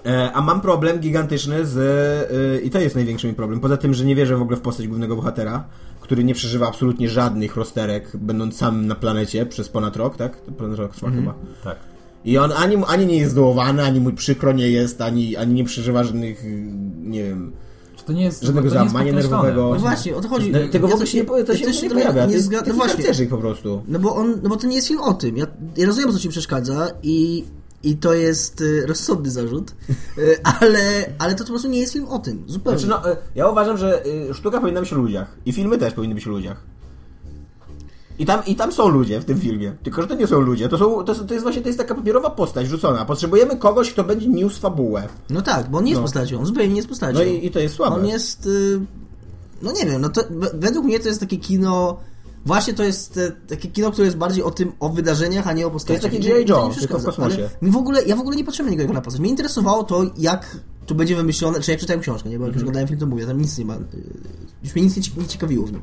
E, 0.06 0.32
A 0.34 0.42
mam 0.42 0.62
problem 0.62 1.00
gigantyczny 1.00 1.66
z. 1.66 1.78
e, 1.78 2.62
I 2.62 2.70
to 2.70 2.80
jest 2.80 2.96
największy 2.96 3.28
mój 3.28 3.36
problem. 3.36 3.60
Poza 3.60 3.78
tym, 3.78 3.94
że 3.94 4.06
nie 4.06 4.16
wierzę 4.16 4.38
w 4.38 4.42
ogóle 4.42 4.58
w 4.58 4.62
postać 4.62 4.88
głównego 4.88 5.16
bohatera, 5.16 5.68
który 6.02 6.24
nie 6.24 6.34
przeżywa 6.34 6.68
absolutnie 6.68 7.10
żadnych 7.10 7.56
rozterek, 7.56 8.12
będąc 8.18 8.58
sam 8.58 8.88
na 8.88 8.96
planecie 8.96 9.46
przez 9.46 9.70
ponad 9.70 9.96
rok, 9.96 10.18
tak? 10.18 10.42
To 10.42 10.52
ponad 10.52 10.78
rok 10.80 10.96
trwa 10.96 11.12
chyba. 11.12 11.34
Tak. 11.64 11.78
I 12.26 12.38
on 12.38 12.52
ani, 12.52 12.78
ani 12.88 13.06
nie 13.06 13.18
jest 13.18 13.32
zdołowany, 13.32 13.84
ani 13.84 14.00
mu 14.00 14.12
przykro 14.12 14.52
nie 14.52 14.70
jest, 14.70 15.02
ani, 15.02 15.36
ani 15.36 15.54
nie 15.54 15.64
przeżywa 15.64 16.04
żadnych, 16.04 16.44
nie 17.04 17.24
wiem. 17.24 17.52
To 18.06 18.14
nie 18.14 18.24
jest 18.24 18.44
Żadnego 18.44 18.68
nie 18.68 18.74
załamania 18.74 19.14
nerwowego. 19.14 19.70
No 19.74 19.80
właśnie, 19.80 20.16
o 20.16 20.22
to 20.22 20.28
chodzi. 20.28 20.52
No, 20.52 20.60
tego 20.72 20.88
w 20.88 20.92
ogóle 20.92 21.08
się 21.08 21.18
nie, 21.18 21.26
to 21.26 21.54
ja 21.54 21.74
się 21.74 21.82
nie 21.84 21.90
trochę 21.90 21.90
pojawia. 21.90 22.22
Nie 22.22 22.28
to 22.28 22.34
jest 22.34 22.52
zga- 22.52 22.58
taki 22.58 22.70
no 22.70 22.76
właśnie. 22.76 23.26
po 23.28 23.38
prostu. 23.38 23.84
No 23.88 24.00
bo 24.00 24.16
on, 24.16 24.40
no 24.44 24.50
bo 24.50 24.58
to 24.58 24.68
nie 24.68 24.76
jest 24.76 24.88
film 24.88 25.00
o 25.00 25.14
tym. 25.14 25.38
Ja, 25.38 25.46
ja 25.78 25.88
rozumiem, 25.88 26.12
co 26.12 26.20
ci 26.20 26.30
przeszkadza 26.30 26.88
i, 27.04 27.44
i 27.86 27.98
to 27.98 28.14
jest 28.14 28.62
y, 28.62 28.86
rozsądny 28.88 29.32
zarzut, 29.32 29.72
y, 30.18 30.38
ale, 30.44 30.80
ale 31.20 31.36
to 31.36 31.44
po 31.44 31.50
prostu 31.50 31.68
nie 31.70 31.80
jest 31.80 31.94
film 31.94 32.08
o 32.08 32.20
tym. 32.20 32.44
Zupełnie. 32.48 32.80
Znaczy, 32.80 33.02
no, 33.04 33.12
y, 33.12 33.16
ja 33.36 33.48
uważam, 33.50 33.78
że 33.78 34.04
sztuka 34.34 34.60
powinna 34.62 34.80
być 34.80 34.94
o 34.94 34.96
ludziach. 34.96 35.36
I 35.46 35.54
filmy 35.54 35.78
też 35.78 35.94
powinny 35.94 36.16
być 36.16 36.28
o 36.28 36.30
ludziach. 36.30 36.64
I 38.20 38.26
tam, 38.26 38.46
I 38.46 38.56
tam 38.56 38.72
są 38.72 38.88
ludzie 38.88 39.20
w 39.20 39.26
tym 39.26 39.40
filmie. 39.40 39.76
Tylko, 39.84 40.02
że 40.02 40.08
to 40.08 40.16
nie 40.16 40.28
są 40.28 40.40
ludzie. 40.40 40.70
To, 40.70 40.78
są, 40.78 41.04
to, 41.04 41.16
to 41.16 41.34
jest 41.34 41.44
właśnie 41.44 41.62
to 41.62 41.68
jest 41.70 41.80
taka 41.80 41.96
papierowa 41.96 42.30
postać 42.30 42.68
rzucona. 42.68 43.06
Potrzebujemy 43.06 43.58
kogoś, 43.58 43.92
kto 43.94 44.04
będzie 44.04 44.28
niósł 44.28 44.60
fabułę. 44.62 45.08
No 45.30 45.42
tak, 45.42 45.70
bo 45.70 45.78
on 45.78 45.84
nie 45.84 45.90
jest 45.90 46.00
No. 46.00 46.04
postacią, 46.04 46.40
on 46.40 46.46
zupełnie 46.46 46.70
nie 46.70 46.76
jest 46.76 46.90
postacią. 46.90 47.18
No 47.20 47.24
i, 47.24 47.46
i 47.46 47.52
to 47.52 47.60
jest 47.60 47.76
słabe. 47.76 47.96
On 47.96 48.06
jest, 48.06 48.50
no 49.62 49.72
nie 49.72 49.86
wiem, 49.86 50.02
no 50.02 50.10
to 50.10 50.22
we- 50.30 50.52
według 50.54 50.86
mnie 50.86 51.00
to 51.00 51.08
jest 51.08 51.20
takie 51.20 51.38
kino, 51.38 51.98
właśnie 52.46 52.74
to 52.74 52.84
jest 52.84 53.18
e, 53.18 53.32
takie 53.32 53.68
kino, 53.70 53.92
które 53.92 54.06
jest 54.06 54.18
bardziej 54.18 54.44
o 54.44 54.52
tym, 54.52 54.72
o 54.80 54.90
wydarzeniach, 54.90 55.48
a 55.48 55.54
nie 55.54 55.68
o 55.68 55.72
postaciach. 55.72 56.02
To 56.02 56.08
jest 56.08 56.18
taki 56.18 56.28
I 56.30 56.34
mi- 56.34 56.36
G.I. 56.36 56.46
to 56.46 56.54
Joe, 56.70 56.74
tylko 56.80 57.00
w 57.00 57.06
kosmosie. 57.06 57.50
Mi 57.62 57.72
w 57.72 57.78
ogóle, 57.78 58.04
ja 58.04 58.16
w 58.16 58.20
ogóle 58.20 58.36
nie 58.36 58.44
patrzyłem 58.44 58.72
na 58.76 58.78
niego 58.82 58.94
na 58.94 59.02
postać. 59.02 59.22
Mnie 59.22 59.30
interesowało 59.30 59.84
to, 59.84 60.04
jak 60.18 60.58
tu 60.86 60.96
będzie 60.96 61.16
wymyślone, 61.16 61.60
czy 61.62 61.72
jak 61.72 61.80
czytałem 61.80 62.02
książkę, 62.02 62.30
nie, 62.30 62.40
bo 62.40 62.46
jak 62.46 62.50
Mhm. 62.50 62.54
już 62.56 62.62
oglądałem 62.64 62.88
film, 62.88 63.00
to 63.00 63.06
mówię, 63.06 63.26
tam 63.26 63.42
nic 63.42 63.58
nie 63.58 63.66
ma, 63.66 63.76
y, 63.76 63.80
już 64.64 64.76
mnie 64.76 64.84
nic 64.84 64.96
nie, 64.98 65.22
nie 65.24 65.28
ciekawiło 65.28 65.66
w 65.68 65.72
nim. 65.72 65.82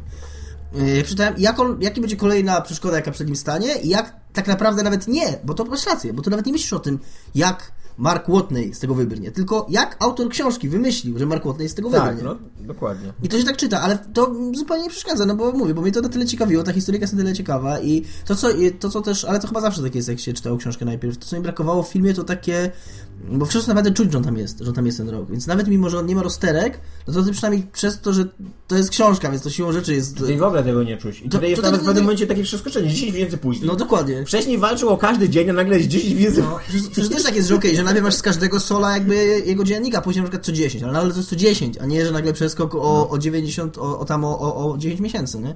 Y, 0.88 0.96
Jak 0.96 1.06
czytałem, 1.06 1.34
jak 1.38 1.60
on, 1.60 1.76
jaki 1.82 2.00
będzie 2.00 2.16
kolejna 2.16 2.60
przeszkoda, 2.60 2.96
jaka 2.96 3.10
przed 3.10 3.26
nim 3.26 3.36
stanie 3.36 3.76
i 3.82 3.88
jak 3.88 4.16
tak 4.32 4.46
naprawdę 4.46 4.82
nawet 4.82 5.08
nie, 5.08 5.38
bo 5.44 5.54
to 5.54 5.64
masz 5.64 5.86
rację, 5.86 6.12
bo 6.12 6.22
to 6.22 6.30
nawet 6.30 6.46
nie 6.46 6.52
myślisz 6.52 6.72
o 6.72 6.78
tym, 6.80 6.98
jak 7.34 7.72
Mark 7.98 8.28
Watney 8.28 8.74
z 8.74 8.78
tego 8.78 8.94
wybrnie, 8.94 9.30
tylko 9.30 9.66
jak 9.70 9.96
autor 10.00 10.28
książki 10.28 10.68
wymyślił, 10.68 11.18
że 11.18 11.26
Mark 11.26 11.44
Watney 11.46 11.68
z 11.68 11.74
tego 11.74 11.90
Tak, 11.90 12.16
wybrnie. 12.16 12.38
no, 12.60 12.66
dokładnie. 12.66 13.12
I 13.22 13.28
to 13.28 13.38
się 13.38 13.44
tak 13.44 13.56
czyta, 13.56 13.80
ale 13.80 13.98
to 14.14 14.34
zupełnie 14.54 14.82
nie 14.84 14.90
przeszkadza, 14.90 15.26
no 15.26 15.34
bo 15.36 15.52
mówię, 15.52 15.74
bo 15.74 15.82
mnie 15.82 15.92
to 15.92 16.00
na 16.00 16.08
tyle 16.08 16.26
ciekawiło, 16.26 16.62
ta 16.62 16.72
historyjka 16.72 17.02
jest 17.04 17.14
na 17.14 17.18
tyle 17.22 17.32
ciekawa 17.34 17.80
i 17.80 18.02
to 18.26 18.34
co, 18.36 18.48
to 18.80 18.88
co 18.90 19.00
też, 19.00 19.24
ale 19.24 19.40
to 19.40 19.46
chyba 19.48 19.60
zawsze 19.60 19.82
tak 19.82 19.94
jest, 19.94 20.08
jak 20.08 20.20
się 20.20 20.32
czytało 20.32 20.56
książkę 20.56 20.84
najpierw, 20.84 21.18
to 21.18 21.26
co 21.26 21.36
mi 21.36 21.42
brakowało 21.42 21.82
w 21.82 21.88
filmie 21.88 22.14
to 22.14 22.24
takie, 22.24 22.70
bo 23.32 23.46
w 23.46 23.48
książce 23.48 23.68
naprawdę 23.68 23.90
czuć, 23.90 24.12
że 24.12 24.18
on 24.18 24.24
tam 24.24 24.36
jest, 24.38 24.58
że 24.60 24.68
on 24.68 24.74
tam 24.74 24.86
jest 24.86 24.98
ten 24.98 25.08
rok, 25.08 25.30
więc 25.30 25.46
nawet 25.46 25.68
mimo, 25.68 25.90
że 25.90 25.98
on 25.98 26.06
nie 26.06 26.14
ma 26.16 26.22
rozterek, 26.22 26.80
no 27.06 27.14
to 27.14 27.22
ty 27.22 27.32
przynajmniej 27.32 27.66
przez 27.72 28.00
to, 28.00 28.12
że 28.12 28.24
to 28.68 28.76
jest 28.76 28.90
książka, 28.90 29.30
więc 29.30 29.42
to 29.42 29.50
siłą 29.50 29.72
rzeczy 29.72 29.94
jest... 29.94 30.20
I 30.30 30.36
w 30.36 30.42
ogóle 30.42 30.62
tego 30.62 30.82
nie 30.82 30.96
czuć. 30.96 31.20
I 31.20 31.22
To- 31.22 31.28
tutaj 31.28 31.50
jest 31.50 31.62
to 31.62 31.66
nawet 31.66 31.80
tak- 31.80 31.84
w 31.84 31.86
pewnym 31.86 32.02
to- 32.02 32.06
momencie 32.06 32.26
takie 32.26 32.42
przeskoczenie. 32.42 32.88
10 32.90 33.12
miesięcy 33.12 33.38
później. 33.38 33.66
No 33.66 33.76
dokładnie. 33.76 34.24
Wcześniej 34.26 34.58
walczył 34.58 34.88
o 34.88 34.96
każdy 34.96 35.28
dzień, 35.28 35.50
a 35.50 35.52
nagle 35.52 35.76
jest 35.76 35.88
10 35.88 36.14
miesięcy 36.14 36.40
No, 36.42 36.58
przecież, 36.68 37.08
też 37.08 37.22
tak 37.22 37.36
jest, 37.36 37.48
że 37.48 37.54
okej, 37.54 37.76
że 37.76 37.82
najpierw 37.92 38.04
masz 38.04 38.14
z 38.14 38.22
każdego 38.22 38.60
sola 38.60 38.92
jakby 38.92 39.42
jego 39.46 39.64
dziennika, 39.64 40.00
później 40.00 40.22
na 40.22 40.28
przykład 40.28 40.46
co 40.46 40.52
10, 40.52 40.84
ale 40.84 40.92
nagle 40.92 41.10
to 41.10 41.16
jest 41.16 41.30
co 41.30 41.36
10, 41.36 41.78
a 41.78 41.86
nie, 41.86 42.06
że 42.06 42.12
nagle 42.12 42.32
przeskok 42.32 42.74
o, 42.74 43.10
o 43.10 43.18
90, 43.18 43.78
o, 43.78 43.98
o 43.98 44.04
tam 44.04 44.24
o, 44.24 44.40
o, 44.40 44.72
o 44.72 44.78
9 44.78 45.00
miesięcy, 45.00 45.38
nie? 45.38 45.54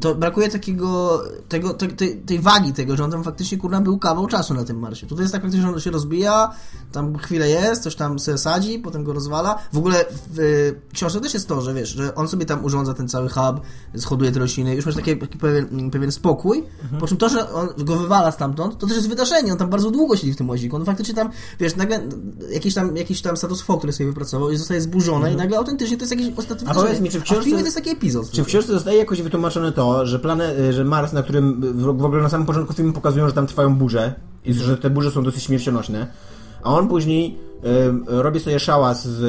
To 0.00 0.14
brakuje 0.14 0.48
takiego, 0.48 1.22
tego, 1.48 1.74
te, 1.74 1.88
tej, 1.88 2.16
tej 2.16 2.38
wagi 2.40 2.72
tego, 2.72 2.96
że 2.96 3.04
on 3.04 3.10
tam 3.10 3.24
faktycznie 3.24 3.58
kurna 3.58 3.80
był 3.80 3.98
kawał 3.98 4.26
czasu 4.26 4.54
na 4.54 4.64
tym 4.64 4.78
marsie. 4.78 5.06
Tutaj 5.06 5.22
jest 5.22 5.32
tak 5.32 5.40
praktycznie, 5.42 5.66
że 5.66 5.74
on 5.74 5.80
się 5.80 5.90
rozbija, 5.90 6.50
tam 6.92 7.18
chwilę 7.18 7.48
jest, 7.48 7.82
coś 7.82 7.94
tam 7.96 8.18
sobie 8.18 8.38
sadzi, 8.38 8.78
potem 8.78 9.04
go 9.04 9.12
rozwala. 9.12 9.58
W 9.72 9.78
ogóle 9.78 10.04
w 10.30 10.38
y, 10.38 10.80
książce 10.92 11.20
też 11.20 11.34
jest 11.34 11.48
to, 11.48 11.60
że 11.60 11.74
wiesz, 11.74 11.88
że 11.88 12.14
on 12.14 12.28
sobie 12.28 12.46
tam 12.46 12.64
urządza 12.64 12.94
ten 12.94 13.08
cały 13.08 13.28
hub, 13.28 13.60
schoduje 13.96 14.32
te 14.32 14.38
rośliny, 14.38 14.74
już 14.74 14.86
masz 14.86 14.94
taki, 14.94 15.16
taki 15.16 15.38
pewien, 15.38 15.90
pewien 15.90 16.12
spokój, 16.12 16.64
po 17.00 17.06
czym 17.06 17.16
to, 17.16 17.28
że 17.28 17.52
on 17.52 17.68
go 17.78 17.96
wywala 17.96 18.32
stamtąd, 18.32 18.78
to 18.78 18.86
też 18.86 18.96
jest 18.96 19.08
wydarzenie, 19.08 19.52
on 19.52 19.58
tam 19.58 19.70
bardzo 19.70 19.90
długo 19.90 20.16
siedzi 20.16 20.32
w 20.32 20.36
tym 20.36 20.48
łaziku, 20.48 20.76
on 20.76 20.84
faktycznie 20.84 21.14
tam, 21.14 21.30
wiesz, 21.60 21.76
nagle 21.76 22.00
jakiś 22.50 22.74
tam, 22.74 22.96
jakiś 22.96 23.22
tam 23.22 23.36
status 23.36 23.64
quo, 23.64 23.78
który 23.78 23.92
sobie 23.92 24.06
wypracował 24.06 24.50
i 24.50 24.56
zostaje 24.56 24.80
zburzony 24.80 25.32
i 25.32 25.36
nagle 25.36 25.58
autentycznie 25.58 25.96
to 25.96 26.02
jest 26.02 26.12
jakiś 26.12 26.38
ostatni 26.38 26.68
A 26.68 26.74
powiedz 26.74 27.00
mi, 27.00 27.10
czy 27.10 27.20
w 27.20 27.22
książce- 27.22 27.50
to 27.50 27.58
jest 27.58 27.76
taki 27.76 27.90
epizod. 27.90 28.30
Czy 28.30 28.44
w 28.44 28.46
książce 28.46 28.72
zostaje 28.72 28.98
jakoś 28.98 29.22
wytłumaczone 29.22 29.72
to, 29.78 30.06
że 30.06 30.18
planet, 30.18 30.56
że 30.70 30.84
Mars, 30.84 31.12
na 31.12 31.22
którym 31.22 31.60
w 31.60 31.82
w 31.82 32.04
ogóle 32.04 32.22
na 32.22 32.28
samym 32.28 32.46
początku 32.46 32.74
filmu 32.74 32.92
pokazują, 32.92 33.26
że 33.26 33.32
tam 33.32 33.46
trwają 33.46 33.74
burze 33.74 34.14
i 34.44 34.54
że 34.54 34.76
te 34.76 34.90
burze 34.90 35.10
są 35.10 35.22
dosyć 35.22 35.42
śmiercionośne, 35.42 36.06
a 36.62 36.74
on 36.74 36.88
później 36.88 37.38
em, 37.62 38.04
robi 38.06 38.40
sobie 38.40 38.60
szałas 38.60 39.08
z, 39.08 39.20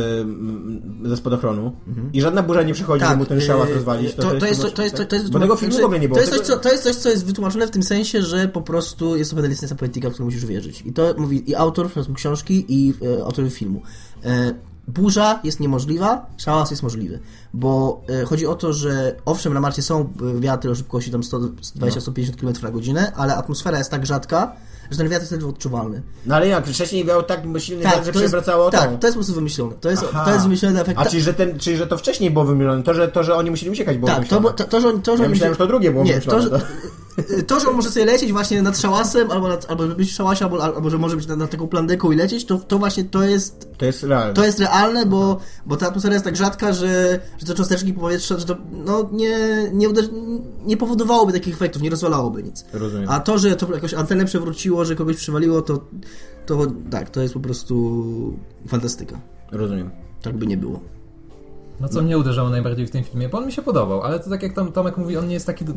ze 1.03 1.17
spadochronu 1.17 1.71
i 2.13 2.21
żadna 2.21 2.43
burza 2.43 2.63
nie 2.63 2.73
przychodzi, 2.73 3.05
żeby 3.05 3.17
mu 3.17 3.25
ten 3.25 3.41
szałas 3.41 3.69
rozwalić. 3.69 4.13
To, 4.13 4.21
to, 4.21 4.45
jest, 4.45 4.61
to, 4.61 4.71
to 4.71 4.83
jest, 4.83 4.95
to, 4.95 5.05
to 5.05 5.15
jest, 5.15 5.31
Bo 5.31 5.39
tego 5.39 5.55
filmu 5.55 5.77
w 5.77 5.83
ogóle 5.83 5.99
nie 5.99 6.07
było. 6.09 6.19
To 6.19 6.21
jest, 6.21 6.37
coś, 6.37 6.47
co, 6.47 6.57
to 6.57 6.71
jest 6.71 6.83
coś, 6.83 6.95
co 6.95 7.09
jest 7.09 7.25
wytłumaczone 7.25 7.67
w 7.67 7.71
tym 7.71 7.83
sensie, 7.83 8.21
że 8.21 8.47
po 8.47 8.61
prostu 8.61 9.17
jest 9.17 9.31
to 9.31 9.35
pewna 9.35 9.49
licencja 9.49 9.77
poetyka, 9.77 10.09
w 10.09 10.13
którą 10.13 10.25
musisz 10.25 10.45
wierzyć. 10.45 10.81
I 10.85 10.93
to 10.93 11.13
mówi 11.17 11.49
i 11.51 11.55
autor 11.55 11.89
książki, 12.13 12.65
i 12.67 12.93
e, 13.19 13.23
autor 13.23 13.51
filmu. 13.51 13.81
E, 14.25 14.53
burza 14.93 15.39
jest 15.43 15.59
niemożliwa, 15.59 16.25
szałas 16.37 16.71
jest 16.71 16.83
możliwy. 16.83 17.19
Bo 17.53 18.01
e, 18.09 18.25
chodzi 18.25 18.47
o 18.47 18.55
to, 18.55 18.73
że 18.73 19.15
owszem, 19.25 19.53
na 19.53 19.59
Marsie 19.59 19.81
są 19.81 20.01
e, 20.01 20.39
wiatry 20.39 20.71
o 20.71 20.75
szybkości 20.75 21.11
tam 21.11 21.21
120-150 21.21 22.35
km 22.41 22.53
na 22.63 22.71
godzinę, 22.71 23.11
ale 23.15 23.35
atmosfera 23.35 23.77
jest 23.77 23.91
tak 23.91 24.05
rzadka, 24.05 24.51
że 24.91 24.97
ten 24.97 25.09
wiatr 25.09 25.23
jest 25.23 25.31
ledwo 25.31 25.49
odczuwalny. 25.49 26.01
No 26.25 26.35
ale 26.35 26.47
jak, 26.47 26.67
wcześniej 26.67 27.05
miał 27.05 27.23
tak 27.23 27.41
silny 27.57 27.83
wiatr, 27.83 28.05
że 28.05 28.11
to 28.11 28.19
przewracało 28.19 28.69
tak, 28.71 28.99
to 28.99 29.07
jest 29.07 29.15
po 29.15 29.19
prostu 29.19 29.33
wymyślone. 29.33 29.73
To 29.81 29.89
jest, 29.89 30.05
Aha. 30.09 30.25
to 30.25 30.31
jest 30.31 30.43
wymyślone 30.43 30.75
na 30.75 30.81
efekt. 30.81 30.99
A 30.99 31.05
czyli 31.05 31.21
że, 31.21 31.33
ten, 31.33 31.59
czyli, 31.59 31.77
że 31.77 31.87
to 31.87 31.97
wcześniej 31.97 32.31
było 32.31 32.45
wymyślone, 32.45 32.83
to 32.83 32.93
że, 32.93 33.07
to, 33.07 33.23
że 33.23 33.35
oni 33.35 33.49
musieli 33.51 33.71
uciekać 33.71 33.97
było 33.97 34.07
Tak, 34.07 34.27
to, 34.27 34.35
wymyślone. 34.35 34.57
to, 34.57 34.63
to, 34.63 34.81
że, 34.81 34.99
to, 34.99 35.17
że 35.17 35.23
Ja 35.23 35.29
myślałem, 35.29 35.53
że 35.53 35.57
to 35.57 35.67
drugie 35.67 35.91
było 35.91 36.03
Nie, 36.03 36.11
wymyślone. 36.11 36.49
to, 36.49 36.57
że, 36.59 36.65
to- 37.47 37.59
że 37.59 37.67
on 37.69 37.75
może 37.75 37.91
sobie 37.91 38.05
lecieć 38.05 38.31
właśnie 38.31 38.61
nad 38.61 38.77
szałasem, 38.79 39.31
albo, 39.31 39.47
nad, 39.47 39.69
albo 39.71 39.87
być 39.87 40.11
w 40.11 40.15
szałasie, 40.15 40.45
albo, 40.45 40.63
albo 40.63 40.89
że 40.89 40.97
może 40.97 41.15
być 41.15 41.27
nad, 41.27 41.39
nad 41.39 41.49
taką 41.51 41.67
plandeką 41.67 42.11
i 42.11 42.15
lecieć, 42.15 42.45
to, 42.45 42.57
to 42.57 42.79
właśnie 42.79 43.03
to 43.03 43.23
jest 43.23 43.67
To 43.77 43.85
jest 43.85 44.03
realne. 44.03 44.33
to 44.33 44.45
jest 44.45 44.59
realne, 44.59 45.05
bo, 45.05 45.39
bo 45.65 45.77
ta 45.77 45.87
atmosfera 45.87 46.13
jest 46.13 46.25
tak 46.25 46.35
rzadka, 46.35 46.73
że, 46.73 47.19
że 47.39 47.45
te 47.45 47.53
cząsteczki 47.53 47.93
powietrza, 47.93 48.37
że 48.39 48.45
to 48.45 48.57
no, 48.85 49.09
nie, 49.11 49.37
nie, 49.73 49.87
nie 50.65 50.77
powodowałoby 50.77 51.33
takich 51.33 51.53
efektów, 51.53 51.81
nie 51.81 51.89
rozwalałoby 51.89 52.43
nic. 52.43 52.65
Rozumiem. 52.73 53.09
A 53.09 53.19
to, 53.19 53.37
że 53.37 53.55
to 53.55 53.73
jakoś 53.73 53.93
antenę 53.93 54.25
przewróciło, 54.25 54.85
że 54.85 54.95
kogoś 54.95 55.15
przywaliło, 55.15 55.61
to, 55.61 55.79
to 56.45 56.67
tak, 56.91 57.09
to 57.09 57.21
jest 57.21 57.33
po 57.33 57.39
prostu 57.39 58.03
fantastyka. 58.67 59.19
Rozumiem. 59.51 59.89
Tak 60.21 60.37
by 60.37 60.47
nie 60.47 60.57
było. 60.57 60.79
No 61.79 61.89
co 61.89 62.01
mnie 62.01 62.17
uderzało 62.17 62.49
najbardziej 62.49 62.87
w 62.87 62.91
tym 62.91 63.03
filmie, 63.03 63.29
bo 63.29 63.37
on 63.37 63.45
mi 63.45 63.51
się 63.51 63.61
podobał, 63.61 64.01
ale 64.01 64.19
to 64.19 64.29
tak 64.29 64.43
jak 64.43 64.53
tam 64.53 64.71
Tomek 64.71 64.97
mówi, 64.97 65.17
on 65.17 65.27
nie 65.27 65.33
jest 65.33 65.45
taki, 65.45 65.65
y, 65.65 65.67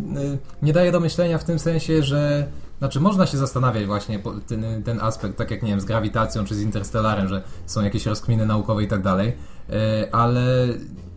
nie 0.62 0.72
daje 0.72 0.92
do 0.92 1.00
myślenia 1.00 1.38
w 1.38 1.44
tym 1.44 1.58
sensie, 1.58 2.02
że 2.02 2.46
znaczy 2.78 3.00
można 3.00 3.26
się 3.26 3.38
zastanawiać 3.38 3.86
właśnie 3.86 4.18
ten, 4.46 4.82
ten 4.82 5.00
aspekt, 5.00 5.38
tak 5.38 5.50
jak 5.50 5.62
nie 5.62 5.68
wiem, 5.68 5.80
z 5.80 5.84
grawitacją 5.84 6.44
czy 6.44 6.54
z 6.54 6.62
Interstellarem, 6.62 7.28
że 7.28 7.42
są 7.66 7.82
jakieś 7.82 8.06
rozkminy 8.06 8.46
naukowe 8.46 8.82
i 8.82 8.88
tak 8.88 9.02
dalej, 9.02 9.28
y, 9.28 10.12
ale 10.12 10.68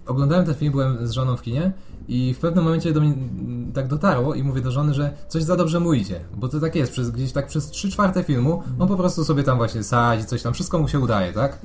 oglądałem 0.08 0.46
ten 0.46 0.56
film, 0.56 0.72
byłem 0.72 1.08
z 1.08 1.12
żoną 1.12 1.38
w 1.38 1.42
kinie 1.42 1.72
i 2.08 2.34
w 2.34 2.40
pewnym 2.40 2.64
momencie 2.64 2.94
do 2.94 3.02
mnie 3.02 3.14
mm, 3.14 3.72
tak 3.74 3.88
dotarło 3.88 4.34
i 4.34 4.44
mówię 4.44 4.62
do 4.62 4.72
żony, 4.72 4.94
że 4.94 5.14
coś 5.28 5.44
za 5.44 5.56
dobrze 5.56 5.80
mu 5.80 5.94
idzie, 5.94 6.20
bo 6.38 6.48
to 6.48 6.60
tak 6.60 6.76
jest, 6.76 6.92
przez, 6.92 7.12
gdzieś 7.12 7.32
tak 7.32 7.48
przez 7.48 7.70
3 7.70 7.92
czwarte 7.92 8.24
filmu 8.24 8.64
on 8.80 8.88
po 8.88 8.96
prostu 8.96 9.26
sobie 9.26 9.44
tam 9.44 9.58
właśnie 9.58 9.84
sadzi, 9.84 10.26
coś 10.26 10.42
tam, 10.42 10.54
wszystko 10.54 10.80
mu 10.80 10.88
się 10.88 11.00
udaje, 11.00 11.34
tak? 11.34 11.60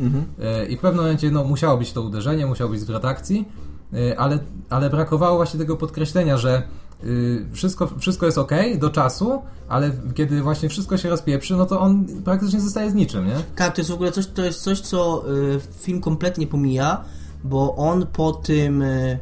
Y, 0.62 0.66
I 0.66 0.76
w 0.76 0.80
pewnym 0.80 1.04
momencie 1.04 1.30
no, 1.30 1.44
musiało 1.44 1.78
być 1.78 1.92
to 1.92 2.02
uderzenie, 2.02 2.46
musiało 2.46 2.70
być 2.70 2.80
zwrot 2.80 3.04
akcji, 3.04 3.48
y, 3.94 4.18
ale, 4.18 4.38
ale 4.70 4.90
brakowało 4.90 5.36
właśnie 5.36 5.60
tego 5.60 5.76
podkreślenia, 5.76 6.36
że 6.36 6.62
y, 7.04 7.46
wszystko, 7.52 7.86
wszystko 7.98 8.26
jest 8.26 8.38
ok 8.38 8.52
do 8.78 8.90
czasu, 8.90 9.42
ale 9.68 9.90
kiedy 10.14 10.42
właśnie 10.42 10.68
wszystko 10.68 10.96
się 10.96 11.10
rozpieprzy, 11.10 11.56
no 11.56 11.66
to 11.66 11.80
on 11.80 12.06
praktycznie 12.24 12.60
zostaje 12.60 12.90
z 12.90 12.94
niczym, 12.94 13.26
nie? 13.26 13.36
Tak, 13.56 13.74
to 13.74 13.80
jest 13.80 13.90
w 13.90 13.94
ogóle 13.94 14.12
coś, 14.12 14.26
to 14.26 14.44
jest 14.44 14.62
coś, 14.62 14.80
co 14.80 15.24
y, 15.32 15.60
film 15.80 16.00
kompletnie 16.00 16.46
pomija, 16.46 17.04
bo 17.44 17.76
on 17.76 18.06
po 18.06 18.32
tym, 18.32 18.82
y, 18.82 19.18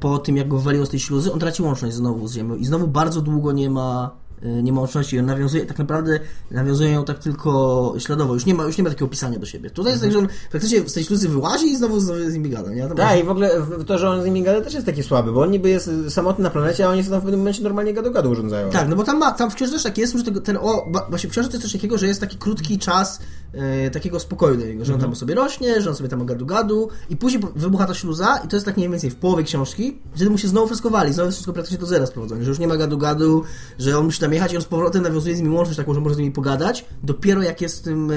po 0.00 0.18
tym 0.18 0.36
jak 0.36 0.48
go 0.48 0.58
wywaliło 0.58 0.86
z 0.86 0.90
tej 0.90 1.00
śluzy, 1.00 1.32
on 1.32 1.40
traci 1.40 1.62
łączność 1.62 1.94
znowu 1.94 2.28
z 2.28 2.34
ziemią 2.34 2.54
i 2.54 2.64
znowu 2.64 2.88
bardzo 2.88 3.20
długo 3.20 3.52
nie 3.52 3.70
ma 3.70 4.10
y, 4.44 4.62
nie 4.62 4.72
ma 4.72 4.80
łączności, 4.80 5.18
on 5.18 5.26
nawiązuje, 5.26 5.66
tak 5.66 5.78
naprawdę 5.78 6.20
nawiązuje 6.50 6.90
ją 6.90 7.04
tak 7.04 7.18
tylko 7.18 7.94
śladowo, 7.98 8.34
już 8.34 8.46
nie 8.46 8.54
ma, 8.54 8.64
już 8.64 8.78
nie 8.78 8.84
ma 8.84 8.90
takiego 8.90 9.08
pisania 9.08 9.38
do 9.38 9.46
siebie. 9.46 9.70
Tutaj 9.70 9.92
jest 9.92 10.02
tak, 10.02 10.12
że 10.12 10.18
on 10.18 10.28
praktycznie 10.50 10.88
z 10.88 10.92
tej 10.92 11.04
śluzy 11.04 11.28
wyłazi 11.28 11.66
i 11.66 11.76
znowu, 11.76 12.00
z 12.00 12.34
nimi 12.34 12.50
gada, 12.50 12.70
nie? 12.70 12.88
To 12.88 12.94
Tak, 12.94 13.20
i 13.20 13.24
w 13.24 13.30
ogóle 13.30 13.50
to, 13.86 13.98
że 13.98 14.10
on 14.10 14.22
z 14.22 14.24
nimi 14.24 14.42
gada 14.42 14.60
też 14.60 14.74
jest 14.74 14.86
taki 14.86 15.02
słaby, 15.02 15.32
bo 15.32 15.42
on 15.42 15.50
niby 15.50 15.70
jest 15.70 15.88
y, 15.88 16.10
samotny 16.10 16.42
na 16.42 16.50
planecie, 16.50 16.86
a 16.86 16.90
oni 16.90 17.02
sobie 17.02 17.10
tam 17.10 17.20
w 17.20 17.22
pewnym 17.22 17.40
momencie 17.40 17.62
normalnie 17.62 17.94
gadu-gadu 17.94 18.30
urządzają. 18.30 18.70
Tak, 18.70 18.88
no 18.88 18.96
bo 18.96 19.04
tam, 19.04 19.18
ma, 19.18 19.32
tam 19.32 19.50
w 19.50 19.54
książce 19.54 19.74
też 19.74 19.82
tak 19.82 19.98
jest, 19.98 20.16
że 20.16 20.40
ten, 20.40 20.56
o, 20.56 20.86
właśnie 21.10 21.28
w 21.28 21.32
książce 21.32 21.52
jest 21.52 21.62
coś 21.62 21.72
takiego, 21.72 21.98
że 21.98 22.06
jest 22.06 22.20
taki 22.20 22.36
krótki 22.36 22.78
czas 22.78 23.20
e, 23.56 23.90
takiego 23.90 24.20
spokoju 24.20 24.56
do 24.56 24.66
niego, 24.66 24.84
że 24.84 24.94
on 24.94 25.00
tam 25.00 25.16
sobie 25.16 25.34
rośnie, 25.34 25.82
że 25.82 25.90
on 25.90 25.96
sobie 25.96 26.08
tam 26.08 26.26
gadu 26.26 26.46
gadu 26.46 26.88
i 27.10 27.16
później 27.16 27.42
wybucha 27.56 27.86
ta 27.86 27.94
śluza 27.94 28.40
i 28.44 28.48
to 28.48 28.56
jest 28.56 28.66
tak 28.66 28.76
mniej 28.76 28.90
więcej 28.90 29.10
w 29.10 29.16
połowie 29.16 29.44
książki, 29.44 29.98
wtedy 30.14 30.30
mu 30.30 30.38
się 30.38 30.48
znowu 30.48 30.66
freskowali, 30.66 31.12
znowu 31.12 31.30
wszystko 31.30 31.52
praktycznie 31.52 31.78
do 31.78 31.86
zera 31.86 32.06
sprowadzone, 32.06 32.44
że 32.44 32.50
już 32.50 32.58
nie 32.58 32.68
ma 32.68 32.76
gadu 32.76 32.98
gadu, 32.98 33.44
że 33.78 33.98
on 33.98 34.04
musi 34.04 34.20
tam 34.20 34.32
jechać 34.32 34.52
i 34.52 34.56
on 34.56 34.62
z 34.62 34.66
powrotem 34.66 35.02
nawiązuje 35.02 35.36
z 35.36 35.40
nimi 35.40 35.54
łączność 35.54 35.76
taką, 35.76 35.94
że 35.94 36.00
może 36.00 36.14
z 36.14 36.18
nimi 36.18 36.32
pogadać, 36.32 36.84
dopiero 37.02 37.42
jak 37.42 37.60
jest 37.60 37.78
w 37.78 37.82
tym... 37.82 38.10
e, 38.10 38.14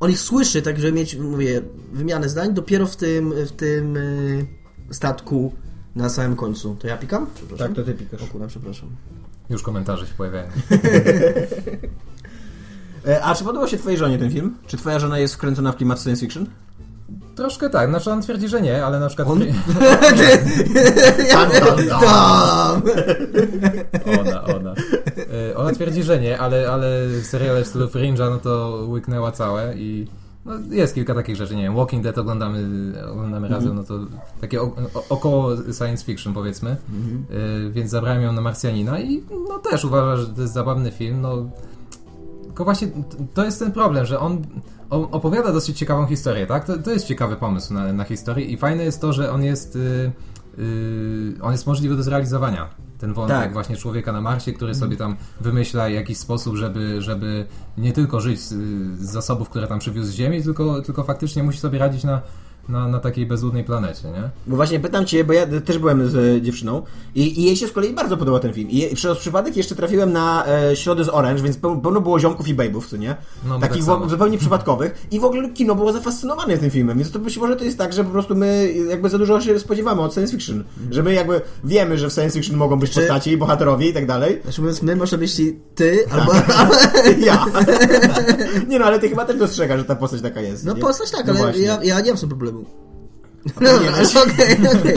on 0.00 0.10
ich 0.10 0.20
słyszy, 0.20 0.62
tak, 0.62 0.78
żeby 0.78 0.92
mieć, 0.92 1.16
mówię, 1.16 1.62
wymianę 1.92 2.28
zdań, 2.28 2.54
dopiero 2.54 2.86
w 2.86 2.96
tym, 2.96 3.32
w 3.46 3.52
tym 3.52 3.96
e, 3.96 4.04
statku 4.94 5.52
na 5.96 6.08
samym 6.08 6.36
końcu. 6.36 6.76
To 6.80 6.86
ja 6.88 6.96
pikam? 6.96 7.26
Tak, 7.58 7.72
to 7.72 7.82
ty 7.82 7.94
pikasz. 7.94 8.22
O 8.22 8.26
kurwa, 8.26 8.46
przepraszam. 8.46 8.88
Już 9.50 9.62
komentarze 9.62 10.06
się 10.06 10.14
pojawiają. 10.14 10.48
E, 13.06 13.22
A 13.24 13.34
czy 13.34 13.44
podobał 13.44 13.68
się 13.68 13.78
twojej 13.78 13.98
żonie 13.98 14.18
ten 14.18 14.30
film? 14.30 14.56
Czy 14.66 14.76
twoja 14.76 14.98
żona 14.98 15.18
jest 15.18 15.34
wkręcona 15.34 15.72
w 15.72 15.76
klimat 15.76 16.00
science 16.02 16.20
fiction? 16.20 16.46
Troszkę 17.34 17.70
tak, 17.70 17.88
znaczy 17.88 18.10
on 18.10 18.22
twierdzi, 18.22 18.48
że 18.48 18.60
nie, 18.62 18.84
ale 18.84 19.00
na 19.00 19.06
przykład... 19.08 19.28
On? 19.28 19.40
Tam, 21.30 21.50
tam, 21.50 21.88
tam. 21.88 22.00
Tam! 22.00 22.82
Ona, 24.20 24.44
ona. 24.44 24.74
E, 25.50 25.56
Ona 25.56 25.72
twierdzi, 25.72 26.02
że 26.02 26.20
nie, 26.20 26.38
ale, 26.38 26.70
ale 26.70 26.88
seriale 27.22 27.64
w 27.64 27.66
stylu 27.66 27.86
Fringe'a 27.86 28.30
no 28.30 28.38
to 28.38 28.84
łyknęła 28.88 29.32
całe 29.32 29.74
i 29.76 30.06
no 30.44 30.52
jest 30.70 30.94
kilka 30.94 31.14
takich 31.14 31.36
rzeczy, 31.36 31.56
nie 31.56 31.62
wiem, 31.62 31.76
Walking 31.76 32.02
Dead 32.02 32.18
oglądamy, 32.18 32.68
oglądamy 33.12 33.48
razem, 33.48 33.74
no 33.74 33.84
to 33.84 33.98
takie 34.40 34.62
o, 34.62 34.64
o, 34.94 35.04
około 35.08 35.56
science 35.56 36.04
fiction 36.04 36.34
powiedzmy, 36.34 36.70
E, 36.70 37.70
więc 37.70 37.90
zabrałem 37.90 38.22
ją 38.22 38.32
na 38.32 38.40
Marsjanina 38.40 39.00
i 39.00 39.22
no 39.48 39.58
też 39.58 39.84
uważam, 39.84 40.16
że 40.16 40.26
to 40.26 40.40
jest 40.40 40.54
zabawny 40.54 40.90
film, 40.90 41.20
no 41.20 41.48
tylko 42.56 42.64
właśnie 42.64 42.88
to 43.34 43.44
jest 43.44 43.58
ten 43.58 43.72
problem, 43.72 44.06
że 44.06 44.20
on, 44.20 44.42
opowiada 44.90 45.52
dosyć 45.52 45.78
ciekawą 45.78 46.06
historię, 46.06 46.46
tak? 46.46 46.64
To, 46.64 46.78
to 46.78 46.90
jest 46.90 47.06
ciekawy 47.06 47.36
pomysł 47.36 47.74
na, 47.74 47.92
na 47.92 48.04
historię 48.04 48.46
i 48.46 48.56
fajne 48.56 48.84
jest 48.84 49.00
to, 49.00 49.12
że 49.12 49.32
on 49.32 49.42
jest, 49.42 49.76
y, 49.76 50.12
y, 50.58 51.34
on 51.42 51.52
jest 51.52 51.66
możliwy 51.66 51.96
do 51.96 52.02
zrealizowania. 52.02 52.68
Ten 52.98 53.12
wątek 53.12 53.36
Tak. 53.36 53.52
właśnie 53.52 53.76
człowieka 53.76 54.12
na 54.12 54.20
Marsie, 54.20 54.52
który 54.52 54.74
sobie 54.74 54.96
tam 54.96 55.16
wymyśla 55.40 55.88
jakiś 55.88 56.18
sposób, 56.18 56.56
żeby, 56.56 57.02
żeby 57.02 57.46
nie 57.78 57.92
tylko 57.92 58.20
żyć 58.20 58.40
z, 58.40 58.54
z 59.00 59.10
zasobów, 59.10 59.48
które 59.48 59.66
tam 59.66 59.78
przywiózł 59.78 60.10
z 60.10 60.14
Ziemi, 60.14 60.42
tylko, 60.42 60.82
tylko 60.82 61.04
faktycznie 61.04 61.42
musi 61.42 61.58
sobie 61.58 61.78
radzić 61.78 62.04
na, 62.04 62.22
na, 62.68 62.88
na 62.88 62.98
takiej 63.00 63.26
bezludnej 63.26 63.64
planecie, 63.64 64.08
nie? 64.08 64.30
Bo 64.46 64.56
właśnie 64.56 64.80
pytam 64.80 65.06
cię, 65.06 65.24
bo 65.24 65.32
ja 65.32 65.46
też 65.64 65.78
byłem 65.78 66.08
z 66.10 66.16
e, 66.16 66.42
dziewczyną 66.42 66.82
i, 67.14 67.40
i 67.40 67.44
jej 67.44 67.56
się 67.56 67.66
z 67.68 67.72
kolei 67.72 67.92
bardzo 67.92 68.16
podobał 68.16 68.40
ten 68.40 68.52
film. 68.52 68.70
I 68.70 68.76
je- 68.78 68.94
przez 68.94 69.18
przypadek 69.18 69.56
jeszcze 69.56 69.74
trafiłem 69.74 70.12
na 70.12 70.46
e, 70.46 70.76
Środę 70.76 71.04
z 71.04 71.08
Orange, 71.08 71.42
więc 71.42 71.56
peł- 71.56 71.80
pełno 71.80 72.00
było 72.00 72.20
ziomków 72.20 72.48
i 72.48 72.54
bejbów, 72.54 72.86
co 72.88 72.96
nie? 72.96 73.16
No, 73.48 73.58
Takich 73.58 73.86
tak 73.86 73.98
wo- 74.00 74.08
zupełnie 74.08 74.38
przypadkowych. 74.38 75.06
I 75.10 75.20
w 75.20 75.24
ogóle 75.24 75.48
kino 75.50 75.74
było 75.74 75.92
zafascynowane 75.92 76.58
tym 76.58 76.70
filmem, 76.70 76.98
więc 76.98 77.10
to 77.10 77.18
być 77.18 77.38
może 77.38 77.56
to 77.56 77.64
jest 77.64 77.78
tak, 77.78 77.92
że 77.92 78.04
po 78.04 78.10
prostu 78.10 78.34
my 78.34 78.72
jakby 78.90 79.08
za 79.08 79.18
dużo 79.18 79.40
się 79.40 79.58
spodziewamy 79.58 80.02
od 80.02 80.14
science 80.14 80.32
fiction. 80.32 80.64
Że 80.90 81.02
my 81.02 81.14
jakby 81.14 81.40
wiemy, 81.64 81.98
że 81.98 82.10
w 82.10 82.12
science 82.12 82.38
fiction 82.38 82.56
mogą 82.56 82.78
być 82.78 82.90
Czy- 82.90 83.00
postacie 83.00 83.32
i 83.32 83.36
bohaterowie 83.36 83.88
i 83.88 83.92
tak 83.94 84.06
dalej. 84.06 84.40
Znaczy 84.42 84.60
mówiąc, 84.60 84.82
my 84.82 84.96
na 84.96 85.04
myśli 85.18 85.58
ty, 85.74 85.98
albo... 86.12 86.32
Ja. 87.26 87.44
nie 88.68 88.78
no, 88.78 88.84
ale 88.84 88.98
ty 88.98 89.08
chyba 89.08 89.24
też 89.24 89.36
dostrzegasz, 89.36 89.78
że 89.78 89.84
ta 89.84 89.96
postać 89.96 90.22
taka 90.22 90.40
jest. 90.40 90.64
No 90.64 90.74
nie? 90.74 90.80
postać 90.80 91.10
tak, 91.10 91.26
No 91.26 91.34
ale 91.44 91.58
ja, 91.58 91.78
ja 91.82 92.00
nie 92.00 92.10
mam 92.10 92.16
z 92.16 92.20
tym 92.20 92.28
problemu. 92.28 92.55
Powinieneś. 93.54 94.16
Okej, 94.16 94.56
okej. 94.80 94.94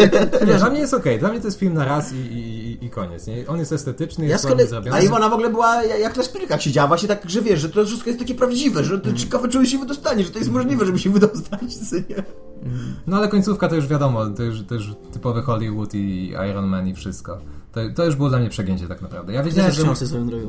Nie, 0.47 0.55
dla 0.55 0.69
mnie 0.69 0.79
jest 0.79 0.93
okej, 0.93 1.19
dla 1.19 1.29
mnie 1.29 1.39
to 1.39 1.47
jest 1.47 1.59
film 1.59 1.73
na 1.73 1.85
raz 1.85 2.13
i, 2.13 2.15
i, 2.15 2.85
i 2.85 2.89
koniec, 2.89 3.27
nie? 3.27 3.47
On 3.47 3.59
jest 3.59 3.71
estetyczny, 3.71 4.25
Ja 4.25 4.31
jest 4.31 4.45
ładnie 4.45 4.65
zrobiony. 4.65 4.97
A 4.97 5.01
Iwona 5.01 5.29
w 5.29 5.33
ogóle 5.33 5.49
była 5.49 5.83
jak 5.83 6.17
na 6.17 6.23
szpilkach 6.23 6.61
siedziała, 6.61 6.87
właśnie 6.87 7.07
tak, 7.07 7.29
że 7.29 7.41
wiesz, 7.41 7.59
że 7.59 7.69
to 7.69 7.85
wszystko 7.85 8.09
jest 8.09 8.19
takie 8.19 8.35
prawdziwe, 8.35 8.83
że 8.83 8.99
to 8.99 9.13
ciekawe, 9.13 9.47
czy 9.47 9.57
on 9.59 9.65
się 9.65 9.77
wydostanie, 9.77 10.23
że 10.23 10.29
to 10.29 10.39
jest 10.39 10.51
możliwe, 10.51 10.85
żeby 10.85 10.99
się 10.99 11.09
wydostać? 11.09 11.61
No 13.07 13.17
ale 13.17 13.27
końcówka 13.27 13.67
to 13.67 13.75
już 13.75 13.87
wiadomo, 13.87 14.25
to 14.25 14.43
już, 14.43 14.63
to 14.67 14.75
już 14.75 14.85
typowy 15.13 15.41
Hollywood 15.41 15.93
i 15.93 16.33
Iron 16.49 16.67
Man 16.67 16.87
i 16.87 16.95
wszystko. 16.95 17.37
To, 17.71 17.79
to 17.95 18.05
już 18.05 18.15
było 18.15 18.29
dla 18.29 18.39
mnie 18.39 18.49
przegięcie 18.49 18.87
tak 18.87 19.01
naprawdę. 19.01 19.33
Ja 19.33 19.43
wiedziałem, 19.43 19.71
że, 19.71 19.83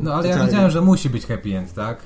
no 0.02 0.14
ale 0.14 0.28
ja 0.28 0.44
wiedziałem, 0.46 0.70
że 0.70 0.80
musi 0.80 1.10
być 1.10 1.26
happy 1.26 1.56
end, 1.56 1.74
tak? 1.74 1.98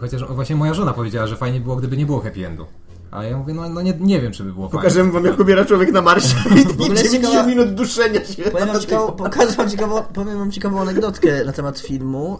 Chociaż 0.00 0.24
właśnie 0.24 0.56
moja 0.56 0.74
żona 0.74 0.92
powiedziała, 0.92 1.26
że 1.26 1.36
fajnie 1.36 1.60
było, 1.60 1.76
gdyby 1.76 1.96
nie 1.96 2.06
było 2.06 2.20
happy 2.20 2.46
endu. 2.46 2.66
A 3.12 3.24
ja 3.24 3.38
mówię, 3.38 3.54
no, 3.54 3.68
no 3.68 3.82
nie, 3.82 3.94
nie 4.00 4.20
wiem, 4.20 4.32
czy 4.32 4.44
by 4.44 4.52
było 4.52 4.68
fajnie. 4.68 4.78
Pokażemy 4.82 5.12
wam, 5.12 5.24
jak 5.24 5.40
ubiera 5.40 5.64
człowiek 5.64 5.92
na 5.92 6.02
Marsie 6.02 6.36
i 6.56 6.66
ogóle 6.72 6.88
jest 6.88 7.04
90 7.04 7.12
ciekawa- 7.34 7.46
minut 7.46 7.74
duszenia 7.74 8.24
się. 8.24 8.42
Powiem 8.42 8.68
wam, 8.68 8.80
ciekawą, 8.80 9.12
pokażę 9.12 9.52
wam 9.56 9.70
ciekawą, 9.70 10.02
powiem 10.02 10.38
wam 10.38 10.50
ciekawą 10.50 10.80
anegdotkę 10.80 11.44
na 11.44 11.52
temat 11.52 11.78
filmu 11.78 12.38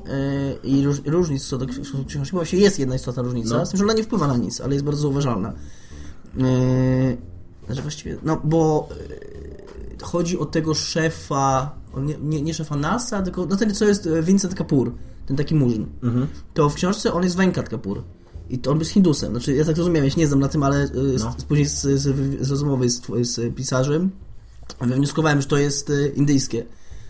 yy, 0.64 0.70
i 0.70 0.84
róż, 0.84 0.96
różnic 1.06 1.48
co 1.48 1.58
do 1.58 1.66
książki. 2.06 2.32
Bo 2.32 2.38
Właściwie 2.38 2.62
jest 2.62 2.78
jedna 2.78 2.94
istotna 2.94 3.22
różnica, 3.22 3.56
No. 3.58 3.66
z 3.66 3.70
tym, 3.70 3.78
że 3.78 3.84
ona 3.84 3.92
nie 3.92 4.02
wpływa 4.02 4.26
na 4.26 4.36
nic, 4.36 4.60
ale 4.60 4.72
jest 4.72 4.84
bardzo 4.84 5.02
zauważalna. 5.02 5.52
Yy, 6.36 6.44
znaczy 7.66 7.82
właściwie, 7.82 8.16
no 8.22 8.40
bo 8.44 8.88
yy, 9.10 9.96
chodzi 10.02 10.38
o 10.38 10.44
tego 10.46 10.74
szefa, 10.74 11.74
on 11.94 12.06
nie, 12.06 12.14
nie, 12.22 12.42
nie 12.42 12.54
szefa 12.54 12.76
NASA, 12.76 13.22
tylko 13.22 13.46
no 13.46 13.56
ten, 13.56 13.74
co 13.74 13.84
jest 13.84 14.06
e, 14.06 14.22
Vincent 14.22 14.54
Kapoor, 14.54 14.92
ten 15.26 15.36
taki 15.36 15.54
murzyn. 15.54 15.86
Mhm. 16.02 16.26
To 16.54 16.68
w 16.70 16.74
książce 16.74 17.12
on 17.12 17.22
jest 17.22 17.36
Venkat 17.36 17.68
Kapoor. 17.68 18.02
I 18.52 18.58
to 18.58 18.70
on 18.70 18.78
jest 18.78 18.90
Hindusem. 18.90 19.30
Znaczy, 19.30 19.54
ja 19.54 19.64
tak 19.64 19.76
rozumiem, 19.76 20.04
ja 20.04 20.10
się 20.10 20.20
nie 20.20 20.26
znam 20.26 20.40
na 20.40 20.48
tym, 20.48 20.62
ale 20.62 20.80
yy, 20.80 21.16
No. 21.18 21.34
z, 21.38 21.44
później 21.44 21.66
z, 21.66 21.80
z, 21.82 22.00
z 22.46 22.50
rozmowy 22.50 22.90
z, 22.90 23.02
z 23.20 23.54
pisarzem 23.54 24.10
wywnioskowałem, 24.80 25.40
że 25.40 25.46
to 25.48 25.56
jest 25.58 25.90
e, 25.90 26.08
indyjskie. 26.08 26.64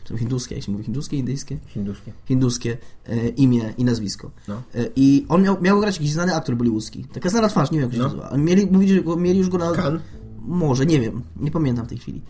Czy 0.05 0.19
hinduskie, 0.19 0.55
jak 0.55 0.65
się 0.65 0.73
mówi 0.73 0.85
hinduskie, 0.85 1.17
indyjskie? 1.17 1.59
Hinduskie. 1.67 2.13
Hinduskie 2.29 2.79
e, 3.07 3.29
imię 3.29 3.75
i 3.79 3.85
nazwisko. 3.85 4.31
No. 4.49 4.63
E, 4.75 4.89
I 4.97 5.27
on 5.29 5.43
miał, 5.43 5.61
miał 5.63 5.81
grać 5.81 5.97
jakiś 5.97 6.13
znany 6.13 6.35
aktor 6.35 6.57
bollywoodzki. 6.57 7.05
Taka 7.05 7.31
znana 7.31 7.49
twarz, 7.49 7.71
nie 7.71 7.81
wiem 7.81 7.89
jak 7.89 7.93
się 7.93 7.99
No. 7.99 8.05
nazywa. 8.05 8.37
Mieli, 8.37 8.67
mówić, 8.67 8.91
że 8.91 9.03
go, 9.03 9.17
mieli 9.17 9.39
już 9.39 9.49
go 9.49 9.59
na... 9.59 9.73
Kan? 9.73 10.01
Może, 10.41 10.87
nie 10.87 11.01
wiem. 11.01 11.23
Nie 11.41 11.51
pamiętam 11.51 11.87
w 11.87 11.89
tej 11.89 11.99
chwili. 11.99 12.23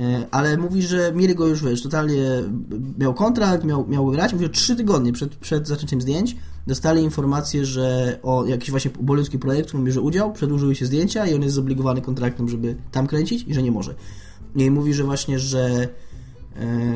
E, 0.00 0.26
Ale 0.30 0.56
mówi, 0.56 0.82
że 0.82 1.12
mieli 1.14 1.34
go 1.34 1.46
już, 1.46 1.62
wiesz, 1.64 1.82
totalnie 1.82 2.42
miał 2.98 3.14
kontrakt, 3.14 3.64
miał, 3.64 3.86
miał 3.88 4.06
grać. 4.06 4.32
Mówi, 4.32 4.44
że 4.44 4.50
trzy 4.50 4.76
tygodnie 4.76 5.12
przed, 5.12 5.36
przed 5.36 5.68
zaczęciem 5.68 6.00
zdjęć 6.00 6.36
dostali 6.66 7.02
informację, 7.02 7.66
że 7.66 8.18
o 8.22 8.44
jakiś 8.44 8.70
właśnie 8.70 8.90
bollywoodzki 9.00 9.38
projekt, 9.38 9.66
w 9.66 9.68
którym 9.68 9.86
bierze 9.86 10.00
udział, 10.00 10.32
przedłużyły 10.32 10.74
się 10.74 10.86
zdjęcia 10.86 11.26
i 11.26 11.34
on 11.34 11.42
jest 11.42 11.54
zobligowany 11.54 12.02
kontraktem, 12.02 12.48
żeby 12.48 12.76
tam 12.92 13.06
kręcić 13.06 13.44
i 13.48 13.54
że 13.54 13.62
nie 13.62 13.72
może. 13.72 13.94
I 14.56 14.70
mówi, 14.70 14.94
że 14.94 15.04
właśnie, 15.04 15.38
że 15.38 15.88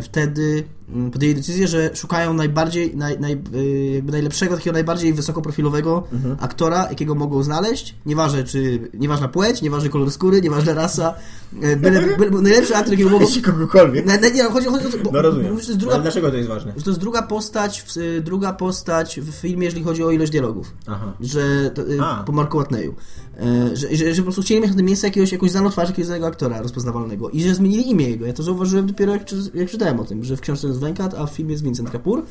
wtedy 0.03 0.65
mm, 0.95 1.11
podjęli 1.11 1.35
decyzję, 1.35 1.69
że 1.69 1.91
szukają 1.95 2.35
najbardziej, 2.35 2.97
naj, 2.97 3.21
naj, 3.21 3.33
e, 3.33 3.65
jakby 3.95 4.13
najlepszego, 4.13 4.57
takiego 4.57 4.75
najbardziej 4.75 5.15
wysokoprofilowego 5.15 6.03
aktora, 6.41 6.87
jakiego 6.91 7.15
mogą 7.15 7.43
znaleźć. 7.43 7.95
Nieważne, 8.07 8.45
czy, 8.45 8.91
nieważna 8.95 9.29
płeć, 9.29 9.63
nieważny 9.63 9.89
kolor 9.89 10.11
skóry, 10.11 10.41
nieważna 10.43 10.75
rasa. 10.75 11.15
e, 11.63 11.77
Byle, 11.77 12.17
byle, 12.19 12.31
najlepszy 12.31 12.77
aktor, 12.77 12.91
jakiego 12.93 13.11
mogą... 13.11 13.27
Kogokolwiek. 13.45 14.07
Na, 14.07 14.17
na, 14.17 14.29
nie, 14.29 14.43
chodzi, 14.43 14.67
chodzi, 14.67 14.85
chodzi, 14.85 14.99
bo, 15.05 15.11
No 15.13 15.23
rozumiem. 15.23 15.55
bo 15.57 15.61
to 15.63 15.75
druga, 15.75 15.95
Ale 15.95 16.03
dlaczego 16.03 16.31
to 16.31 16.37
jest 16.37 16.49
ważne? 16.49 16.73
że 16.77 16.83
to 16.85 16.91
jest 16.91 17.01
druga 17.01 17.23
postać, 17.23 17.83
w, 17.83 17.97
y, 17.97 18.21
druga 18.21 18.53
postać 18.53 19.21
w 19.21 19.31
filmie, 19.35 19.65
jeżeli 19.65 19.85
chodzi 19.85 20.05
o 20.05 20.11
ilość 20.11 20.33
dialogów. 20.33 20.75
Aha. 20.87 21.13
Że 21.21 21.71
to, 21.75 21.83
y, 21.83 21.99
po 22.27 22.33
Marku 22.33 22.59
Watneyu. 22.59 22.95
E, 23.41 23.77
że, 23.77 23.97
że, 23.97 24.15
że 24.15 24.23
po 24.23 24.27
prostu 24.27 24.43
chcieli 24.43 24.61
mieć 24.61 24.71
na 24.71 24.77
tym 24.77 24.87
miejscu 24.87 25.07
jakiegoś, 25.07 25.33
jakąś 25.33 25.51
znaną 25.51 25.71
twarz 25.71 25.89
jakiegoś 25.89 26.07
znanego 26.07 26.27
aktora 26.27 26.63
rozpoznawalnego. 26.63 27.31
I 27.31 27.43
że 27.43 27.55
zmienili 27.55 27.91
imię 27.91 28.09
jego. 28.11 28.27
Ja 28.27 28.33
to 28.33 28.43
zauważyłem 28.43 28.87
dopiero 28.87 29.13
jak, 29.13 29.23
jak 29.55 29.71
czytałem 29.71 30.01
o 30.01 30.05
tym, 30.05 30.25
że 30.25 30.37
w 30.37 30.41
książce 30.41 30.67
jest 30.67 30.81
Venkat, 30.81 31.15
a 31.15 31.27
w 31.27 31.31
filmie 31.31 31.53
jest 31.53 31.65
Vincent 31.65 31.91
Kapoor. 31.91 32.23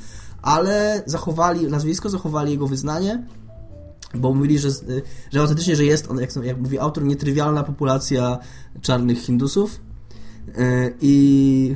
Ale 0.41 1.03
zachowali 1.05 1.67
nazwisko, 1.67 2.10
zachowali 2.10 2.51
jego 2.51 2.67
wyznanie. 2.67 3.23
Bo 4.15 4.34
mówili, 4.34 4.60
że, 4.60 4.67
y, 4.69 5.01
że 5.32 5.39
autentycznie, 5.39 5.75
że 5.75 5.86
jest 5.86 6.12
on, 6.12 6.19
jak, 6.19 6.36
jak 6.36 6.58
mówi 6.58 6.79
autor, 6.79 7.03
nietrywialna 7.03 7.63
populacja 7.63 8.38
czarnych 8.82 9.19
Hindusów. 9.19 9.79
E, 10.58 10.91
I 11.01 11.75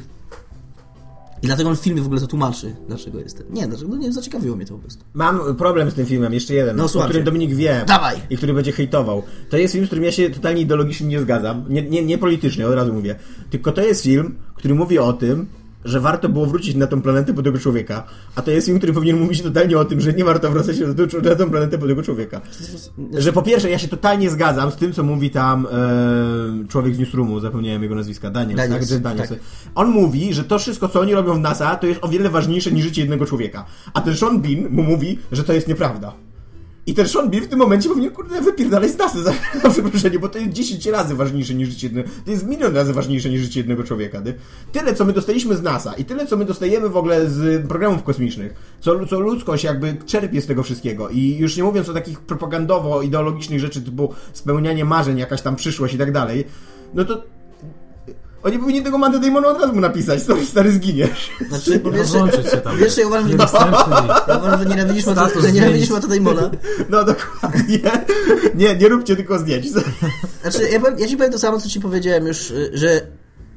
i 1.43 1.45
dlatego 1.45 1.69
on 1.69 1.75
w 1.75 1.79
filmie 1.79 2.01
w 2.01 2.05
ogóle 2.05 2.21
to 2.21 2.27
tłumaczy, 2.27 2.75
dlaczego 2.87 3.19
jest 3.19 3.37
ten. 3.37 3.47
Nie, 3.49 3.67
dlaczego, 3.67 3.91
no 3.91 3.97
nie, 3.97 4.13
zaciekawiło 4.13 4.55
mnie 4.55 4.65
to 4.65 4.73
po 4.73 4.79
prostu. 4.79 5.03
Mam 5.13 5.55
problem 5.55 5.91
z 5.91 5.93
tym 5.93 6.05
filmem, 6.05 6.33
jeszcze 6.33 6.53
jeden, 6.53 6.75
No, 6.77 6.85
o 6.85 7.03
którym 7.03 7.23
Dominik 7.23 7.55
wie. 7.55 7.83
Dawaj! 7.87 8.15
I 8.29 8.37
który 8.37 8.53
będzie 8.53 8.71
hejtował. 8.71 9.23
To 9.49 9.57
jest 9.57 9.73
film, 9.73 9.85
z 9.85 9.87
którym 9.87 10.03
ja 10.03 10.11
się 10.11 10.29
totalnie 10.29 10.61
ideologicznie 10.61 11.07
nie 11.07 11.21
zgadzam. 11.21 11.65
Nie, 11.69 11.81
nie, 11.81 12.05
nie 12.05 12.17
politycznie, 12.17 12.67
od 12.67 12.75
razu 12.75 12.93
mówię. 12.93 13.15
Tylko 13.49 13.71
to 13.71 13.81
jest 13.81 14.03
film, 14.03 14.35
który 14.55 14.75
mówi 14.75 14.99
o 14.99 15.13
tym, 15.13 15.47
że 15.85 15.99
warto 15.99 16.29
było 16.29 16.45
wrócić 16.45 16.75
na 16.75 16.87
tą 16.87 17.01
planetę 17.01 17.33
po 17.33 17.43
tego 17.43 17.59
człowieka. 17.59 18.03
A 18.35 18.41
to 18.41 18.51
jest 18.51 18.67
film, 18.67 18.77
który 18.77 18.93
powinien 18.93 19.19
mówić 19.19 19.41
totalnie 19.41 19.77
o 19.77 19.85
tym, 19.85 20.01
że 20.01 20.13
nie 20.13 20.25
warto 20.25 20.51
wracać 20.51 20.77
na 21.23 21.35
tą, 21.35 21.49
planetę 21.49 21.77
po 21.77 21.87
tego 21.87 22.03
człowieka. 22.03 22.41
Że 23.17 23.33
po 23.33 23.41
pierwsze, 23.41 23.69
ja 23.69 23.79
się 23.79 23.87
totalnie 23.87 24.29
zgadzam 24.29 24.71
z 24.71 24.75
tym, 24.75 24.93
co 24.93 25.03
mówi 25.03 25.29
tam 25.29 25.67
e, 25.71 26.67
człowiek 26.67 26.95
z 26.95 26.99
Newsroomu, 26.99 27.39
zapomniałem 27.39 27.83
jego 27.83 27.95
nazwiska, 27.95 28.29
Daniel, 28.29 28.57
Daniels, 28.57 28.89
tak? 28.89 29.01
Daniels. 29.01 29.29
tak. 29.29 29.39
On 29.75 29.89
mówi, 29.89 30.33
że 30.33 30.43
to 30.43 30.59
wszystko, 30.59 30.89
co 30.89 30.99
oni 30.99 31.13
robią 31.13 31.33
w 31.33 31.39
NASA, 31.39 31.75
to 31.75 31.87
jest 31.87 32.03
o 32.03 32.07
wiele 32.07 32.29
ważniejsze 32.29 32.71
niż 32.71 32.83
życie 32.83 33.01
jednego 33.01 33.25
człowieka. 33.25 33.65
A 33.93 34.01
ten 34.01 34.15
Sean 34.15 34.41
Bean 34.41 34.69
mu 34.69 34.83
mówi, 34.83 35.19
że 35.31 35.43
to 35.43 35.53
jest 35.53 35.67
nieprawda. 35.67 36.13
I 36.85 36.93
ten 36.93 37.07
Sean 37.07 37.29
Bean 37.29 37.43
w 37.43 37.47
tym 37.47 37.59
momencie 37.59 37.89
powinien, 37.89 38.11
kurde, 38.11 38.41
wypierdalać 38.41 38.91
z 38.91 38.97
NASA, 38.97 39.21
za, 39.23 39.33
za 39.69 40.09
bo 40.19 40.29
to 40.29 40.37
jest 40.37 40.51
10 40.51 40.85
razy 40.85 41.15
ważniejsze 41.15 41.53
niż 41.53 41.69
życie 41.69 41.87
jednego, 41.87 42.09
to 42.25 42.31
jest 42.31 42.47
milion 42.47 42.75
razy 42.75 42.93
ważniejsze 42.93 43.29
niż 43.29 43.41
życie 43.41 43.59
jednego 43.59 43.83
człowieka, 43.83 44.21
ty. 44.21 44.33
Tyle, 44.71 44.95
co 44.95 45.05
my 45.05 45.13
dostaliśmy 45.13 45.55
z 45.55 45.61
NASA 45.61 45.93
i 45.93 46.05
tyle, 46.05 46.27
co 46.27 46.37
my 46.37 46.45
dostajemy 46.45 46.89
w 46.89 46.97
ogóle 46.97 47.29
z 47.29 47.67
programów 47.67 48.03
kosmicznych, 48.03 48.53
co, 48.79 49.05
co 49.05 49.19
ludzkość 49.19 49.63
jakby 49.63 49.97
czerpie 50.05 50.41
z 50.41 50.47
tego 50.47 50.63
wszystkiego 50.63 51.09
i 51.09 51.37
już 51.37 51.57
nie 51.57 51.63
mówiąc 51.63 51.89
o 51.89 51.93
takich 51.93 52.19
propagandowo-ideologicznych 52.21 53.59
rzeczy 53.59 53.81
typu 53.81 54.13
spełnianie 54.33 54.85
marzeń, 54.85 55.17
jakaś 55.17 55.41
tam 55.41 55.55
przyszłość 55.55 55.93
i 55.93 55.97
tak 55.97 56.11
dalej, 56.11 56.45
no 56.93 57.05
to 57.05 57.23
oni 58.43 58.59
powinni 58.59 58.83
tego 58.83 58.97
Manda 58.97 59.19
Damona 59.19 59.47
od 59.47 59.61
razu 59.61 59.73
mu 59.73 59.81
napisać, 59.81 60.23
sorry, 60.23 60.45
stary, 60.45 60.71
zginiesz. 60.71 61.31
Znaczy, 61.49 61.81
Rozłączyć 61.83 62.51
się 62.51 62.57
tam. 62.57 62.77
pierwsze 62.77 63.01
ja 63.01 63.07
uważam, 63.07 63.27
że, 63.31 63.37
ja 64.27 64.37
uważam, 64.37 64.59
że 64.59 64.65
nienawidzisz 64.65 65.05
Mata, 65.05 65.25
Status 65.25 65.43
że 65.45 65.51
nienawidzisz. 65.51 65.89
Mata 65.89 66.07
Damona. 66.07 66.51
No 66.89 67.03
dokładnie. 67.03 67.79
Nie, 68.55 68.75
nie 68.75 68.89
róbcie 68.89 69.15
tylko 69.15 69.39
zdjęć. 69.39 69.69
Znaczy, 69.69 70.69
ja, 70.71 70.79
powiem, 70.79 70.99
ja 70.99 71.07
ci 71.07 71.17
powiem 71.17 71.31
to 71.31 71.39
samo, 71.39 71.59
co 71.59 71.69
ci 71.69 71.79
powiedziałem 71.79 72.27
już, 72.27 72.51
y, 72.51 72.71
że 72.73 73.01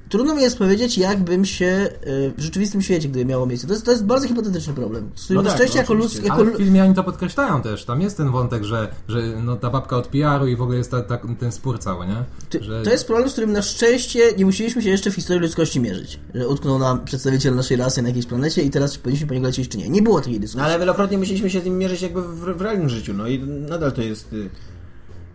trudno 0.09 0.35
mi 0.35 0.43
jest 0.43 0.59
powiedzieć, 0.59 0.99
jakbym 0.99 1.45
się 1.45 1.89
y, 2.07 2.33
w 2.37 2.41
rzeczywistym 2.43 2.83
świecie, 2.83 3.09
gdyby 3.09 3.25
miało 3.25 3.47
miejsce. 3.47 3.67
To 3.67 3.73
jest, 3.73 3.85
to 3.85 3.91
jest 3.91 4.05
bardzo 4.05 4.29
hipotetyczny 4.29 4.75
problem, 4.75 5.11
z 5.15 5.25
którym 5.25 5.37
No 5.37 5.43
na 5.43 5.49
tak, 5.49 5.59
szczęście 5.59 5.77
no 5.77 5.83
jako 5.83 5.95
ludzki... 5.95 6.25
Jako, 6.27 6.35
Ale 6.35 6.51
w 6.51 6.57
filmie 6.57 6.85
oni 6.85 6.95
to 6.95 7.05
podkreślają 7.05 7.63
też. 7.63 7.85
Tam 7.85 8.01
jest 8.01 8.17
ten 8.17 8.31
wątek, 8.31 8.65
że, 8.65 8.89
że 9.09 9.23
no, 9.45 9.57
ta 9.57 9.71
babka 9.71 9.97
od 9.97 10.07
PR-u 10.07 10.47
i 10.47 10.57
w 10.57 10.63
ogóle 10.63 10.79
jest 10.79 10.91
ta, 10.91 11.03
ta, 11.03 11.19
ten 11.39 11.53
spór 11.53 11.79
cały, 11.79 12.07
nie? 12.07 12.25
Że... 12.61 12.83
To 12.83 12.91
jest 12.91 13.07
problem, 13.07 13.29
z 13.29 13.33
którym 13.33 13.53
na 13.53 13.63
szczęście 13.63 14.33
nie 14.39 14.45
musieliśmy 14.45 14.83
się 14.83 14.91
jeszcze 14.91 15.11
w 15.11 15.15
historii 15.15 15.43
ludzkości 15.43 15.81
mierzyć. 15.81 16.21
Że 16.35 16.49
utknął 16.49 16.79
nam 16.79 17.05
przedstawiciel 17.05 17.55
naszej 17.55 17.77
rasy 17.77 18.03
na 18.03 18.09
jakiejś 18.09 18.27
planecie 18.27 18.63
i 18.63 18.71
teraz 18.71 18.93
czy 18.93 18.99
powinniśmy 18.99 19.27
po 19.27 19.35
niego 19.35 19.47
lecieć, 19.47 19.69
czy 19.69 19.79
nie. 19.79 19.89
Nie 19.89 20.03
było 20.03 20.21
takiej 20.21 20.41
dyskusji. 20.41 20.59
No 20.59 20.65
ale 20.65 20.79
wielokrotnie 20.79 21.19
musieliśmy 21.19 21.51
się 21.51 21.61
z 21.61 21.65
nim 21.65 21.79
mierzyć 21.79 22.03
jakby 22.03 22.23
w, 22.23 22.41
w 22.41 22.61
realnym 22.61 22.89
życiu, 22.89 23.15
no 23.15 23.29
i 23.29 23.39
nadal 23.39 23.93
to 23.93 24.03
jest 24.03 24.33
y, 24.33 24.51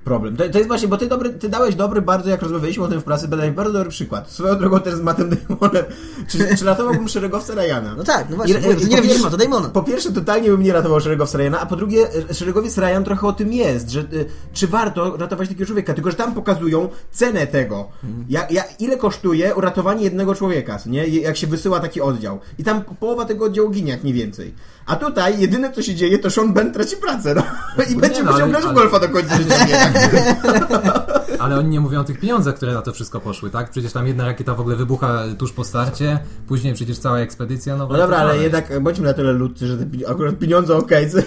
problem. 0.04 0.38
To, 0.38 0.50
to 0.50 0.58
jest 0.58 0.68
właśnie, 0.68 0.88
bo 0.88 0.98
ty, 0.98 1.08
dobry, 1.08 1.30
ty 1.30 1.50
dałeś 1.50 1.76
dobry 1.76 2.02
bardzo, 2.02 2.30
jak 2.30 2.42
rozmawialiśmy 2.42 2.84
o 2.84 2.88
tym 2.88 3.02
w 3.02 3.04
pracy, 3.04 3.28
dałeś 3.28 3.52
bardzo 3.52 3.74
dobry 3.74 3.90
przykład. 3.90 4.30
Swoją 4.32 4.56
drogą 4.60 4.80
też 4.80 4.94
z 4.94 5.02
Mattem 5.02 5.30
Damonem. 5.30 5.84
Czy, 6.28 6.58
czy 6.58 6.66
ratowałbym 6.66 7.08
szeregowca 7.08 7.56
Ryana? 7.56 7.96
No 7.98 8.04
tak, 8.04 8.30
no 8.30 8.36
właśnie, 8.36 8.56
I- 8.56 8.84
i- 8.84 8.88
nie 8.90 9.02
widzisz 9.02 9.22
Mata 9.22 9.38
Damona. 9.38 9.70
Po 9.70 9.84
pierwsze, 9.84 10.12
totalnie 10.12 10.50
bym 10.50 10.64
nie 10.64 10.74
ratował 10.74 11.00
szeregowca 11.00 11.38
Ryana, 11.38 11.60
a 11.60 11.66
po 11.66 11.76
drugie, 11.76 12.08
szeregowiec 12.34 12.78
Ryan 12.78 13.04
trochę 13.04 13.28
o 13.28 13.34
tym 13.34 13.54
jest, 13.54 13.90
że 13.90 14.00
y, 14.00 14.26
czy 14.54 14.68
warto 14.68 15.18
ratować 15.18 15.48
takiego 15.48 15.66
człowieka, 15.66 15.94
tylko 15.94 16.12
że 16.12 16.18
tam 16.18 16.34
pokazują 16.34 16.90
cenę 17.12 17.48
tego. 17.48 17.90
Ja, 18.30 18.48
ja, 18.50 18.64
ile 18.80 18.98
kosztuje 18.98 19.56
uratowanie 19.56 20.04
jednego 20.04 20.36
człowieka, 20.36 20.78
nie? 20.86 21.08
Jak 21.08 21.38
się 21.38 21.48
wysyła 21.48 21.80
taki 21.80 22.02
oddział. 22.02 22.40
I 22.60 22.64
tam 22.64 22.82
połowa 23.00 23.26
tego 23.26 23.46
oddziału 23.46 23.70
ginie, 23.70 23.92
jak 23.92 24.04
nie 24.04 24.14
więcej. 24.14 24.54
A 24.92 24.96
tutaj 24.96 25.40
jedyne, 25.42 25.72
co 25.72 25.82
się 25.82 25.96
dzieje, 25.96 26.20
to 26.20 26.30
Sean 26.30 26.54
Ben 26.54 26.74
traci 26.74 26.98
pracę, 26.98 27.36
no. 27.36 27.44
I 27.90 27.96
będzie 27.96 28.24
no, 28.24 28.32
musiał 28.32 28.44
ale- 28.44 28.52
grać 28.52 28.64
w 28.66 28.74
golfa 28.74 29.00
do 29.00 29.10
końca 29.10 29.38
życia. 29.38 29.66
nie? 29.66 29.74
Tak. 29.74 31.22
Ale 31.40 31.58
oni 31.60 31.70
nie 31.70 31.80
mówią 31.80 32.00
o 32.00 32.04
tych 32.04 32.20
pieniądzach, 32.20 32.56
które 32.56 32.74
na 32.74 32.82
to 32.82 32.94
wszystko 32.94 33.20
poszły, 33.20 33.50
tak? 33.50 33.70
Przecież 33.70 33.94
tam 33.94 34.08
jedna 34.08 34.26
rakieta 34.26 34.54
w 34.56 34.60
ogóle 34.60 34.76
wybucha 34.76 35.24
tuż 35.38 35.52
po 35.52 35.64
starcie, 35.64 36.20
później 36.48 36.74
przecież 36.74 37.00
cała 37.00 37.20
ekspedycja, 37.20 37.78
no 37.78 37.88
No 37.88 37.98
dobra, 37.98 38.18
ale 38.18 38.38
jednak 38.38 38.80
bądźmy 38.84 39.06
na 39.08 39.14
tyle 39.14 39.34
ludcy, 39.34 39.68
że 39.68 39.78
te 39.78 39.86
pi- 39.86 40.06
akurat 40.06 40.40
pieniądze 40.40 40.76
okej. 40.76 41.10
co- 41.12 41.18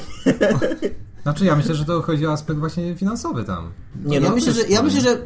Znaczy 1.22 1.44
ja 1.44 1.56
myślę, 1.56 1.74
że 1.74 1.84
to 1.84 2.02
chodzi 2.02 2.26
o 2.26 2.32
aspekt 2.32 2.60
właśnie 2.60 2.94
finansowy 2.96 3.44
tam. 3.44 3.70
Nie, 4.04 4.18
ja, 4.18 4.28
no, 4.28 4.34
myślę, 4.34 4.52
to 4.52 4.60
że, 4.60 4.66
ja 4.68 4.82
myślę, 4.82 5.00
że 5.00 5.18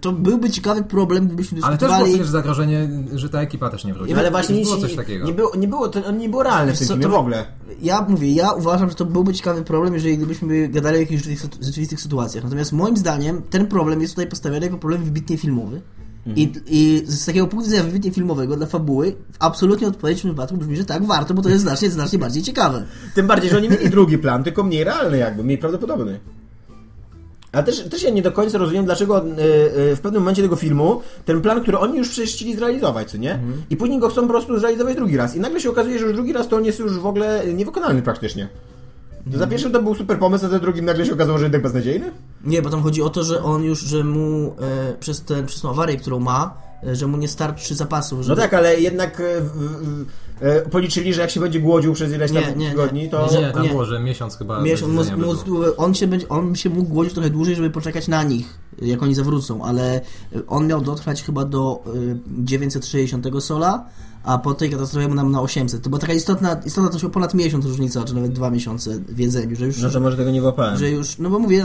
to 0.00 0.12
byłby 0.12 0.50
ciekawy 0.50 0.82
problem, 0.82 1.26
gdybyśmy 1.26 1.58
Ale 1.62 1.78
też 1.78 1.78
było 1.78 1.88
dyskutowali... 1.88 2.12
przecież 2.12 2.28
zagrożenie, 2.28 2.88
że 3.14 3.28
ta 3.28 3.40
ekipa 3.40 3.70
też 3.70 3.84
nie 3.84 3.94
wróci. 3.94 4.14
Ale 4.14 4.30
właśnie 4.30 4.56
nic, 4.56 4.68
było 4.68 4.80
coś 4.80 4.90
nie, 4.90 4.96
takiego. 4.96 5.26
nie 5.26 5.32
było, 5.32 5.56
nie 5.56 5.68
było, 5.68 5.88
to 5.88 6.10
nie 6.10 6.28
było 6.28 6.42
realne 6.42 6.72
w 6.74 6.78
tym 6.78 6.86
Co, 6.88 6.94
filmie 6.94 7.06
to- 7.08 7.12
w 7.12 7.20
ogóle. 7.20 7.44
Ja 7.82 8.06
mówię, 8.08 8.32
ja 8.32 8.52
uważam, 8.52 8.88
że 8.88 8.94
to 8.94 9.04
byłby 9.04 9.34
ciekawy 9.34 9.62
problem, 9.62 9.94
jeżeli 9.94 10.16
gdybyśmy 10.16 10.68
gadali 10.68 10.96
o 10.96 11.00
jakichś 11.00 11.22
rzeczywistych- 11.22 11.64
rzeczywistych 11.64 12.00
sytuacjach. 12.00 12.44
Natomiast 12.44 12.72
moim 12.72 12.96
zdaniem 12.96 13.42
ten 13.50 13.66
problem 13.66 14.00
jest 14.00 14.14
tutaj 14.14 14.26
postawiony 14.30 14.66
jako 14.66 14.78
problem 14.78 15.04
wybitnie 15.04 15.38
filmowy. 15.38 15.80
I, 16.36 16.52
I 16.66 17.02
z 17.06 17.24
takiego 17.26 17.46
punktu 17.46 17.70
widzenia 17.70 17.84
wybitnie 17.88 18.10
filmowego 18.10 18.56
dla 18.56 18.66
fabuły, 18.66 19.14
w 19.32 19.36
absolutnie 19.38 19.88
odpowiednim 19.88 20.32
wypadku 20.34 20.56
brzmi, 20.56 20.76
że 20.76 20.84
tak, 20.84 21.04
warto, 21.04 21.34
bo 21.34 21.42
to 21.42 21.48
jest 21.48 21.62
znacznie, 21.62 21.90
znacznie 21.90 22.18
bardziej 22.18 22.42
ciekawe. 22.42 22.84
Tym 23.14 23.26
bardziej, 23.26 23.50
że 23.50 23.56
oni 23.56 23.68
mieli 23.68 23.90
drugi 23.90 24.18
plan, 24.18 24.44
tylko 24.44 24.64
mniej 24.64 24.84
realny 24.84 25.18
jakby, 25.18 25.44
mniej 25.44 25.58
prawdopodobny. 25.58 26.20
Ale 27.56 27.64
też, 27.64 27.80
też 27.88 28.02
ja 28.02 28.10
nie 28.10 28.22
do 28.22 28.32
końca 28.32 28.58
rozumiem, 28.58 28.84
dlaczego 28.84 29.24
y, 29.24 29.30
y, 29.92 29.96
w 29.96 30.00
pewnym 30.00 30.22
momencie 30.22 30.42
tego 30.42 30.56
filmu 30.56 31.00
ten 31.24 31.42
plan, 31.42 31.62
który 31.62 31.78
oni 31.78 31.98
już 31.98 32.08
przecież 32.08 32.34
chcieli 32.34 32.56
zrealizować, 32.56 33.10
co 33.10 33.16
nie? 33.16 33.38
I 33.70 33.76
później 33.76 33.98
go 33.98 34.08
chcą 34.08 34.22
po 34.22 34.28
prostu 34.28 34.58
zrealizować 34.58 34.96
drugi 34.96 35.16
raz. 35.16 35.36
I 35.36 35.40
nagle 35.40 35.60
się 35.60 35.70
okazuje, 35.70 35.98
że 35.98 36.04
już 36.04 36.14
drugi 36.14 36.32
raz 36.32 36.48
to 36.48 36.56
on 36.56 36.64
jest 36.64 36.78
już 36.78 36.98
w 36.98 37.06
ogóle 37.06 37.42
niewykonalny 37.54 38.02
praktycznie. 38.02 38.48
To 39.32 39.38
za 39.38 39.46
pierwszym 39.46 39.72
to 39.72 39.82
był 39.82 39.94
super 39.94 40.18
pomysł, 40.18 40.46
a 40.46 40.48
za 40.48 40.58
drugim 40.58 40.84
nagle 40.84 41.06
się 41.06 41.12
okazało, 41.12 41.38
że 41.38 41.44
jednak 41.44 41.62
beznadziejny? 41.62 42.10
Nie, 42.44 42.62
bo 42.62 42.70
tam 42.70 42.82
chodzi 42.82 43.02
o 43.02 43.10
to, 43.10 43.24
że 43.24 43.42
on 43.42 43.62
już, 43.62 43.80
że 43.80 44.04
mu 44.04 44.54
e, 44.60 44.94
przez, 45.00 45.22
ten, 45.22 45.46
przez 45.46 45.60
tą 45.60 45.70
awarię, 45.70 45.96
którą 45.96 46.20
ma, 46.20 46.54
e, 46.54 46.65
że 46.92 47.06
mu 47.06 47.16
nie 47.16 47.28
starczy 47.28 47.74
zapasów. 47.74 48.18
No 48.18 48.24
Żeby... 48.24 48.40
tak, 48.40 48.54
ale 48.54 48.80
jednak 48.80 49.20
e, 49.20 49.24
e, 50.40 50.62
policzyli, 50.62 51.14
że 51.14 51.20
jak 51.20 51.30
się 51.30 51.40
będzie 51.40 51.60
głodził 51.60 51.92
przez 51.94 52.12
ileś 52.12 52.32
tam 52.32 52.42
Nie, 52.42 52.50
nie, 52.50 52.56
nie. 52.56 52.70
tygodni, 52.70 53.08
to... 53.10 53.28
Nie, 53.32 53.40
nie, 53.40 53.52
tam 53.52 53.62
nie. 53.62 53.68
było, 53.68 53.84
że 53.84 54.00
miesiąc 54.00 54.36
chyba. 54.36 54.60
Miesiąc, 54.62 55.10
było. 55.10 55.76
on, 55.76 55.94
się 55.94 56.06
będzie, 56.06 56.28
on 56.28 56.54
się 56.54 56.70
mógł 56.70 56.88
głodzić 56.90 57.14
trochę 57.14 57.30
dłużej, 57.30 57.54
żeby 57.56 57.70
poczekać 57.70 58.08
na 58.08 58.22
nich, 58.22 58.58
jak 58.82 59.02
oni 59.02 59.14
zawrócą, 59.14 59.64
ale 59.64 60.00
on 60.48 60.66
miał 60.66 60.80
dotrwać 60.80 61.22
chyba 61.22 61.44
do 61.44 61.82
y, 61.94 62.16
960 62.44 63.26
sola, 63.40 63.84
a 64.24 64.38
po 64.38 64.54
tej 64.54 64.70
katastrofie 64.70 65.08
mu 65.08 65.14
nam 65.14 65.32
na 65.32 65.40
800. 65.40 65.82
To 65.82 65.88
była 65.90 66.00
taka 66.00 66.12
istotna, 66.12 66.60
istotna 66.66 66.90
to 66.90 66.98
się 66.98 67.10
ponad 67.10 67.34
miesiąc 67.34 67.64
różnica, 67.64 68.04
czy 68.04 68.14
nawet 68.14 68.32
dwa 68.32 68.50
miesiące 68.50 68.98
w 69.08 69.18
jedzeniu, 69.18 69.56
że 69.56 69.66
już, 69.66 69.82
No 69.82 69.90
to 69.90 70.00
może 70.00 70.16
tego 70.16 70.30
nie 70.30 70.42
łapałem. 70.42 70.76
że 70.78 70.90
już, 70.90 71.18
no 71.18 71.30
bo 71.30 71.38
mówię, 71.38 71.64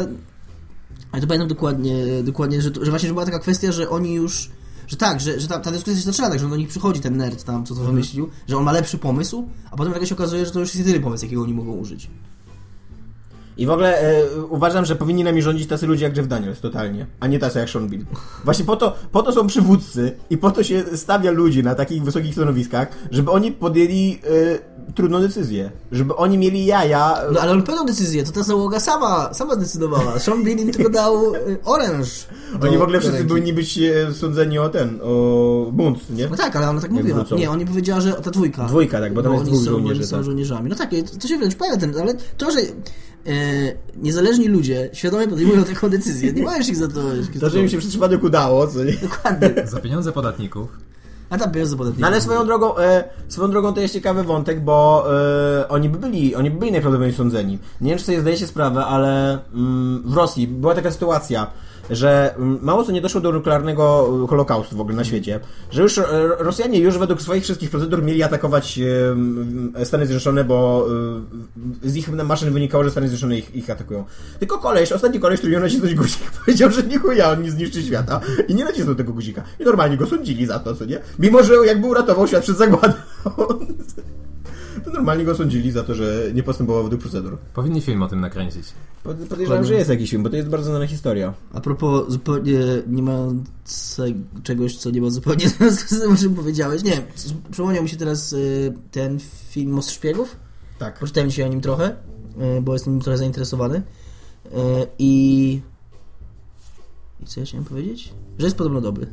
ale 1.12 1.21
to 1.21 1.28
pamiętam 1.28 1.47
dokładnie, 1.47 1.95
dokładnie 2.24 2.62
że, 2.62 2.71
to- 2.71 2.86
że 2.86 2.91
właśnie 2.91 3.08
że 3.08 3.13
była 3.13 3.26
taka 3.26 3.39
kwestia, 3.39 3.71
że 3.71 3.89
oni 3.89 4.13
już 4.13 4.50
że 4.92 4.98
tak, 4.98 5.22
że, 5.22 5.40
że 5.40 5.48
ta, 5.48 5.60
ta 5.60 5.72
dyskusja 5.72 6.00
się 6.00 6.06
zaczyna 6.06 6.30
tak, 6.30 6.40
że 6.40 6.50
do 6.50 6.58
nich 6.58 6.70
przychodzi 6.70 7.00
ten 7.00 7.18
nerd 7.18 7.44
tam, 7.44 7.66
co 7.66 7.76
to 7.76 7.82
wymyślił, 7.82 8.30
że 8.48 8.58
on 8.58 8.64
ma 8.64 8.72
lepszy 8.72 8.98
pomysł, 8.98 9.48
a 9.72 9.78
potem 9.78 9.92
nagle 9.92 10.08
się 10.08 10.16
okazuje, 10.16 10.46
że 10.46 10.52
to 10.52 10.60
już 10.60 10.76
jest 10.76 10.88
jedyny 10.88 11.04
pomysł, 11.04 11.26
jakiego 11.26 11.42
oni 11.42 11.54
mogą 11.54 11.72
użyć. 11.72 12.10
I 13.58 13.66
w 13.66 13.70
ogóle 13.72 14.00
e, 14.02 14.26
uważam, 14.50 14.86
że 14.86 14.96
powinni 14.96 15.24
nami 15.24 15.42
rządzić 15.42 15.68
tacy 15.70 15.88
ludzie 15.88 16.06
jak 16.06 16.18
Jeff 16.18 16.28
Daniels, 16.28 16.60
totalnie, 16.60 17.06
a 17.20 17.28
nie 17.28 17.40
tacy 17.40 17.60
jak 17.60 17.70
Sean 17.70 17.90
Bean. 17.90 18.06
Właśnie 18.46 18.66
po 18.66 18.76
to, 18.76 18.96
po 19.12 19.24
to 19.24 19.32
są 19.32 19.48
przywódcy 19.48 20.16
i 20.30 20.38
po 20.38 20.52
to 20.52 20.64
się 20.64 20.84
stawia 20.96 21.32
ludzi 21.32 21.64
na 21.64 21.76
takich 21.76 22.04
wysokich 22.04 22.34
stanowiskach, 22.34 22.88
żeby 23.12 23.32
oni 23.32 23.52
podjęli 23.52 24.20
e, 24.24 24.72
trudną 24.96 25.22
decyzję. 25.22 25.72
Żeby 25.92 26.16
oni 26.16 26.38
mieli 26.38 26.66
jaja. 26.66 27.18
No 27.34 27.40
ale 27.40 27.52
on 27.52 27.64
podjął 27.64 27.86
decyzję, 27.86 28.24
to 28.24 28.32
ta 28.32 28.44
załoga 28.44 28.80
sama, 28.80 29.34
sama 29.34 29.56
zdecydowała. 29.56 30.20
Sean 30.20 30.44
Bean 30.44 30.60
im 30.60 30.72
tylko 30.72 30.90
dał 30.92 31.36
y, 31.36 31.58
oręż. 31.66 32.28
Oni 32.62 32.78
w 32.78 32.82
ogóle 32.82 33.00
wszyscy 33.00 33.18
ręki. 33.18 33.30
powinni 33.30 33.54
być 33.54 33.78
e, 33.80 34.14
sądzeni 34.14 34.60
o 34.60 34.70
ten, 34.70 35.00
o 35.04 35.68
bunt, 35.72 36.10
nie? 36.10 36.28
No 36.28 36.38
tak, 36.38 36.56
ale 36.56 36.70
ona 36.70 36.82
tak 36.82 36.91
Jak 36.91 36.99
mówiła. 36.99 37.18
wrócą. 37.18 37.36
Nie, 37.36 37.52
oni 37.52 37.66
powiedziała, 37.66 38.02
że 38.02 38.14
ta 38.14 38.32
dwójka. 38.32 38.66
Dwójka, 38.66 38.99
tak, 38.99 39.14
bo 39.14 39.24
tam 39.24 39.32
jest 39.32 39.43
oni 39.43 39.52
dwóch 39.52 39.66
są, 39.66 39.72
żołnierzy, 39.72 39.99
Oni 40.02 40.08
są 40.08 40.16
tak. 40.16 40.26
żołnierzami. 40.26 40.70
No 40.70 40.76
tak, 40.76 40.89
to, 41.22 41.28
się 41.28 41.38
wręcz 41.38 41.56
pojawia 41.56 41.78
ten, 41.80 41.93
ale 42.02 42.14
to, 42.38 42.52
że 42.52 42.60
e, 42.60 42.64
niezależni 43.95 44.47
ludzie 44.47 44.89
świadomie 44.93 45.28
podejmują 45.28 45.63
taką 45.63 45.89
decyzję, 45.89 46.34
nie 46.34 46.43
możesz 46.43 46.69
ich 46.69 46.76
za 46.76 46.88
to... 46.88 47.01
To, 47.39 47.49
że 47.49 47.59
im 47.59 47.69
się 47.69 47.78
przez 47.78 47.89
przypadek 47.89 48.24
udało, 48.24 48.67
co 48.67 48.84
nie? 48.84 48.93
Dokładnie. 48.93 49.67
Za 49.67 49.80
pieniądze 49.80 50.11
podatników. 50.11 50.69
A 51.30 51.38
tam 51.38 51.51
pieniądze 51.51 51.78
podatników. 51.78 52.01
No 52.01 52.07
ale 52.07 52.22
swoją 52.22 52.45
drogą, 52.45 52.78
e, 52.78 53.03
swoją 53.28 53.51
drogą 53.51 53.74
to 53.74 53.82
jest 53.82 53.93
ciekawy 53.93 54.24
wątek, 54.24 54.63
bo 54.63 55.05
e, 55.61 55.67
oni 55.69 55.89
by 55.89 55.97
byli, 55.97 56.36
oni 56.36 56.51
by 56.51 56.59
byli 56.59 56.72
najprawdopodobniej 56.72 57.17
sądzeni. 57.17 57.59
Nie 57.82 57.89
wiem, 57.89 57.99
czy 57.99 58.05
sobie 58.05 58.22
zdajecie 58.22 58.47
sprawę, 58.47 58.86
ale 58.86 59.39
mm, 59.53 60.03
w 60.05 60.13
Rosji 60.13 60.47
była 60.47 60.76
taka 60.76 60.91
sytuacja, 60.91 61.47
że 61.90 62.36
mm, 62.36 62.60
mało 62.62 62.84
co 62.84 62.92
nie 62.92 63.02
doszło 63.02 63.22
do 63.22 63.32
nuklearnego 63.32 64.10
e, 64.24 64.28
holokaustu 64.28 64.78
w 64.78 64.82
ogóle 64.82 64.96
na 64.96 65.04
świecie, 65.04 65.40
że 65.72 65.82
już 65.82 65.98
e, 65.98 66.04
Rosjanie 66.40 66.80
już 66.80 66.98
według 66.98 67.22
swoich 67.22 67.44
wszystkich 67.44 67.70
procedur 67.70 68.04
mieli 68.04 68.24
atakować 68.24 68.80
e, 68.80 69.12
m, 69.12 69.74
Stany 69.84 70.06
Zjednoczone, 70.06 70.44
bo 70.44 70.88
z 71.84 71.96
ich 71.96 72.10
maszyn 72.10 72.54
wynikało, 72.54 72.84
że 72.84 72.92
Stany 72.92 73.08
Zjednoczone 73.08 73.38
ich, 73.38 73.56
ich 73.56 73.70
atakują. 73.70 74.06
Tylko 74.40 74.58
koleś, 74.58 74.92
ostatni 74.92 75.20
koleś, 75.20 75.40
który 75.40 75.54
miał 75.54 75.62
nacisnąć 75.62 75.96
guzik, 75.96 76.32
powiedział, 76.46 76.72
że 76.72 76.84
nie 76.84 77.00
chuja, 77.00 77.30
on 77.30 77.42
nie 77.42 77.52
zniszczy 77.52 77.84
świata 77.84 78.22
i 78.48 78.56
nie 78.56 78.66
nacisnął 78.66 78.96
tego 78.96 79.14
guzika. 79.14 79.44
I 79.60 79.64
normalnie 79.64 79.98
go 79.98 80.06
sądzili 80.06 80.46
za 80.46 80.60
to, 80.60 80.76
co 80.76 80.86
nie? 80.86 81.00
Mimo, 81.20 81.44
że 81.44 81.54
jakby 81.66 81.88
uratował 81.88 82.28
świat 82.28 82.44
przed 82.44 82.58
zagładą. 82.58 82.94
To 84.86 84.91
normalnie 84.91 85.26
go 85.26 85.36
sądzili 85.36 85.72
za 85.72 85.84
to, 85.84 85.95
że 85.95 86.24
nie 86.34 86.43
postępował 86.43 86.84
według 86.84 87.01
procedur. 87.01 87.38
Powinni 87.53 87.82
film 87.82 88.03
o 88.03 88.07
tym 88.07 88.19
nakręcić. 88.22 88.63
Pod- 89.03 89.17
Podejrzewam, 89.17 89.65
że 89.65 89.74
jest 89.74 89.89
jakiś 89.89 90.09
film, 90.09 90.24
bo 90.24 90.30
to 90.30 90.36
jest 90.36 90.49
bardzo 90.49 90.69
znana 90.69 90.88
historia. 90.88 91.34
A 91.53 91.61
propos 91.61 92.09
zupełnie 92.09 92.59
nie 92.88 93.03
mające 93.03 94.03
czegoś, 94.43 94.78
co 94.78 94.89
nie 94.91 95.01
ma 95.01 95.09
zupełnie 95.09 95.49
związku 95.59 95.95
z 95.95 96.01
tym, 96.01 96.13
o 96.13 96.17
czym 96.17 96.36
powiedziałeś. 96.36 96.84
Nie, 96.84 97.01
przypomniał 97.51 97.84
mi 97.84 97.89
się 97.89 97.97
teraz 97.97 98.34
y, 98.34 98.74
ten 98.91 99.19
film 99.49 99.72
Most 99.72 99.91
Szpiegów. 99.91 100.36
Tak. 100.80 100.99
Poczytałem 100.99 101.30
dzisiaj 101.30 101.45
o 101.45 101.49
nim 101.49 101.61
trochę, 101.61 101.95
y, 102.57 102.61
bo 102.61 102.74
jestem 102.74 102.93
nim 102.93 103.01
trochę 103.01 103.17
zainteresowany. 103.17 103.78
Y, 103.78 104.51
I... 104.99 105.61
I 107.22 107.26
co 107.26 107.39
ja 107.39 107.45
chciałem 107.45 107.65
powiedzieć? 107.65 108.13
Że 108.39 108.45
jest 108.47 108.57
podobno 108.57 108.82
dobry. 108.82 109.07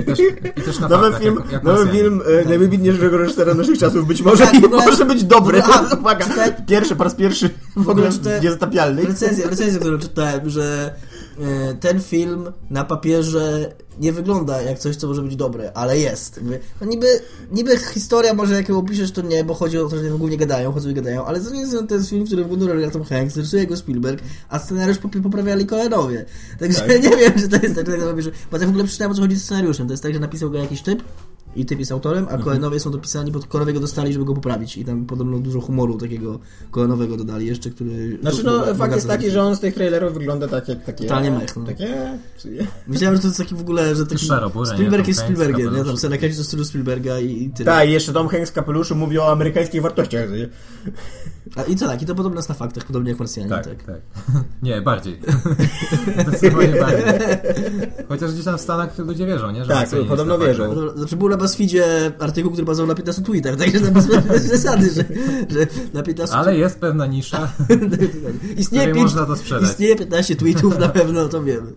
I 0.00 0.04
też, 0.04 0.18
i 0.56 0.62
też 0.62 0.78
na 0.78 0.88
Nowy 0.88 1.02
faktach, 1.04 1.22
film, 1.22 1.36
jak, 1.44 1.52
jak 1.52 1.62
nowy 1.64 1.88
film 1.92 2.22
e, 2.42 2.48
najwybitniejszego 2.48 3.18
reżysera 3.18 3.54
naszych 3.54 3.78
czasów 3.84 4.06
być 4.06 4.22
może 4.22 4.44
Tak, 4.44 4.54
i 4.54 4.60
w 4.60 4.64
ogóle- 4.64 4.86
może 4.86 5.04
być 5.04 5.24
dobry. 5.24 5.62
w 5.62 5.64
ogóle- 5.64 5.90
a, 5.90 5.94
Uwaga, 6.00 6.26
pierwszy, 6.66 6.96
po 6.96 7.04
raz 7.04 7.14
pierwszy 7.14 7.50
w 7.76 7.88
ogóle 7.88 8.08
czytaj- 8.10 8.42
niezatapialny. 8.42 9.02
Recenzję, 9.04 9.46
recenzję, 9.46 9.80
którą 9.80 9.98
czytałem, 9.98 10.50
że 10.50 10.94
ten 11.80 12.00
film 12.00 12.52
na 12.70 12.84
papierze 12.84 13.72
nie 14.00 14.12
wygląda 14.12 14.62
jak 14.62 14.78
coś, 14.78 14.96
co 14.96 15.06
może 15.06 15.22
być 15.22 15.36
dobre, 15.36 15.72
ale 15.74 15.98
jest. 15.98 16.40
No 16.80 16.86
niby, 16.86 17.06
niby 17.52 17.78
historia 17.78 18.34
może 18.34 18.54
jak 18.54 18.68
ją 18.68 18.78
opiszesz, 18.78 19.12
to 19.12 19.22
nie, 19.22 19.44
bo 19.44 19.54
chodzi 19.54 19.78
o 19.78 19.88
to, 19.88 19.96
że 19.96 20.10
głównie 20.10 20.36
gadają, 20.36 20.72
chodzą 20.72 20.90
i 20.90 20.94
gadają, 20.94 21.24
ale 21.24 21.40
to 21.40 21.50
nie 21.50 21.60
jest 21.60 21.76
to 21.88 21.94
jest 21.94 22.10
film, 22.10 22.24
w 22.24 22.26
którym 22.26 22.44
w 22.44 22.48
główną 22.48 22.66
rolę 22.66 22.80
gra 22.80 22.90
Tom 22.90 23.04
Hanks, 23.04 23.36
rysuje 23.36 23.66
go 23.66 23.76
Spielberg, 23.76 24.22
a 24.48 24.58
scenariusz 24.58 24.98
pop- 24.98 25.22
poprawiali 25.22 25.66
Coenowie. 25.66 26.24
Także 26.58 26.80
Tak. 26.80 27.02
nie 27.04 27.16
wiem, 27.16 27.32
czy 27.38 27.48
to 27.48 27.56
jest 27.62 27.74
tak, 27.74 27.86
że 27.86 28.06
tak 28.06 28.22
że... 28.22 28.30
Bo 28.50 28.58
ja 28.58 28.66
w 28.66 28.68
ogóle 28.68 28.84
przeczytałem, 28.84 29.12
o 29.12 29.14
co 29.14 29.20
chodzi 29.20 29.36
z 29.36 29.44
scenariuszem. 29.44 29.86
To 29.86 29.92
jest 29.92 30.02
tak, 30.02 30.14
że 30.14 30.20
napisał 30.20 30.50
go 30.50 30.58
jakiś 30.58 30.82
typ, 30.82 31.02
i 31.56 31.66
typ 31.66 31.78
jest 31.78 31.92
autorem, 31.92 32.26
a 32.30 32.38
Coenowie 32.38 32.80
są 32.80 32.90
dopisani, 32.90 33.32
bo 33.32 33.40
Coenowie 33.40 33.72
go 33.72 33.80
dostali, 33.80 34.12
żeby 34.12 34.24
go 34.24 34.34
poprawić. 34.34 34.76
I 34.76 34.84
tam 34.84 35.06
podobno 35.06 35.38
dużo 35.38 35.60
humoru 35.60 35.98
takiego 35.98 36.38
Coenowego 36.70 37.16
dodali 37.16 37.46
jeszcze, 37.46 37.70
który... 37.70 38.18
Znaczy 38.20 38.44
no, 38.44 38.74
fakt 38.74 38.94
jest 38.94 39.06
taki, 39.06 39.30
że 39.30 39.42
on 39.42 39.56
z 39.56 39.60
tych 39.60 39.74
trailerów 39.74 40.14
wygląda 40.14 40.48
tak 40.48 40.68
jak 40.68 40.84
takie... 40.84 41.04
Totalnie 41.04 41.30
mech, 41.30 41.56
no. 41.56 41.64
Takie... 41.64 42.18
Myślałem, 42.86 43.16
że 43.16 43.22
to 43.22 43.28
jest 43.28 43.38
taki 43.38 43.54
w 43.54 43.60
ogóle, 43.60 43.94
że 43.94 44.06
taki 44.06 44.26
Szarobura, 44.26 44.70
nie? 44.70 44.76
Spielberg 44.76 45.02
Tom 45.02 45.08
jest 45.08 45.20
Spielbergiem, 45.20 45.74
nie? 45.76 45.84
Tam 46.02 46.12
jakaś 46.12 46.36
do 46.36 46.44
stylu 46.44 46.64
Spielberga 46.64 47.18
i, 47.18 47.42
i 47.42 47.50
tyle. 47.50 47.72
Tak, 47.72 47.88
i 47.88 47.92
jeszcze 47.92 48.12
Tom 48.12 48.28
Hanks 48.28 48.50
w 48.50 48.52
kapeluszu 48.52 48.94
mówi 48.94 49.18
o 49.18 49.32
amerykańskich 49.32 49.82
wartościach. 49.82 50.30
nie? 50.30 50.48
A, 51.56 51.62
I 51.62 51.76
co 51.76 51.86
tak, 51.86 52.02
i 52.02 52.06
to 52.06 52.14
podobno 52.14 52.38
jest 52.38 52.48
na 52.48 52.54
faktach, 52.54 52.84
podobnie 52.84 53.10
jak 53.10 53.18
Marsjanie, 53.18 53.48
Tak, 53.48 53.66
tak. 53.66 53.82
tak. 53.82 54.00
Nie, 54.62 54.82
bardziej. 54.82 55.20
Zdecydowanie 56.28 56.80
bardziej. 56.80 57.04
Chociaż 58.08 58.32
gdzieś 58.32 58.44
tam 58.44 58.58
w 58.58 58.60
Stanach 58.60 58.98
ludzie 58.98 59.26
wierzą, 59.26 59.50
nie? 59.50 59.64
Że 59.64 59.70
Tak, 59.70 59.88
podobno 60.08 60.38
wierzą. 60.38 60.90
Znaczy 60.96 61.16
był 61.16 61.28
na 61.28 61.36
BuzzFeedzie 61.38 62.12
artykuł, 62.18 62.50
który 62.50 62.66
bazował 62.66 62.88
na 62.88 62.94
15 62.94 63.22
tweetach, 63.22 63.56
także 63.56 63.80
tam 63.80 63.92
bez 64.28 64.44
zasady, 64.56 64.90
że, 64.90 65.04
że 65.48 65.66
na 65.94 66.02
15 66.02 66.36
Ale 66.36 66.56
jest 66.56 66.80
pewna 66.80 67.06
nisza. 67.06 67.52
istnieje, 68.56 68.86
której 68.86 68.94
pięć, 68.94 69.02
można 69.02 69.26
to 69.26 69.36
sprzedać. 69.36 69.70
istnieje 69.70 69.96
15 69.96 70.36
tweetów 70.36 70.78
na 70.78 70.88
pewno, 70.88 71.28
to 71.28 71.42
wiemy. 71.42 71.72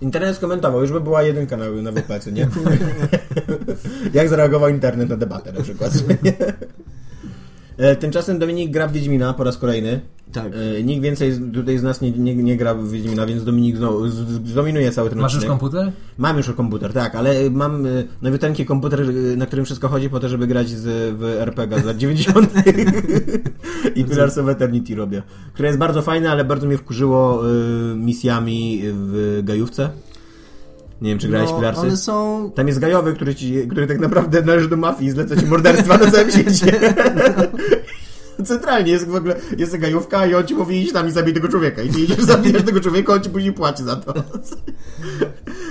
Internet 0.00 0.36
skomentował, 0.36 0.80
już 0.80 0.92
by 0.92 1.00
była 1.00 1.22
jedynka 1.22 1.56
na, 1.56 1.70
na 1.70 1.92
WP, 1.92 2.20
co 2.20 2.30
nie? 2.30 2.48
Jak 4.14 4.28
zareagował 4.28 4.68
internet 4.68 5.08
na 5.08 5.16
debatę 5.16 5.52
na 5.52 5.62
przykład. 5.62 5.92
E, 7.78 7.96
Tymczasem 7.96 8.38
Dominik 8.38 8.70
gra 8.70 8.88
w 8.88 8.92
Wiedźmina 8.92 9.32
po 9.34 9.44
raz 9.44 9.56
kolejny. 9.56 10.00
Tak. 10.32 10.52
E, 10.78 10.82
Nikt 10.82 11.02
więcej 11.02 11.32
z- 11.32 11.52
tutaj 11.54 11.78
z 11.78 11.82
nas 11.82 12.00
nie, 12.00 12.10
nie, 12.10 12.34
nie 12.36 12.56
gra 12.56 12.74
w 12.74 12.88
Wiedźmina, 12.90 13.26
więc 13.26 13.44
Dominik 13.44 13.76
znowu 13.76 14.08
z- 14.08 14.48
zdominuje 14.48 14.90
cały 14.92 15.10
ten 15.10 15.18
Masz 15.18 15.32
już 15.34 15.38
odcinek. 15.44 15.58
komputer? 15.58 15.92
Mam 16.18 16.36
już 16.36 16.50
komputer, 16.50 16.92
tak, 16.92 17.14
ale 17.14 17.50
mam 17.50 17.86
e, 17.86 17.88
nowiuteńki 18.22 18.64
komputer, 18.66 19.06
na 19.36 19.46
którym 19.46 19.64
wszystko 19.64 19.88
chodzi 19.88 20.10
po 20.10 20.20
to, 20.20 20.28
żeby 20.28 20.46
grać 20.46 20.68
z, 20.68 21.16
w 21.18 21.24
RPG 21.24 21.80
z 21.80 21.84
lat 21.84 21.96
90. 21.96 22.48
I 23.96 24.04
Pillars 24.04 24.38
of 24.38 24.48
Eternity 24.48 24.94
robię. 24.94 25.22
Które 25.54 25.68
jest 25.68 25.78
bardzo 25.78 26.02
fajne, 26.02 26.30
ale 26.30 26.44
bardzo 26.44 26.66
mnie 26.66 26.78
wkurzyło 26.78 27.42
misjami 27.96 28.80
w 28.84 29.40
gajówce. 29.44 29.90
Nie 31.00 31.10
wiem, 31.10 31.18
czy 31.18 31.28
grałeś 31.28 31.50
No, 31.50 31.80
one 31.80 31.96
są... 31.96 32.50
Tam 32.54 32.68
jest 32.68 32.78
gajowy, 32.78 33.14
który, 33.14 33.34
ci, 33.34 33.68
który 33.68 33.86
tak 33.86 33.98
naprawdę 33.98 34.42
należy 34.42 34.68
do 34.68 34.76
mafii 34.76 35.08
i 35.08 35.10
zleca 35.10 35.36
ci 35.36 35.46
morderstwa 35.46 35.98
na 35.98 36.10
całym 36.10 36.30
świecie. 36.30 36.80
Centralnie 38.44 38.92
jest 38.92 39.08
w 39.08 39.14
ogóle, 39.14 39.36
jest 39.58 39.76
gajówka 39.76 40.26
i 40.26 40.34
on 40.34 40.46
ci 40.46 40.54
mówi 40.54 40.82
idź 40.82 40.92
tam 40.92 41.08
i 41.08 41.10
zabij 41.10 41.34
tego 41.34 41.48
człowieka. 41.48 41.82
I 41.82 41.88
ty 41.88 42.00
idziesz, 42.00 42.18
zabijasz 42.34 42.62
tego 42.62 42.80
człowieka, 42.80 43.12
on 43.12 43.20
ci 43.20 43.30
później 43.30 43.52
płaci 43.52 43.84
za 43.84 43.96
to. 43.96 44.14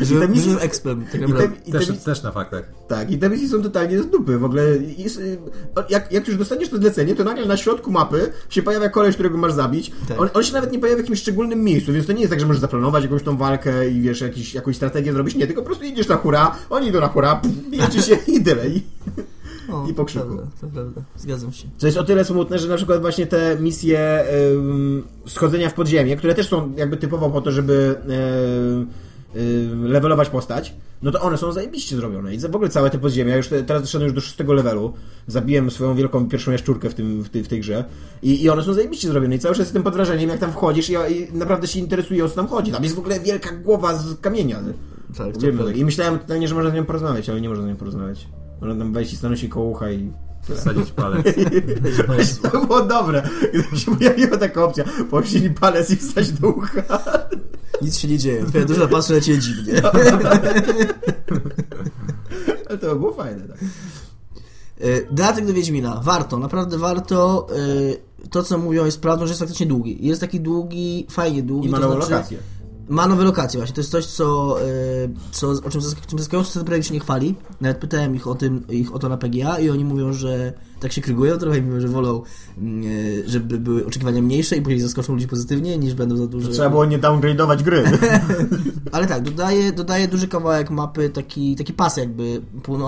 Że, 0.02 0.20
te 0.20 0.28
misje- 0.28 0.52
że 0.54 0.62
expem, 0.62 1.06
tak 1.12 1.30
I 1.30 1.34
te, 1.34 1.50
i 1.66 1.72
te, 1.72 1.80
Też, 1.80 1.90
mis- 1.90 2.04
też 2.04 2.24
na 2.24 2.32
faktach. 2.32 2.64
tak, 2.88 3.12
i 3.12 3.18
te 3.18 3.30
misje 3.30 3.50
są 3.50 3.62
totalnie 3.62 4.04
z 4.04 4.08
dupy. 4.08 4.38
W 4.38 4.44
ogóle 4.44 4.64
jest, 4.98 5.20
y, 5.20 5.38
jak, 5.90 6.12
jak 6.12 6.28
już 6.28 6.38
dostaniesz 6.38 6.70
to 6.70 6.78
zlecenie, 6.78 7.16
to 7.16 7.24
nagle 7.24 7.46
na 7.46 7.58
środku 7.58 7.92
mapy 7.92 8.32
się 8.50 8.64
pojawia 8.64 8.90
koleś, 8.90 9.14
którego 9.14 9.38
masz 9.38 9.54
zabić. 9.54 9.92
Tak. 10.08 10.22
On, 10.22 10.30
on 10.34 10.44
się 10.44 10.54
nawet 10.54 10.72
nie 10.72 10.80
pojawia 10.80 10.98
w 10.98 11.00
jakimś 11.04 11.20
szczególnym 11.20 11.64
miejscu, 11.64 11.94
więc 11.94 12.08
to 12.08 12.14
nie 12.14 12.20
jest 12.20 12.30
tak, 12.30 12.40
że 12.40 12.46
możesz 12.46 12.62
zaplanować 12.62 13.04
jakąś 13.04 13.24
tą 13.24 13.38
walkę 13.38 13.90
i 13.90 14.02
wiesz, 14.02 14.22
jakiś, 14.22 14.54
jakąś 14.54 14.76
strategię 14.76 15.14
zrobić. 15.14 15.36
Nie, 15.36 15.48
tylko 15.48 15.62
po 15.62 15.66
prostu 15.66 15.86
idziesz 15.86 16.08
na 16.08 16.16
hura, 16.16 16.56
oni 16.70 16.88
idą 16.88 17.00
na 17.02 17.08
hura, 17.08 17.36
pff, 17.36 18.06
się 18.06 18.18
i 18.34 18.44
tyle. 18.44 18.70
I, 18.70 18.82
O, 19.74 19.88
i 19.88 19.94
po 19.94 20.06
krzyku. 20.06 20.26
To 20.26 20.34
prawda, 20.34 20.52
to 20.62 20.68
prawda, 20.68 21.02
zgadzam 21.18 21.54
się. 21.54 21.68
Co 21.78 21.86
jest 21.86 21.98
o 21.98 22.04
tyle 22.04 22.26
smutne, 22.26 22.60
że 22.60 22.68
na 22.68 22.76
przykład 22.76 23.02
właśnie 23.02 23.28
te 23.28 23.58
misje 23.60 24.26
schodzenia 25.26 25.70
w 25.70 25.74
podziemie, 25.74 26.16
które 26.16 26.36
też 26.36 26.48
są 26.48 26.74
jakby 26.78 26.98
typowo 26.98 27.30
po 27.30 27.42
to, 27.42 27.52
żeby 27.52 27.96
yy, 29.36 29.42
yy, 29.42 29.90
levelować 29.90 30.30
postać, 30.30 30.76
no 31.02 31.12
to 31.12 31.22
one 31.22 31.38
są 31.38 31.52
zajebiście 31.52 31.96
zrobione. 31.96 32.36
I 32.36 32.40
w 32.40 32.56
ogóle 32.56 32.70
całe 32.70 32.90
te 32.90 32.98
podziemia, 32.98 33.36
już 33.36 33.48
te, 33.48 33.64
teraz 33.64 33.84
doszedłem 33.84 34.08
już 34.08 34.16
do 34.16 34.22
szóstego 34.22 34.54
levelu, 34.54 34.94
zabiłem 35.28 35.72
swoją 35.72 35.96
wielką 35.96 36.30
pierwszą 36.30 36.52
jaszczurkę 36.52 36.90
w, 36.90 36.94
tym, 36.94 37.24
w, 37.24 37.30
tej, 37.30 37.44
w 37.44 37.48
tej 37.48 37.60
grze 37.60 37.86
i, 38.22 38.44
i 38.44 38.50
one 38.50 38.64
są 38.64 38.74
zajebiście 38.74 39.08
zrobione. 39.08 39.36
I 39.36 39.40
cały 39.40 39.56
czas 39.56 39.66
jestem 39.66 39.84
pod 39.84 39.94
wrażeniem, 39.94 40.30
jak 40.30 40.40
tam 40.40 40.52
wchodzisz 40.52 40.90
i, 40.90 40.94
i 40.94 41.34
naprawdę 41.34 41.68
się 41.68 41.80
interesuje 41.80 42.26
o 42.26 42.30
co 42.30 42.36
tam 42.36 42.48
chodzi. 42.48 42.72
Tam 42.72 42.84
jest 42.84 42.96
w 42.96 43.00
ogóle 43.00 43.20
wielka 43.20 43.56
głowa 43.56 43.96
z 43.96 44.20
kamienia. 44.20 44.60
Tak, 45.18 45.34
tak. 45.38 45.78
I 45.78 45.86
myślałem 45.86 46.20
totalnie, 46.20 46.48
że 46.48 46.56
można 46.56 46.72
z 46.72 46.74
nią 46.74 46.86
porozmawiać, 46.86 47.30
ale 47.30 47.42
nie 47.42 47.50
można 47.50 47.64
z 47.64 47.68
nią 47.68 47.76
porozmawiać. 47.76 48.28
Można 48.62 48.76
tam 48.84 48.94
wejść 48.94 49.14
i 49.14 49.18
stanąć 49.18 49.40
się 49.40 49.48
koło 49.50 49.66
ucha 49.70 49.92
i 49.92 50.12
Wsadzić 50.56 50.92
palec. 50.92 51.26
to 52.52 52.66
było 52.66 52.82
dobre, 52.82 53.30
gdyby 53.54 53.78
się 53.80 53.96
pojawiła 53.96 54.38
taka 54.38 54.64
opcja. 54.64 54.84
Pościeli 55.10 55.50
palec 55.50 55.90
i 55.90 55.96
wstać 55.96 56.32
do 56.32 56.50
ucha. 56.50 56.82
Nic 57.82 57.98
się 57.98 58.08
nie 58.08 58.18
dzieje. 58.18 58.46
Twoja 58.46 58.66
duża 58.66 58.88
patrzy 58.88 59.14
na 59.14 59.22
ciebie 59.22 59.40
dziwnie. 59.40 59.82
Ale 62.70 62.78
to 62.78 62.96
było 62.96 63.14
fajne, 63.14 63.48
tak. 63.48 63.58
Y, 64.82 65.08
Dodatek 65.12 65.46
do 65.46 65.54
Wiedźmina. 65.54 66.02
Warto, 66.04 66.40
naprawdę 66.40 66.78
warto. 66.78 67.48
Y, 67.58 67.98
To, 68.30 68.44
co 68.44 68.58
mówią, 68.58 68.86
jest 68.86 69.02
prawdą, 69.02 69.26
że 69.26 69.30
jest 69.32 69.40
faktycznie 69.40 69.66
długi. 69.66 70.08
Jest 70.08 70.22
taki 70.22 70.40
długi, 70.40 71.08
fajnie 71.10 71.44
długi. 71.44 71.68
I 71.68 71.72
ma 71.72 71.80
to 71.80 71.92
znaczy, 71.92 72.12
lokację. 72.12 72.38
Ma 72.90 73.08
nowe 73.08 73.24
lokacje 73.24 73.60
właśnie, 73.60 73.76
to 73.76 73.82
jest 73.82 73.92
coś, 73.92 74.06
co, 74.06 74.58
e, 74.62 74.66
co 75.32 75.50
o 75.50 75.70
czym 75.70 75.82
zask- 75.82 76.06
czym 76.08 76.20
zaskakująco 76.20 76.54
ten 76.54 76.66
projekt 76.66 76.88
się 76.88 76.94
nie 76.94 77.00
chwali. 77.00 77.36
Nawet 77.62 77.78
pytałem 77.78 78.16
ich 78.16 78.28
o, 78.28 78.36
tym, 78.36 78.68
ich 78.68 78.96
o 78.96 79.00
to 79.00 79.10
na 79.10 79.18
PGA 79.18 79.60
i 79.60 79.70
oni 79.70 79.86
mówią, 79.86 80.14
że 80.14 80.54
tak 80.80 80.92
się 80.94 81.02
krygują 81.02 81.38
trochę 81.38 81.62
mówią, 81.62 81.80
że 81.80 81.88
wolą, 81.88 82.22
mm, 82.58 82.84
e, 83.26 83.30
żeby 83.30 83.60
były 83.60 83.86
oczekiwania 83.86 84.22
mniejsze 84.22 84.56
i 84.56 84.62
później 84.62 84.82
zaskoczą 84.82 85.14
ludzi 85.14 85.28
pozytywnie, 85.28 85.78
niż 85.78 85.94
będą 85.94 86.18
za 86.18 86.28
duże. 86.28 86.52
Trzeba 86.52 86.70
było 86.70 86.86
nie 86.86 87.00
downgrade'ować 87.00 87.64
gry. 87.64 87.84
Ale 88.92 89.08
tak, 89.08 89.24
dodaje, 89.24 89.72
dodaje 89.72 90.08
duży 90.08 90.28
kawałek 90.28 90.70
mapy, 90.70 91.10
taki, 91.10 91.56
taki 91.56 91.74
pas 91.74 91.98
jakby 91.98 92.42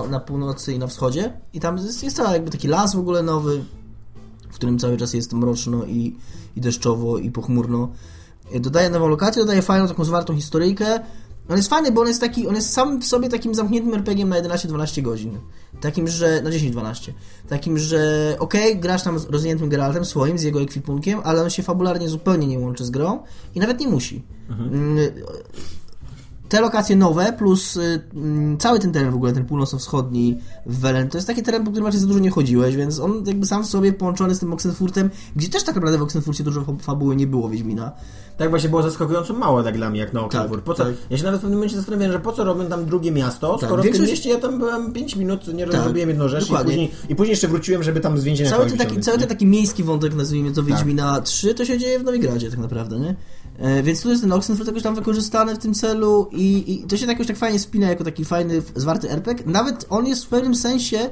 na 0.10 0.20
północy 0.20 0.74
i 0.74 0.80
na 0.80 0.88
wschodzie 0.88 1.34
i 1.54 1.60
tam 1.60 1.78
jest, 1.78 2.04
jest 2.04 2.18
cały 2.18 2.34
jakby 2.34 2.52
taki 2.52 2.68
las 2.68 2.96
w 2.96 3.00
ogóle 3.00 3.24
nowy, 3.24 3.64
w 4.52 4.56
którym 4.56 4.80
cały 4.80 4.98
czas 4.98 5.14
jest 5.14 5.34
mroczno 5.34 5.86
i, 5.86 6.16
i 6.56 6.62
deszczowo 6.62 7.18
i 7.18 7.32
pochmurno. 7.32 7.90
Dodaje 8.60 8.90
nową 8.90 9.08
lokację, 9.08 9.42
dodaje 9.42 9.62
fajną 9.62 9.88
taką 9.88 10.04
zwartą 10.04 10.36
historyjkę. 10.36 11.00
On 11.50 11.58
jest 11.58 11.70
fajny, 11.70 11.92
bo 11.92 12.02
on 12.02 12.08
jest 12.08 12.22
taki, 12.22 12.48
on 12.48 12.56
jest 12.56 12.74
sam 12.74 13.02
w 13.02 13.06
sobie 13.06 13.30
takim 13.30 13.56
zamkniętym 13.56 13.94
RPG 13.94 14.26
na 14.26 14.42
11-12 14.42 15.02
godzin. 15.02 15.38
Takim, 15.82 16.08
że, 16.08 16.42
na 16.42 16.50
10-12. 16.50 17.12
Takim, 17.50 17.78
że 17.78 18.36
okej, 18.40 18.80
grasz 18.80 19.04
tam 19.04 19.20
z 19.20 19.26
rozwiniętym 19.26 19.70
Geraltem 19.70 20.06
swoim, 20.06 20.38
z 20.38 20.44
jego 20.44 20.62
ekwipunkiem, 20.62 21.20
ale 21.24 21.42
on 21.44 21.50
się 21.50 21.64
fabularnie 21.64 22.10
zupełnie 22.10 22.48
nie 22.48 22.60
łączy 22.60 22.86
z 22.86 22.90
grą 22.90 23.20
i 23.56 23.60
nawet 23.60 23.80
nie 23.80 23.88
musi. 23.88 24.24
Mm, 24.50 24.98
te 26.50 26.62
lokacje 26.62 26.96
nowe, 26.96 27.34
plus 27.34 27.78
y, 27.78 28.02
mm, 28.14 28.58
cały 28.58 28.80
ten 28.80 28.92
teren 28.92 29.12
w 29.12 29.16
ogóle, 29.16 29.34
ten 29.34 29.46
północno-wschodni 29.46 30.38
w 30.66 30.80
Welen, 30.80 31.10
to 31.10 31.18
jest 31.18 31.28
taki 31.28 31.44
teren, 31.44 31.64
po 31.64 31.72
którym 31.72 31.86
raczej 31.86 32.00
za 32.02 32.08
dużo 32.08 32.20
nie 32.20 32.30
chodziłeś, 32.30 32.76
więc 32.76 33.00
on 33.00 33.24
jakby 33.26 33.46
sam 33.46 33.64
w 33.64 33.66
sobie 33.68 33.94
połączony 33.94 34.36
z 34.36 34.40
tym 34.40 34.54
Oxenfurtem, 34.54 35.10
gdzie 35.36 35.50
też 35.50 35.64
tak 35.64 35.76
naprawdę 35.76 35.98
w 35.98 36.02
Oxenfurcie 36.02 36.44
dużo 36.44 36.62
fa- 36.64 36.76
fabuły 36.82 37.16
nie 37.16 37.28
było 37.28 37.50
Wiedźmina. 37.50 37.92
Tak 38.40 38.50
właśnie 38.50 38.70
było 38.70 38.84
zaskakująco 38.84 39.34
mało 39.34 39.64
tak 39.64 39.78
dla 39.78 39.90
mnie, 39.90 40.00
jak 40.00 40.14
na 40.14 40.22
Oxenfurt. 40.22 40.64
Po 40.64 40.74
co? 40.74 40.84
tak. 40.86 40.94
Ja 41.10 41.18
się 41.18 41.24
nawet 41.24 41.40
w 41.40 41.42
pewnym 41.42 41.60
momencie 41.60 41.76
zastanawiałem, 41.76 42.12
że 42.12 42.20
po 42.20 42.32
co 42.32 42.44
robią 42.44 42.66
tam 42.66 42.86
drugie 42.86 43.12
miasto, 43.12 43.58
Tak, 43.58 43.70
skoro 43.70 43.84
w 43.84 43.86
tym 43.86 43.94
większość- 43.94 44.12
mieście 44.12 44.30
ja 44.30 44.40
tam 44.40 44.60
byłem 44.60 44.94
5 44.94 45.16
minut, 45.16 45.54
nie 45.54 45.68
Tak, 45.68 45.82
zrobiłem 45.84 46.10
jedną 46.10 46.28
rzecz 46.28 46.50
i 46.50 46.54
później, 46.54 46.92
i 47.10 47.16
później 47.16 47.32
jeszcze 47.32 47.48
wróciłem, 47.48 47.84
żeby 47.84 48.00
tam 48.00 48.18
z 48.18 48.24
więzienia 48.24 48.50
Cały 48.50 48.66
ten, 48.66 48.78
taki, 48.78 49.00
cały 49.00 49.18
ten 49.18 49.28
taki 49.28 49.46
miejski 49.46 49.84
wątek, 49.84 50.16
nazwijmy 50.16 50.52
to 50.52 50.64
Wiedźmina 50.64 51.22
3, 51.22 51.54
to 51.54 51.66
się 51.66 51.78
dzieje 51.78 52.00
w 52.00 52.04
Nowigradzie 52.04 52.50
tak 52.50 52.60
naprawdę, 52.60 53.00
nie? 53.00 53.16
E, 53.58 53.84
więc 53.84 54.02
tu 54.02 54.10
jest 54.10 54.22
ten 54.22 54.32
Oxenfurt 54.32 54.68
jakoś 54.68 54.84
tam 54.84 54.96
wykorzystany 54.96 55.56
w 55.56 55.58
tym 55.58 55.74
celu 55.74 56.30
i, 56.32 56.74
i 56.74 56.88
to 56.88 56.98
się 56.98 57.06
jakoś 57.06 57.28
tak 57.28 57.38
fajnie 57.38 57.60
spina 57.60 57.90
jako 57.90 58.04
taki 58.04 58.26
fajny, 58.26 58.62
zwarty 58.76 59.10
RPG. 59.12 59.44
Nawet 59.48 59.86
on 59.90 60.08
jest 60.08 60.26
w 60.26 60.28
pewnym 60.28 60.56
sensie 60.56 61.10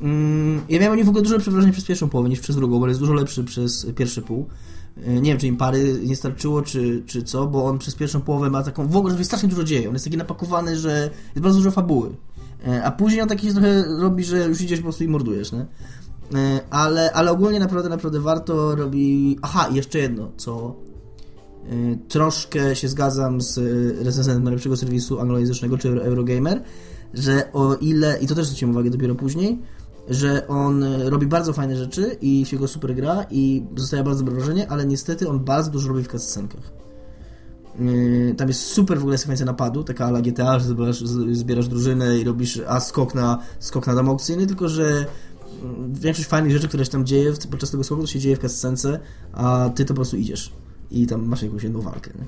mm, 0.00 0.60
ja 0.68 0.78
miałem 0.78 0.92
o 0.92 0.96
nim 0.96 1.06
w 1.06 1.08
ogóle 1.08 1.22
dużo 1.22 1.34
lepsze 1.34 1.50
wrażenie 1.50 1.72
przez 1.72 1.84
pierwszą 1.84 2.08
połowę 2.08 2.28
niż 2.28 2.40
przez 2.40 2.56
drugą, 2.56 2.80
bo 2.80 2.88
jest 2.88 3.00
dużo 3.00 3.12
lepszy 3.12 3.44
przez 3.44 3.86
pierwszy 3.96 4.22
pół. 4.22 4.46
E, 5.06 5.20
Nie 5.20 5.30
wiem, 5.30 5.38
czy 5.38 5.46
im 5.46 5.56
pary 5.56 5.98
nie 6.04 6.16
starczyło, 6.16 6.62
czy, 6.62 7.02
czy 7.06 7.22
co, 7.22 7.46
bo 7.46 7.64
on 7.64 7.78
przez 7.78 7.94
pierwszą 7.94 8.20
połowę 8.20 8.50
ma 8.50 8.62
taką, 8.62 8.88
w 8.88 8.96
ogóle 8.96 9.24
strasznie 9.24 9.48
dużo 9.48 9.64
dzieje. 9.64 9.88
On 9.88 9.94
jest 9.94 10.04
taki 10.04 10.16
napakowany, 10.16 10.76
że 10.76 11.10
jest 11.34 11.42
bardzo 11.42 11.58
dużo 11.58 11.70
fabuły. 11.70 12.10
E, 12.66 12.84
A 12.84 12.90
później 12.90 13.22
on 13.22 13.28
taki 13.28 13.52
trochę 13.52 13.84
robi, 14.00 14.24
że 14.24 14.48
już 14.48 14.60
idziesz 14.60 14.78
po 14.78 14.82
prostu 14.84 15.04
i 15.04 15.08
mordujesz, 15.08 15.52
nie? 15.52 15.66
E, 16.40 16.60
Ale, 16.70 17.12
ale 17.12 17.30
ogólnie 17.30 17.60
naprawdę, 17.60 17.88
naprawdę 17.88 18.20
warto 18.20 18.76
robi... 18.76 19.38
Aha, 19.42 19.68
jeszcze 19.72 19.98
jedno, 19.98 20.30
co 20.36 20.76
troszkę 22.08 22.76
się 22.76 22.88
zgadzam 22.88 23.40
z 23.40 23.58
recenzentem 24.06 24.44
najlepszego 24.44 24.76
serwisu 24.76 25.20
anglojęzycznego, 25.20 25.78
czy 25.78 25.88
Eurogamer, 26.02 26.62
że 27.14 27.52
o 27.52 27.74
ile, 27.74 28.18
i 28.20 28.26
to 28.26 28.34
też 28.34 28.46
zwróciłem 28.46 28.70
uwagę 28.70 28.90
dopiero 28.90 29.14
później, 29.14 29.58
że 30.08 30.48
on 30.48 30.82
e, 30.82 31.10
robi 31.10 31.26
bardzo 31.26 31.52
fajne 31.52 31.76
rzeczy 31.76 32.16
i 32.20 32.46
się 32.46 32.56
go 32.56 32.68
super 32.68 32.94
gra 32.94 33.26
i 33.30 33.64
zostaje 33.76 34.04
bardzo 34.04 34.24
dobre 34.24 34.34
wrażenie, 34.34 34.70
ale 34.70 34.86
niestety 34.86 35.28
on 35.28 35.40
bardzo 35.40 35.70
dużo 35.70 35.88
robi 35.88 36.02
w 36.02 36.08
cutscenkach. 36.08 36.72
Yy, 37.78 38.34
Tam 38.34 38.48
jest 38.48 38.60
super 38.60 38.98
w 38.98 39.00
ogóle 39.00 39.18
sekwencja 39.18 39.46
napadu, 39.46 39.84
taka 39.84 40.06
ala 40.06 40.20
GTA, 40.20 40.58
że 40.58 40.64
zbierasz, 40.64 40.98
zbierasz 41.32 41.68
drużynę 41.68 42.18
i 42.18 42.24
robisz 42.24 42.60
a 42.68 42.80
skok 42.80 43.14
na, 43.14 43.38
skok 43.58 43.86
na 43.86 43.94
dom 43.94 44.08
aukcyjny, 44.08 44.46
tylko 44.46 44.68
że 44.68 45.06
mm, 45.62 45.94
większość 45.94 46.28
fajnych 46.28 46.52
rzeczy, 46.52 46.68
które 46.68 46.84
się 46.84 46.90
tam 46.90 47.06
dzieje 47.06 47.32
podczas 47.50 47.70
tego 47.70 47.84
skoku, 47.84 48.02
to 48.02 48.06
się 48.06 48.18
dzieje 48.18 48.36
w 48.36 48.40
cutscence, 48.40 49.00
a 49.32 49.70
ty 49.74 49.84
to 49.84 49.88
po 49.88 49.94
prostu 49.94 50.16
idziesz 50.16 50.52
i 50.90 51.06
tam 51.06 51.26
masz 51.26 51.42
jakąś 51.42 51.62
jedną 51.62 51.80
walkę. 51.80 52.10
Nie? 52.18 52.24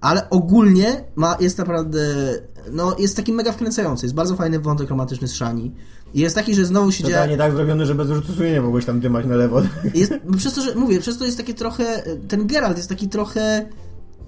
Ale 0.00 0.30
ogólnie 0.30 1.04
ma, 1.14 1.36
jest 1.40 1.58
naprawdę, 1.58 2.04
no 2.72 2.96
jest 2.98 3.16
taki 3.16 3.32
mega 3.32 3.52
wkręcający, 3.52 4.06
jest 4.06 4.14
bardzo 4.14 4.36
fajny 4.36 4.58
wątek 4.58 4.90
romantyczny 4.90 5.28
z 5.28 5.32
Shani. 5.32 5.72
I 6.14 6.20
jest 6.20 6.34
taki, 6.34 6.54
że 6.54 6.64
znowu 6.66 6.92
się 6.92 7.04
dzieje... 7.04 7.14
Totalnie 7.14 7.36
tak 7.36 7.52
zrobione, 7.52 7.86
że 7.86 7.94
bez 7.94 8.08
rzutu 8.08 8.32
sumienia 8.32 8.62
mogłeś 8.62 8.84
tam 8.84 9.00
dymać 9.00 9.26
na 9.26 9.36
lewo. 9.36 9.62
Jest, 9.94 10.12
bo 10.24 10.36
przez 10.38 10.54
to, 10.54 10.62
że 10.62 10.74
mówię, 10.74 11.00
przez 11.00 11.18
to 11.18 11.24
jest 11.24 11.36
takie 11.36 11.54
trochę. 11.54 12.02
Ten 12.28 12.46
Geralt 12.46 12.76
jest 12.76 12.88
taki 12.88 13.08
trochę. 13.08 13.66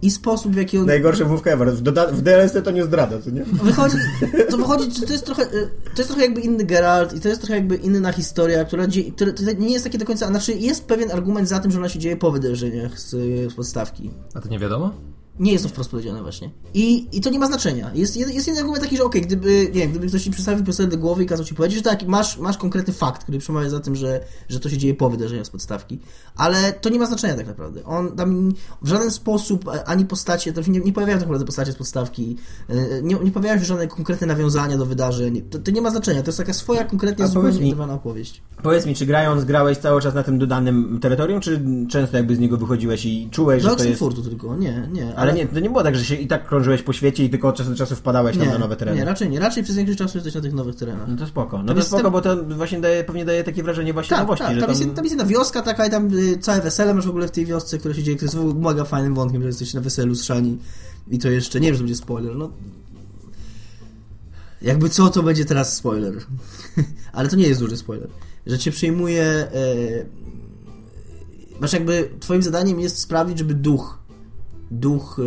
I 0.02 0.10
sposób, 0.10 0.52
w 0.52 0.56
jaki 0.56 0.78
on. 0.78 0.86
Najgorsze 0.86 1.24
mówka 1.24 1.50
ever. 1.50 1.72
W, 1.72 1.82
doda- 1.82 2.12
w 2.12 2.22
DLC 2.22 2.52
to 2.64 2.70
nie 2.70 2.84
zdradza, 2.84 3.22
co 3.22 3.30
nie? 3.30 3.44
Wychodzi, 3.44 3.96
to 4.50 4.56
wychodzi, 4.56 5.00
że 5.00 5.06
to 5.06 5.12
jest 5.12 5.26
trochę. 5.26 5.42
y, 5.42 5.68
To 5.94 5.98
jest 6.02 6.08
trochę 6.08 6.22
jakby 6.22 6.40
inny 6.40 6.64
Geralt 6.64 7.12
i 7.16 7.20
to 7.20 7.28
jest 7.28 7.40
trochę 7.40 7.54
jakby 7.54 7.76
inna 7.76 8.12
historia, 8.12 8.64
która, 8.64 8.86
dzie, 8.86 9.04
która 9.12 9.32
to 9.32 9.42
nie 9.58 9.72
jest 9.72 9.84
takie 9.84 9.98
do 9.98 10.04
końca. 10.04 10.26
Znaczy, 10.28 10.52
jest 10.52 10.84
pewien 10.84 11.10
argument 11.10 11.48
za 11.48 11.58
tym, 11.60 11.70
że 11.70 11.78
ona 11.78 11.88
się 11.88 11.98
dzieje 11.98 12.16
po 12.16 12.30
wydarzeniach 12.32 13.00
z, 13.00 13.10
z 13.52 13.54
podstawki. 13.54 14.10
A 14.34 14.40
to 14.40 14.48
nie 14.48 14.58
wiadomo? 14.58 14.94
Nie 15.38 15.52
jest 15.52 15.64
to 15.64 15.70
wprost 15.70 15.90
powiedziane 15.90 16.22
właśnie. 16.22 16.50
I, 16.74 17.08
I 17.12 17.20
to 17.20 17.30
nie 17.30 17.38
ma 17.38 17.46
znaczenia. 17.46 17.90
Jest, 17.94 18.16
jest, 18.16 18.46
jeden 18.46 18.58
argument 18.58 18.82
taki, 18.84 18.96
że 18.96 19.04
okej, 19.04 19.22
gdyby, 19.22 19.70
nie 19.74 19.80
wiem, 19.80 19.90
gdyby 19.90 20.06
ktoś 20.06 20.22
ci 20.22 20.30
przedstawił 20.30 20.64
piosenkę 20.64 20.90
do 20.90 20.98
głowy 20.98 21.24
i 21.24 21.26
kazał 21.26 21.46
ci 21.46 21.54
powiedzieć, 21.54 21.78
że 21.78 21.82
tak, 21.82 22.06
masz, 22.06 22.38
masz 22.38 22.58
konkretny 22.58 22.92
fakt, 22.92 23.22
który 23.22 23.38
przemawia 23.38 23.70
za 23.70 23.80
tym, 23.80 23.96
że, 23.96 24.20
że 24.48 24.60
to 24.60 24.68
się 24.68 24.78
dzieje 24.78 24.94
po 24.94 25.10
wydarzeniach 25.10 25.46
z 25.46 25.50
podstawki. 25.50 25.98
Ale 26.36 26.72
to 26.72 26.88
nie 26.88 26.98
ma 26.98 27.06
znaczenia 27.06 27.34
tak 27.34 27.46
naprawdę. 27.46 27.84
On 27.84 28.16
tam 28.16 28.52
w 28.82 28.88
żaden 28.88 29.10
sposób, 29.10 29.70
ani 29.86 30.04
postacie, 30.06 30.52
tam 30.52 30.64
się 30.64 30.70
nie, 30.70 30.80
nie 30.80 30.92
pojawiają 30.92 31.18
tak 31.18 31.26
naprawdę 31.26 31.46
postacie 31.46 31.72
z 31.72 31.76
podstawki, 31.76 32.36
e, 32.68 33.02
nie, 33.02 33.14
nie 33.14 33.30
pojawiają 33.30 33.58
się 33.58 33.64
żadne 33.64 33.88
konkretne 33.88 34.26
nawiązania 34.26 34.78
do 34.78 34.86
wydarzeń. 34.86 35.42
To, 35.42 35.58
to 35.58 35.70
nie 35.70 35.82
ma 35.82 35.90
znaczenia. 35.90 36.22
To 36.22 36.28
jest 36.28 36.38
taka 36.38 36.52
swoja 36.52 36.84
konkretnie 36.84 37.24
A 37.24 37.28
zupełnie 37.28 37.48
powiedz 37.48 37.60
mi- 37.60 37.66
indywidualna 37.66 37.94
opowieść. 37.94 38.42
Powiedz 38.62 38.86
mi, 38.86 38.94
czy 38.94 39.06
grając, 39.06 39.44
grałeś 39.44 39.78
cały 39.78 40.00
czas 40.00 40.14
na 40.14 40.22
tym 40.22 40.38
dodanym 40.38 40.98
terytorium, 41.02 41.40
czy 41.40 41.64
często 41.88 42.16
jakby 42.16 42.36
z 42.36 42.38
niego 42.38 42.56
wychodziłeś 42.56 43.04
i 43.04 43.28
czułeś, 43.30 43.62
Do 43.62 43.70
że 43.70 43.76
to 43.76 43.84
jest... 43.84 44.02
Tylko, 44.24 44.56
nie, 44.56 44.88
nie. 44.92 45.16
Ale 45.24 45.38
nie, 45.38 45.46
to 45.46 45.60
nie 45.60 45.70
było 45.70 45.82
tak, 45.82 45.96
że 45.96 46.04
się 46.04 46.14
i 46.14 46.26
tak 46.26 46.48
krążyłeś 46.48 46.82
po 46.82 46.92
świecie 46.92 47.24
i 47.24 47.30
tylko 47.30 47.48
od 47.48 47.56
czasu 47.56 47.70
do 47.70 47.76
czasu 47.76 47.96
wpadałeś 47.96 48.36
tam 48.36 48.46
nie, 48.46 48.52
na 48.52 48.58
nowe 48.58 48.76
tereny. 48.76 48.98
nie, 48.98 49.04
raczej 49.04 49.30
nie. 49.30 49.40
Raczej 49.40 49.64
przez 49.64 49.76
większość 49.76 49.98
czasu 49.98 50.18
jesteś 50.18 50.34
na 50.34 50.40
tych 50.40 50.52
nowych 50.52 50.74
terenach. 50.76 51.08
No 51.08 51.16
to 51.16 51.26
spoko. 51.26 51.58
No 51.58 51.64
Tam 51.64 51.74
to 51.74 51.80
jest 51.80 51.88
spoko, 51.88 52.02
ten- 52.02 52.12
bo 52.12 52.20
to 52.20 52.56
właśnie 52.56 52.80
daje, 52.80 53.04
pewnie 53.04 53.24
daje 53.24 53.44
takie 53.44 53.62
wrażenie 53.62 53.92
właśnie 53.92 54.16
Tak, 54.16 54.20
nowości, 54.20 54.44
tak. 54.44 54.54
Tam, 54.54 54.60
tam... 54.60 54.70
jest, 54.70 54.94
tam 54.94 55.04
jest 55.04 55.16
jedna 55.16 55.24
wioska 55.24 55.62
taka 55.62 55.86
i 55.86 55.90
tam 55.90 56.18
y, 56.18 56.38
całe 56.38 56.60
wesele 56.60 56.94
masz 56.94 57.06
w 57.06 57.10
ogóle 57.10 57.28
w 57.28 57.30
tej 57.30 57.46
wiosce, 57.46 57.78
które 57.78 57.94
się 57.94 58.02
dzieje, 58.02 58.16
które 58.16 58.26
jest 58.26 58.36
w 58.36 58.40
ogóle 58.40 58.54
mega 58.54 58.84
fajnym 58.84 59.14
wątkiem, 59.14 59.42
że 59.42 59.48
jesteś 59.48 59.74
na 59.74 59.80
weselu 59.80 60.14
z 60.14 60.24
Szani 60.24 60.58
i 61.10 61.18
to 61.18 61.28
jeszcze, 61.28 61.60
nie 61.60 61.68
wiem, 61.68 61.74
że 61.74 61.82
będzie 61.82 61.96
spoiler, 61.96 62.36
no 62.36 62.50
jakby 64.62 64.88
co, 64.88 65.08
to 65.10 65.22
będzie 65.22 65.44
teraz 65.44 65.76
spoiler. 65.76 66.14
Ale 67.12 67.28
to 67.28 67.36
nie 67.36 67.48
jest 67.48 67.60
duży 67.60 67.76
spoiler. 67.76 68.08
Że 68.46 68.58
cię 68.58 68.70
przyjmuje 68.70 69.24
e, 69.24 69.48
masz 71.60 71.72
jakby, 71.72 72.10
twoim 72.20 72.42
zadaniem 72.42 72.80
jest 72.80 72.98
sprawić, 72.98 73.38
żeby 73.38 73.54
duch 73.54 73.98
duch 74.80 75.20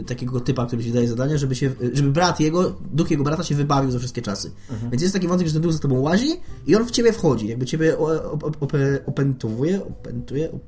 e, 0.00 0.04
takiego 0.04 0.40
typa, 0.40 0.66
który 0.66 0.84
ci 0.84 0.92
daje 0.92 1.08
zadania, 1.08 1.38
żeby 1.38 1.54
się, 1.54 1.70
żeby 1.92 2.10
brat 2.10 2.40
jego, 2.40 2.76
duch 2.92 3.10
jego 3.10 3.24
brata 3.24 3.42
się 3.44 3.54
wybawił 3.54 3.90
za 3.90 3.98
wszystkie 3.98 4.22
czasy. 4.22 4.50
Więc 4.90 5.02
jest 5.02 5.14
taki 5.14 5.28
wątek, 5.28 5.46
że 5.46 5.52
ten 5.52 5.62
duch 5.62 5.72
za 5.72 5.78
tobą 5.78 6.00
łazi 6.00 6.28
i 6.66 6.76
on 6.76 6.86
w 6.86 6.90
ciebie 6.90 7.12
wchodzi, 7.12 7.48
jakby 7.48 7.66
ciebie 7.66 7.96
op- 7.96 8.38
op- 8.60 8.98
opętowuje, 9.06 9.84
opętuje, 9.84 10.52
op... 10.52 10.62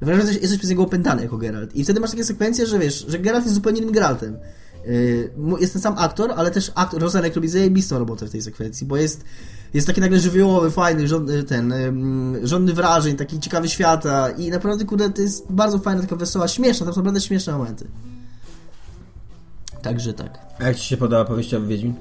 Wrażenie, 0.00 0.32
że 0.32 0.38
jesteś 0.38 0.58
przez 0.58 0.70
niego 0.70 0.82
opętany 0.82 1.22
jako 1.22 1.38
Geralt. 1.38 1.76
I 1.76 1.84
wtedy 1.84 2.00
masz 2.00 2.10
takie 2.10 2.24
sekwencje, 2.24 2.66
że 2.66 2.78
wiesz, 2.78 3.06
że 3.08 3.18
Geralt 3.18 3.44
jest 3.44 3.54
zupełnie 3.54 3.80
innym 3.80 3.92
Geraltem. 3.92 4.36
Mu- 5.36 5.58
Jest 5.58 5.72
ten 5.72 5.82
sam 5.82 5.94
aktor, 5.98 6.32
ale 6.36 6.50
też 6.50 6.72
aktor, 6.74 7.00
Rosanek 7.02 7.34
robi 7.34 7.48
zajebistą 7.48 7.98
robotę 7.98 8.26
w 8.26 8.30
tej 8.30 8.42
sekwencji, 8.42 8.86
bo 8.86 8.96
jest, 8.96 9.24
jest 9.74 9.86
taki 9.86 10.00
nagle 10.00 10.20
żywiołowy, 10.20 10.70
fajny, 10.70 11.08
żon, 11.08 11.28
ten, 11.48 11.74
żądny 12.42 12.72
wrażeń, 12.72 13.16
taki 13.16 13.40
ciekawy 13.40 13.68
świata 13.68 14.30
i 14.30 14.50
naprawdę, 14.50 14.84
kurde, 14.84 15.10
to 15.10 15.22
jest 15.22 15.46
bardzo 15.50 15.78
fajna, 15.78 16.00
taka 16.02 16.16
wesoła, 16.16 16.48
śmieszna, 16.48 16.86
to 16.86 16.92
są 16.92 17.00
naprawdę 17.00 17.20
śmieszne 17.20 17.52
momenty. 17.52 17.86
Także 19.82 20.14
tak. 20.14 20.38
A 20.58 20.64
jak 20.64 20.76
ci 20.76 20.88
się 20.88 20.96
podoba 20.96 21.24
powieściowy 21.24 21.66
Wiedźmin? 21.66 21.94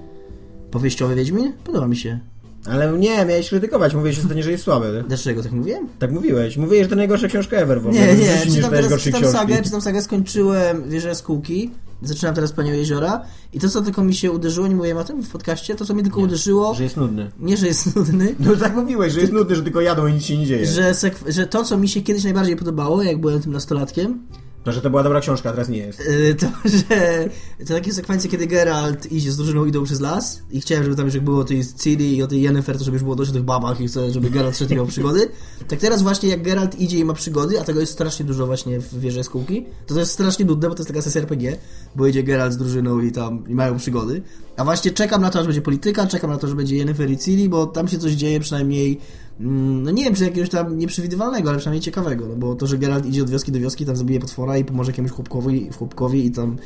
Powieściowy 0.72 1.16
Wiedźmin? 1.16 1.54
Podoba 1.64 1.88
mi 1.88 1.96
się. 1.96 2.20
Ale 2.66 2.94
nie, 2.94 3.26
miałeś 3.26 3.50
krytykować, 3.50 3.94
mówiłeś 3.94 4.20
ostatnio, 4.20 4.44
że 4.44 4.52
jest 4.52 4.64
słaby. 4.64 5.04
Dlaczego 5.08 5.44
tak 5.44 5.52
mówiłem? 5.52 5.88
Tak 6.00 6.12
mówiłeś. 6.12 6.58
Mówiłeś, 6.58 6.84
że 6.84 6.90
to 6.90 6.96
najgorsza 6.96 7.28
książka 7.28 7.58
ever 7.58 7.82
w 7.82 7.88
ogóle. 7.88 8.02
Nie, 8.02 8.16
nie, 8.16 8.52
czytam 8.56 8.72
teraz, 8.72 9.02
czytam 9.02 9.26
sagę, 9.26 9.64
czytam 9.64 9.82
sagę, 9.82 10.02
skończyłem 10.02 10.90
Wieżę 10.90 11.16
z 11.16 11.22
kółki, 11.22 11.72
zaczynam 12.02 12.36
teraz 12.36 12.52
Panią 12.52 12.74
Jeziora 12.74 13.22
i 13.54 13.60
to, 13.60 13.70
co 13.70 13.82
tylko 13.82 14.04
mi 14.04 14.16
się 14.16 14.32
uderzyło, 14.32 14.68
nie 14.68 14.76
mówiłem 14.76 14.98
o 14.98 15.04
tym 15.04 15.24
w 15.24 15.30
podcaście, 15.30 15.76
to, 15.76 15.86
co 15.86 15.94
mi 15.94 16.04
tylko 16.04 16.20
uderzyło, 16.22 16.74
Że 16.74 16.84
jest 16.84 16.98
nudny. 16.98 17.32
nie, 17.40 17.58
że 17.58 17.68
jest 17.68 17.96
nudny, 17.96 18.36
No 18.40 18.56
tak 18.56 18.76
mówiłeś, 18.76 19.14
że 19.14 19.20
jest 19.20 19.34
nudny, 19.34 19.56
że 19.56 19.64
tylko 19.64 19.82
jadą 19.82 20.08
i 20.08 20.14
nic 20.14 20.24
się 20.24 20.38
nie 20.38 20.46
dzieje. 20.46 20.66
że, 20.66 20.94
że 21.28 21.48
to, 21.48 21.64
co 21.64 21.78
mi 21.78 21.90
się 21.90 22.02
kiedyś 22.02 22.24
najbardziej 22.24 22.56
podobało, 22.56 23.04
jak 23.04 23.22
byłem 23.22 23.42
tym 23.42 23.52
nastolatkiem, 23.54 24.28
To, 24.68 24.74
że 24.74 24.82
to 24.82 24.90
była 24.90 25.04
dobra 25.04 25.20
książka, 25.20 25.52
teraz 25.52 25.70
nie 25.70 25.78
jest. 25.78 26.00
Y, 26.00 26.36
To, 26.36 26.46
że 26.90 27.30
to 27.66 27.74
takie 27.74 27.94
sekwencje, 27.94 28.30
kiedy 28.30 28.48
Geralt 28.48 29.12
idzie 29.12 29.32
z 29.32 29.38
drużyną, 29.38 29.66
idą 29.66 29.84
przez 29.84 30.00
las 30.00 30.42
i 30.52 30.62
chciałem, 30.62 30.84
żeby 30.84 30.96
tam 30.96 31.06
już 31.06 31.20
było 31.20 31.40
o 31.40 31.44
tej 31.44 31.62
Ciri 31.78 32.18
i 32.18 32.24
o 32.24 32.28
tej 32.28 32.42
Yennefer, 32.42 32.78
to 32.78 32.84
żeby 32.84 32.96
już 32.96 33.04
było 33.04 33.16
dość 33.16 33.30
o 33.32 33.34
tych 33.34 33.44
babach 33.44 33.82
i 33.82 33.88
chcę, 33.88 34.12
żeby 34.12 34.30
Geralt 34.30 34.58
szedł 34.58 34.76
miał 34.76 34.86
przygody. 34.86 35.30
Tak 35.68 35.80
teraz 35.80 36.02
właśnie 36.02 36.30
jak 36.30 36.42
Geralt 36.42 36.80
idzie 36.80 36.98
i 36.98 37.06
ma 37.06 37.14
przygody, 37.14 37.62
a 37.62 37.64
tego 37.64 37.80
jest 37.80 37.92
strasznie 37.92 38.26
dużo 38.26 38.46
właśnie 38.46 38.80
w 38.80 39.00
Wieży 39.00 39.18
Jaskółki, 39.18 39.66
to 39.86 39.94
to 39.94 40.00
jest 40.00 40.12
strasznie 40.12 40.46
nudne, 40.46 40.70
bo 40.70 40.76
to 40.76 40.82
jest 40.82 40.90
taka 40.90 41.02
sesja 41.02 41.22
RPG, 41.22 41.58
bo 41.96 42.08
idzie 42.08 42.24
Geralt 42.24 42.54
z 42.54 42.58
drużyną 42.58 43.00
i 43.00 43.12
tam 43.12 43.44
i 43.48 43.56
mają 43.56 43.78
przygody. 43.78 44.22
A 44.58 44.64
właśnie 44.64 44.92
czekam 44.92 45.22
na 45.22 45.30
to, 45.30 45.40
aż 45.40 45.46
będzie 45.46 45.62
polityka, 45.62 46.08
czekam 46.08 46.30
na 46.30 46.38
to, 46.38 46.48
że 46.48 46.56
będzie 46.56 46.76
Yennefer 46.76 47.12
i 47.12 47.18
Ciri, 47.18 47.50
bo 47.50 47.66
tam 47.66 47.88
się 47.88 47.98
coś 47.98 48.12
dzieje 48.12 48.40
przynajmniej 48.40 49.00
no 49.40 49.92
nie 49.92 50.04
wiem, 50.04 50.16
czy 50.16 50.24
jakiegoś 50.24 50.50
tam 50.50 50.78
nieprzewidywalnego, 50.78 51.50
ale 51.50 51.58
przynajmniej 51.58 51.82
ciekawego, 51.82 52.28
no 52.28 52.36
bo 52.36 52.56
to, 52.56 52.68
że 52.68 52.78
Geralt 52.78 53.06
idzie 53.06 53.24
od 53.24 53.30
wioski 53.30 53.52
do 53.52 53.60
wioski, 53.60 53.86
tam 53.86 53.96
zabije 53.96 54.20
potwora 54.20 54.58
i 54.58 54.66
pomoże 54.66 54.92
jakiemuś 54.92 55.12
chłopkowi, 55.12 55.70
chłopkowi 55.78 56.26
i 56.26 56.32
tam, 56.32 56.58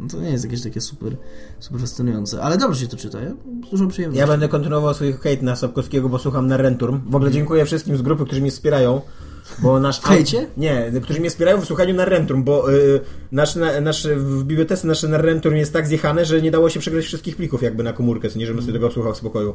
no 0.00 0.08
to 0.08 0.20
nie 0.20 0.30
jest 0.30 0.44
jakieś 0.44 0.62
takie 0.62 0.80
super, 0.80 1.16
super 1.58 1.80
fascynujące, 1.80 2.42
ale 2.42 2.58
dobrze 2.58 2.80
się 2.80 2.88
to 2.88 2.96
czyta, 2.96 3.20
ja? 3.20 3.30
z 3.66 3.70
dużą 3.70 3.88
przyjemnością. 3.88 4.20
Ja 4.20 4.26
będę 4.26 4.48
kontynuował 4.48 4.94
swój 4.94 5.12
hejt 5.12 5.42
na 5.42 5.56
Sapkowskiego, 5.56 6.08
bo 6.08 6.18
słucham 6.18 6.46
na 6.46 6.56
Renturm. 6.56 7.00
W 7.10 7.14
ogóle 7.14 7.30
dziękuję 7.30 7.64
wszystkim 7.64 7.96
z 7.96 8.02
grupy, 8.02 8.24
którzy 8.24 8.40
mnie 8.40 8.50
wspierają. 8.50 9.00
Bo 9.58 9.80
nasz... 9.80 10.00
W 10.00 10.04
hejcie? 10.04 10.46
Nie, 10.56 10.92
którzy 11.02 11.20
mnie 11.20 11.30
wspierają 11.30 11.60
w 11.60 11.64
słuchaniu 11.64 11.94
na 11.94 12.04
Renturm, 12.04 12.44
bo 12.44 12.72
y, 12.72 13.00
nasz, 13.32 13.54
na, 13.54 13.80
nasz, 13.80 14.08
w 14.08 14.44
bibliotece 14.44 14.86
nasze 14.86 15.08
na 15.08 15.18
Renturm 15.18 15.56
jest 15.56 15.72
tak 15.72 15.86
zjechane, 15.86 16.24
że 16.24 16.42
nie 16.42 16.50
dało 16.50 16.70
się 16.70 16.80
przegrać 16.80 17.04
wszystkich 17.04 17.36
plików 17.36 17.62
jakby 17.62 17.82
na 17.82 17.92
komórkę, 17.92 18.30
co 18.30 18.38
nie, 18.38 18.46
żebym 18.46 18.62
sobie 18.62 18.72
tego 18.72 18.90
słuchał 18.90 19.14
w 19.14 19.16
spokoju. 19.16 19.54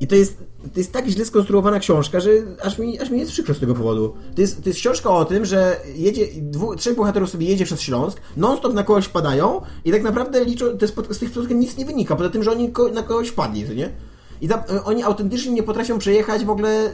I 0.00 0.06
to 0.06 0.14
jest, 0.14 0.38
to 0.74 0.80
jest 0.80 0.92
tak 0.92 1.06
źle 1.08 1.24
skonstruowana 1.24 1.78
książka, 1.78 2.20
że 2.20 2.30
aż 2.62 2.78
mi, 2.78 3.00
aż 3.00 3.10
mi 3.10 3.20
jest 3.20 3.32
przykro 3.32 3.54
z 3.54 3.60
tego 3.60 3.74
powodu. 3.74 4.14
To 4.34 4.40
jest, 4.40 4.62
to 4.62 4.68
jest 4.68 4.80
książka 4.80 5.10
o 5.10 5.24
tym, 5.24 5.44
że 5.44 5.76
jedzie, 5.94 6.26
dwu, 6.40 6.76
trzech 6.76 6.96
bohaterów 6.96 7.30
sobie 7.30 7.46
jedzie 7.46 7.64
przez 7.64 7.80
Śląsk, 7.80 8.20
non-stop 8.36 8.74
na 8.74 8.82
kogoś 8.82 9.08
padają 9.08 9.60
i 9.84 9.92
tak 9.92 10.02
naprawdę 10.02 10.44
liczą, 10.44 10.66
to 10.66 10.84
jest, 10.84 10.96
z 11.10 11.18
tych 11.18 11.30
spotkań 11.30 11.56
nic 11.56 11.76
nie 11.76 11.84
wynika, 11.84 12.16
poza 12.16 12.30
tym, 12.30 12.42
że 12.42 12.50
oni 12.50 12.72
ko, 12.72 12.88
na 12.88 13.02
kogoś 13.02 13.30
padli, 13.30 13.66
co 13.66 13.72
nie? 13.72 13.92
I 14.40 14.48
tam, 14.48 14.60
y, 14.60 14.84
oni 14.84 15.02
autentycznie 15.02 15.52
nie 15.52 15.62
potrafią 15.62 15.98
przejechać 15.98 16.44
w 16.44 16.50
ogóle 16.50 16.90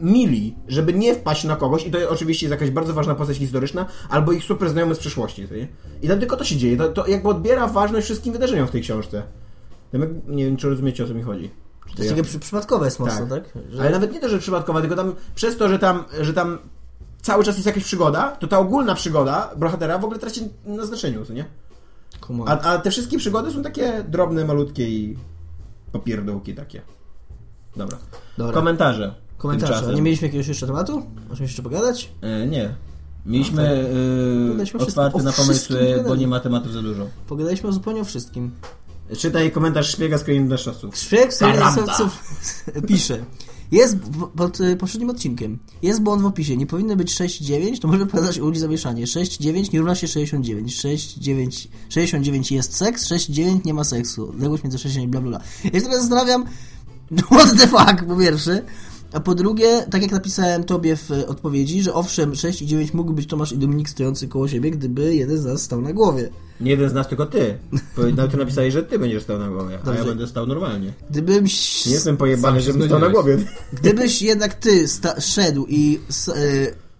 mili, 0.00 0.56
żeby 0.68 0.94
nie 0.94 1.14
wpaść 1.14 1.44
na 1.44 1.56
kogoś 1.56 1.86
i 1.86 1.90
to 1.90 1.98
oczywiście 2.10 2.46
jest 2.46 2.50
jakaś 2.50 2.70
bardzo 2.70 2.94
ważna 2.94 3.14
postać 3.14 3.36
historyczna, 3.36 3.86
albo 4.08 4.32
ich 4.32 4.44
super 4.44 4.70
znajomy 4.70 4.94
z 4.94 4.98
przeszłości? 4.98 5.46
I 6.02 6.08
tam 6.08 6.20
tylko 6.20 6.36
to 6.36 6.44
się 6.44 6.56
dzieje, 6.56 6.76
to, 6.76 6.88
to 6.88 7.06
jakby 7.06 7.28
odbiera 7.28 7.68
ważność 7.68 8.04
wszystkim 8.04 8.32
wydarzeniom 8.32 8.66
w 8.66 8.70
tej 8.70 8.82
książce. 8.82 9.22
Nie 10.26 10.44
wiem, 10.44 10.56
czy 10.56 10.68
rozumiecie, 10.68 11.04
o 11.04 11.06
co 11.06 11.14
mi 11.14 11.22
chodzi. 11.22 11.50
To 11.84 11.88
jest 11.88 12.10
ja- 12.10 12.10
takie 12.10 12.22
przy, 12.22 12.38
przypadkowe 12.38 12.84
jest 12.84 13.00
mocno, 13.00 13.26
tak? 13.26 13.44
Że... 13.70 13.80
ale 13.80 13.90
nawet 13.90 14.12
nie 14.12 14.20
to, 14.20 14.28
że 14.28 14.38
przypadkowa, 14.38 14.80
tylko 14.80 14.96
tam 14.96 15.14
przez 15.34 15.56
to, 15.56 15.68
że 15.68 15.78
tam, 15.78 16.04
że 16.20 16.32
tam 16.32 16.58
cały 17.22 17.44
czas 17.44 17.54
jest 17.54 17.66
jakaś 17.66 17.84
przygoda, 17.84 18.30
to 18.30 18.46
ta 18.46 18.58
ogólna 18.58 18.94
przygoda 18.94 19.50
bohatera 19.56 19.98
w 19.98 20.04
ogóle 20.04 20.18
traci 20.18 20.48
na 20.64 20.86
znaczeniu, 20.86 21.24
co 21.24 21.32
nie? 21.32 21.44
A, 22.46 22.60
a 22.60 22.78
te 22.78 22.90
wszystkie 22.90 23.18
przygody 23.18 23.50
są 23.50 23.62
takie 23.62 24.04
drobne, 24.08 24.44
malutkie 24.44 24.88
i 24.88 25.18
popierdółki 25.92 26.54
takie. 26.54 26.82
Dobra. 27.76 27.98
Dobra. 28.38 28.54
Komentarze. 28.54 29.14
Komentarze. 29.44 29.72
Tymczasem. 29.72 29.96
nie 29.96 30.02
mieliśmy 30.02 30.26
jakiegoś 30.26 30.48
jeszcze 30.48 30.66
tematu? 30.66 31.02
Możemy 31.28 31.46
jeszcze 31.46 31.62
pogadać? 31.62 32.10
E, 32.20 32.46
nie. 32.46 32.74
Mieliśmy 33.26 33.86
Gadaliśmy 34.48 34.80
e, 34.80 34.82
o 34.82 34.86
otwarte 34.86 35.18
wszystkim- 35.18 35.24
na 35.24 35.46
pomysły, 35.46 36.04
bo 36.08 36.16
nie 36.16 36.28
ma 36.28 36.40
tematów 36.40 36.72
za 36.72 36.82
dużo. 36.82 37.06
Pogadaliśmy 37.28 37.68
o 37.68 37.72
zupełnie 37.72 38.00
o 38.00 38.04
wszystkim. 38.04 38.50
Czytaj 39.18 39.50
komentarz 39.50 39.88
szpiega 39.90 40.18
z 40.18 40.24
krainy 40.24 40.48
deszczowców. 40.48 40.96
Szpieg 40.96 41.38
Karamba. 41.38 42.10
pisze. 42.88 43.24
Jest 43.72 43.96
pod 44.36 44.60
y, 44.60 44.76
poprzednim 44.76 45.10
odcinkiem. 45.10 45.58
Jest 45.82 46.02
błąd 46.02 46.22
w 46.22 46.26
opisie. 46.26 46.56
Nie 46.56 46.66
powinno 46.66 46.96
być 46.96 47.14
6,9, 47.14 47.78
to 47.78 47.88
może 47.88 48.06
pokazać 48.06 48.38
u 48.38 48.44
ludzi 48.46 48.60
zamieszanie. 48.60 49.06
6,9 49.06 49.72
nie 49.72 49.78
równa 49.78 49.94
się 49.94 50.08
69. 50.08 50.76
6,9 50.76 51.68
69 51.88 52.52
jest 52.52 52.76
seks, 52.76 53.08
6,9 53.08 53.64
nie 53.64 53.74
ma 53.74 53.84
seksu. 53.84 54.28
Odległość 54.28 54.62
między 54.62 54.78
6 54.78 54.96
i 54.96 55.08
bla 55.08 55.20
bla 55.20 55.30
bla. 55.30 55.40
Ja 55.64 55.80
się 55.80 55.86
teraz 55.86 56.00
zastanawiam, 56.00 56.44
what 57.32 57.50
the 57.58 57.66
fuck, 57.66 58.04
po 58.08 58.16
pierwsze. 58.16 58.62
A 59.14 59.20
po 59.20 59.34
drugie, 59.34 59.86
tak 59.90 60.02
jak 60.02 60.10
napisałem 60.12 60.64
tobie 60.64 60.96
w 60.96 61.10
odpowiedzi, 61.26 61.82
że 61.82 61.94
owszem, 61.94 62.34
6 62.34 62.62
i 62.62 62.66
9 62.66 62.94
mógłby 62.94 63.14
być 63.16 63.26
Tomasz 63.28 63.52
i 63.52 63.58
Dominik 63.58 63.88
stojący 63.88 64.28
koło 64.28 64.48
siebie, 64.48 64.70
gdyby 64.70 65.14
jeden 65.14 65.38
z 65.38 65.44
nas 65.44 65.62
stał 65.62 65.80
na 65.80 65.92
głowie. 65.92 66.28
Nie 66.60 66.70
jeden 66.70 66.90
z 66.90 66.92
nas, 66.92 67.08
tylko 67.08 67.26
ty. 67.26 67.58
Nawet 68.16 68.30
ty 68.30 68.36
napisałeś, 68.36 68.72
że 68.74 68.82
ty 68.82 68.98
będziesz 68.98 69.22
stał 69.22 69.38
na 69.38 69.48
głowie, 69.48 69.74
a 69.74 69.78
ja 69.78 69.84
Dobrze. 69.84 70.04
będę 70.04 70.26
stał 70.26 70.46
normalnie. 70.46 70.92
Gdybyś... 71.10 71.86
Nie 71.86 71.92
jestem 71.92 72.16
pojebany, 72.16 72.60
żebym 72.60 72.86
stał 72.88 72.98
na 73.00 73.08
głowie. 73.08 73.38
Gdybyś 73.72 74.22
jednak 74.22 74.54
ty 74.54 74.88
sta- 74.88 75.20
szedł 75.20 75.66
i 75.68 76.00
s- 76.10 76.28
e, 76.28 76.34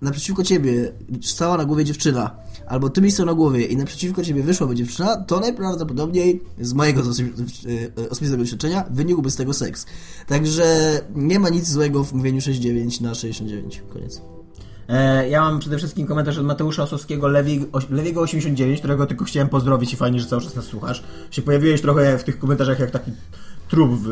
naprzeciwko 0.03 0.45
ciebie 0.45 0.93
stała 1.23 1.57
na 1.57 1.65
głowie 1.65 1.85
dziewczyna, 1.85 2.37
albo 2.67 2.91
ty 2.91 3.11
stał 3.11 3.27
na 3.27 3.35
głowie 3.35 3.65
i 3.65 3.77
naprzeciwko 3.77 4.25
ciebie 4.25 4.43
wyszłaby 4.43 4.75
dziewczyna, 4.75 5.17
to 5.17 5.41
najprawdopodobniej 5.41 6.43
z 6.61 6.73
mojego 6.73 7.01
e, 7.01 8.11
osobistego 8.11 8.43
doświadczenia 8.43 8.85
wynikłby 8.91 9.31
z 9.31 9.37
tego 9.37 9.53
seks. 9.53 9.87
Także 10.27 11.01
nie 11.15 11.41
ma 11.41 11.49
nic 11.49 11.69
złego 11.69 12.05
w 12.05 12.13
mówieniu 12.13 12.41
6,9 12.41 13.03
na 13.03 13.15
69. 13.15 13.83
Koniec. 13.93 14.21
E, 14.89 15.29
ja 15.29 15.41
mam 15.41 15.61
przede 15.61 15.79
wszystkim 15.79 16.07
komentarz 16.07 16.39
od 16.39 16.47
Mateusza 16.47 16.83
Osowskiego, 16.83 17.29
Lewi, 17.29 17.67
oś, 17.73 17.91
Lewiego 17.91 18.21
89, 18.21 18.79
którego 18.79 19.07
tylko 19.07 19.25
chciałem 19.25 19.49
pozdrowić 19.49 19.93
i 19.93 19.97
fajnie, 19.97 20.21
że 20.21 20.27
cały 20.27 20.43
czas 20.43 20.57
nas 20.57 20.65
słuchasz. 20.65 21.05
Się 21.31 21.43
pojawiłeś 21.43 21.81
trochę 21.81 22.19
w 22.19 22.25
tych 22.25 22.39
komentarzach 22.39 22.79
jak 22.79 22.91
taki 22.91 23.11
trup 23.69 23.91
w, 23.93 24.09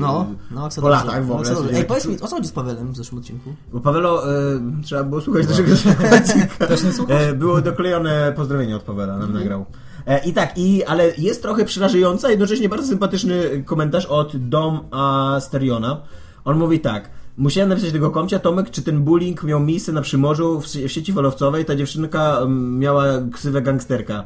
No, 0.00 0.26
no, 0.50 0.68
co 0.68 0.80
po 0.82 0.88
dobrze. 0.88 1.04
latach 1.06 1.24
w 1.24 1.28
No, 1.28 1.34
ogóle. 1.34 1.48
co. 1.54 1.62
Taki 1.62 1.76
Ej, 1.76 1.84
powiedz 1.84 2.06
mi, 2.06 2.20
o 2.20 2.26
co 2.26 2.36
chodzi 2.36 2.48
z 2.48 2.52
Pawelem 2.52 2.92
w 2.92 2.96
zeszłym 2.96 3.18
odcinku? 3.20 3.54
Bo 3.72 3.80
Pawelo, 3.80 4.32
e, 4.32 4.60
trzeba 4.84 5.04
było 5.04 5.20
słuchać 5.20 5.48
naszego 5.48 5.70
Też 6.68 6.84
nie 6.84 6.92
słuchasz? 6.92 7.22
e, 7.22 7.32
Było 7.34 7.60
doklejone 7.62 8.32
pozdrowienie 8.36 8.76
od 8.76 8.82
Pawela, 8.82 9.16
nam 9.18 9.32
nagrał. 9.32 9.66
E, 10.06 10.24
I 10.24 10.32
tak, 10.32 10.58
i, 10.58 10.84
ale 10.84 11.12
jest 11.18 11.42
trochę 11.42 11.64
przerażająca, 11.64 12.30
jednocześnie 12.30 12.68
bardzo 12.68 12.86
sympatyczny 12.86 13.62
komentarz 13.66 14.06
od 14.06 14.36
Dom 14.48 14.80
Asteriona. 14.90 16.00
On 16.44 16.58
mówi 16.58 16.80
tak. 16.80 17.10
Musiałem 17.36 17.68
napisać 17.68 17.92
tego 17.92 18.10
komcia, 18.10 18.38
Tomek, 18.38 18.70
czy 18.70 18.82
ten 18.82 19.00
bullying 19.02 19.42
miał 19.44 19.60
miejsce 19.60 19.92
na 19.92 20.02
Przymorzu 20.02 20.60
w, 20.60 20.66
w 20.66 20.88
sieci 20.92 21.12
falowcowej? 21.12 21.64
Ta 21.64 21.76
dziewczynka 21.76 22.38
mm, 22.38 22.78
miała 22.78 23.04
ksywę 23.32 23.62
gangsterka. 23.62 24.24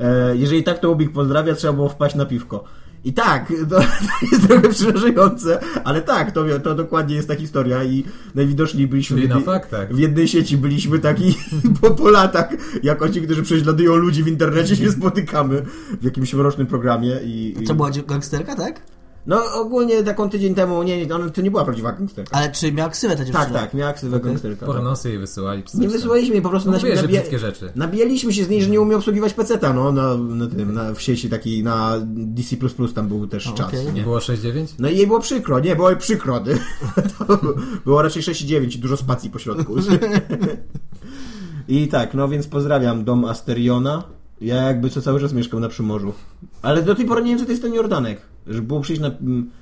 E, 0.00 0.36
jeżeli 0.36 0.62
tak, 0.64 0.78
to 0.78 0.90
Ubik 0.90 1.12
pozdrawia, 1.12 1.54
trzeba 1.54 1.72
było 1.72 1.88
wpaść 1.88 2.14
na 2.14 2.26
piwko. 2.26 2.64
I 3.04 3.12
tak, 3.12 3.48
to, 3.70 3.76
to 3.80 3.82
jest 4.32 4.48
trochę 4.48 4.68
przerażające, 4.68 5.60
ale 5.84 6.02
tak, 6.02 6.32
to, 6.32 6.44
to 6.62 6.74
dokładnie 6.74 7.14
jest 7.16 7.28
ta 7.28 7.34
historia 7.34 7.84
i 7.84 8.04
najwidoczniej 8.34 8.86
byliśmy 8.86 9.16
Czyli 9.16 9.26
w 9.26 9.30
na 9.30 9.36
jednej- 9.36 9.54
faktach. 9.54 9.94
w 9.94 9.98
jednej 9.98 10.28
sieci 10.28 10.56
byliśmy 10.56 10.98
taki 10.98 11.34
po, 11.80 11.90
po 11.90 12.10
latach, 12.10 12.48
jako 12.82 13.08
ci, 13.08 13.22
którzy 13.22 13.42
prześladują 13.42 13.96
ludzi 13.96 14.22
w 14.22 14.28
internecie 14.28 14.76
się 14.76 14.90
spotykamy 14.98 15.62
w 16.00 16.04
jakimś 16.04 16.34
mrocznym 16.34 16.66
programie 16.66 17.20
i... 17.24 17.54
i... 17.60 17.66
To 17.66 17.74
była 17.74 17.90
gangsterka, 18.06 18.56
tak? 18.56 18.82
No 19.26 19.42
ogólnie 19.54 20.02
taką 20.02 20.30
tydzień 20.30 20.54
temu, 20.54 20.82
nie, 20.82 21.06
nie, 21.06 21.14
ona, 21.14 21.30
to 21.30 21.40
nie 21.42 21.50
była 21.50 21.64
prawdziwa 21.64 21.92
gangsterka. 21.92 22.36
Ale 22.36 22.52
czy 22.52 22.72
miała 22.72 22.90
ksywę 22.90 23.16
ta 23.16 23.24
dziewczyna? 23.24 23.44
Tak, 23.44 23.52
tak, 23.54 23.74
miała 23.74 23.92
ksywę 23.92 24.20
gangsterka. 24.20 24.66
tak. 24.66 24.74
Pornosy 24.74 25.08
jej 25.08 25.18
wysyłali. 25.18 25.62
Nie 25.74 25.88
wysyłaliśmy 25.88 26.34
jej, 26.34 26.42
po 26.42 26.48
prostu 26.48 26.70
No 26.70 26.76
nasi- 26.76 26.82
mówię, 26.88 26.96
nabija- 27.02 27.06
brzydkie 27.20 27.38
rzeczy. 27.38 27.72
Nabijaliśmy 27.76 28.32
się 28.32 28.44
z 28.44 28.48
niej, 28.48 28.62
że 28.62 28.70
nie 28.70 28.80
umie 28.80 28.96
obsługiwać 28.96 29.34
peceta, 29.34 29.72
no, 29.72 29.92
na, 29.92 30.16
na 30.16 30.46
tym, 30.46 30.74
na, 30.74 30.94
w 30.94 31.02
sieci 31.02 31.30
takiej, 31.30 31.62
na 31.64 31.94
DC++ 32.06 32.56
tam 32.94 33.08
był 33.08 33.26
też 33.26 33.46
O, 33.46 33.52
czas, 33.52 33.66
okej. 33.68 33.92
nie? 33.92 34.02
Było 34.02 34.18
6-9? 34.18 34.66
No 34.78 34.88
i 34.88 34.96
jej 34.96 35.06
było 35.06 35.20
przykro, 35.20 35.60
nie, 35.60 35.76
było 35.76 35.90
jej 35.90 35.98
przykro. 35.98 36.40
było 37.84 38.02
raczej 38.02 38.22
6,9 38.22 38.76
i 38.76 38.78
dużo 38.78 38.96
spacji 38.96 39.30
po 39.30 39.38
środku. 39.38 39.74
I 41.68 41.88
tak, 41.88 42.14
no 42.14 42.28
więc 42.28 42.46
pozdrawiam 42.46 43.04
dom 43.04 43.24
Asteriona. 43.24 44.02
Ja 44.40 44.54
jakby 44.56 44.90
co 44.90 45.02
cały 45.02 45.20
czas 45.20 45.32
mieszkam 45.32 45.60
na 45.60 45.68
Przymorzu. 45.68 46.12
Ale 46.62 46.82
do 46.82 46.94
tej 46.94 47.06
pory 47.06 47.22
nie 47.22 47.28
wiem, 47.30 47.38
co 47.38 47.44
to 47.44 47.50
jest 47.50 47.62
ten 47.62 47.74
Jordanek. 47.74 48.20
Żeby 48.46 48.62
było 48.62 48.80
przyjść 48.80 49.02
na, 49.02 49.10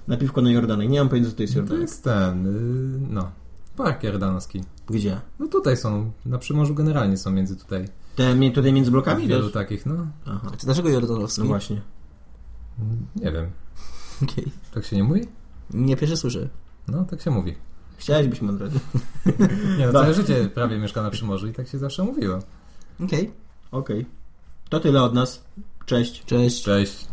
na 0.08 0.16
piwko 0.16 0.42
na 0.42 0.50
Jordanek. 0.50 0.88
Nie 0.88 0.98
mam 0.98 1.08
pojęcia, 1.08 1.30
co 1.30 1.36
to 1.36 1.42
jest 1.42 1.54
To 1.54 1.58
Jordanek. 1.60 1.82
jest 1.82 2.04
ten, 2.04 2.46
y, 2.46 3.00
no, 3.10 3.30
park 3.76 4.02
jordanowski. 4.02 4.64
Gdzie? 4.86 5.20
No 5.38 5.48
tutaj 5.48 5.76
są, 5.76 6.10
na 6.26 6.38
Przymorzu 6.38 6.74
generalnie 6.74 7.16
są 7.16 7.30
między 7.30 7.56
tutaj. 7.56 7.88
Te, 8.16 8.50
tutaj 8.54 8.72
między 8.72 8.90
blokami? 8.90 9.26
Wielu 9.28 9.46
To- 9.46 9.52
takich, 9.52 9.86
no, 9.86 10.06
Aha. 10.26 10.50
Czy 10.58 10.66
Dlaczego 10.66 10.88
Jordanowski? 10.88 11.40
No 11.40 11.46
właśnie. 11.46 11.80
nie 13.16 13.32
wiem. 13.32 13.50
Okej. 14.22 14.44
Tak 14.74 14.84
się 14.84 14.96
nie 14.96 15.04
mówi? 15.04 15.20
Nie 15.70 15.96
pierwsze 15.96 16.16
słyszę. 16.16 16.48
No, 16.88 17.04
tak 17.04 17.20
się 17.22 17.30
mówi. 17.30 17.54
Chciałeś 17.96 18.28
być 18.28 18.42
mądry. 18.42 18.70
Nie, 19.78 19.86
no, 19.86 19.92
całe 19.92 20.14
życie 20.14 20.50
prawie 20.54 20.78
mieszka 20.78 21.02
na 21.02 21.10
Przymorzu 21.10 21.46
i 21.48 21.52
tak 21.52 21.68
się 21.68 21.78
zawsze 21.78 22.02
mówiło. 22.04 22.38
Okej. 23.04 23.32
Okej. 23.70 24.06
To 24.68 24.80
tyle 24.80 25.02
od 25.02 25.14
nas. 25.14 25.44
Cześć. 25.86 26.24
Cześć. 26.24 26.62
Cześć. 26.64 27.08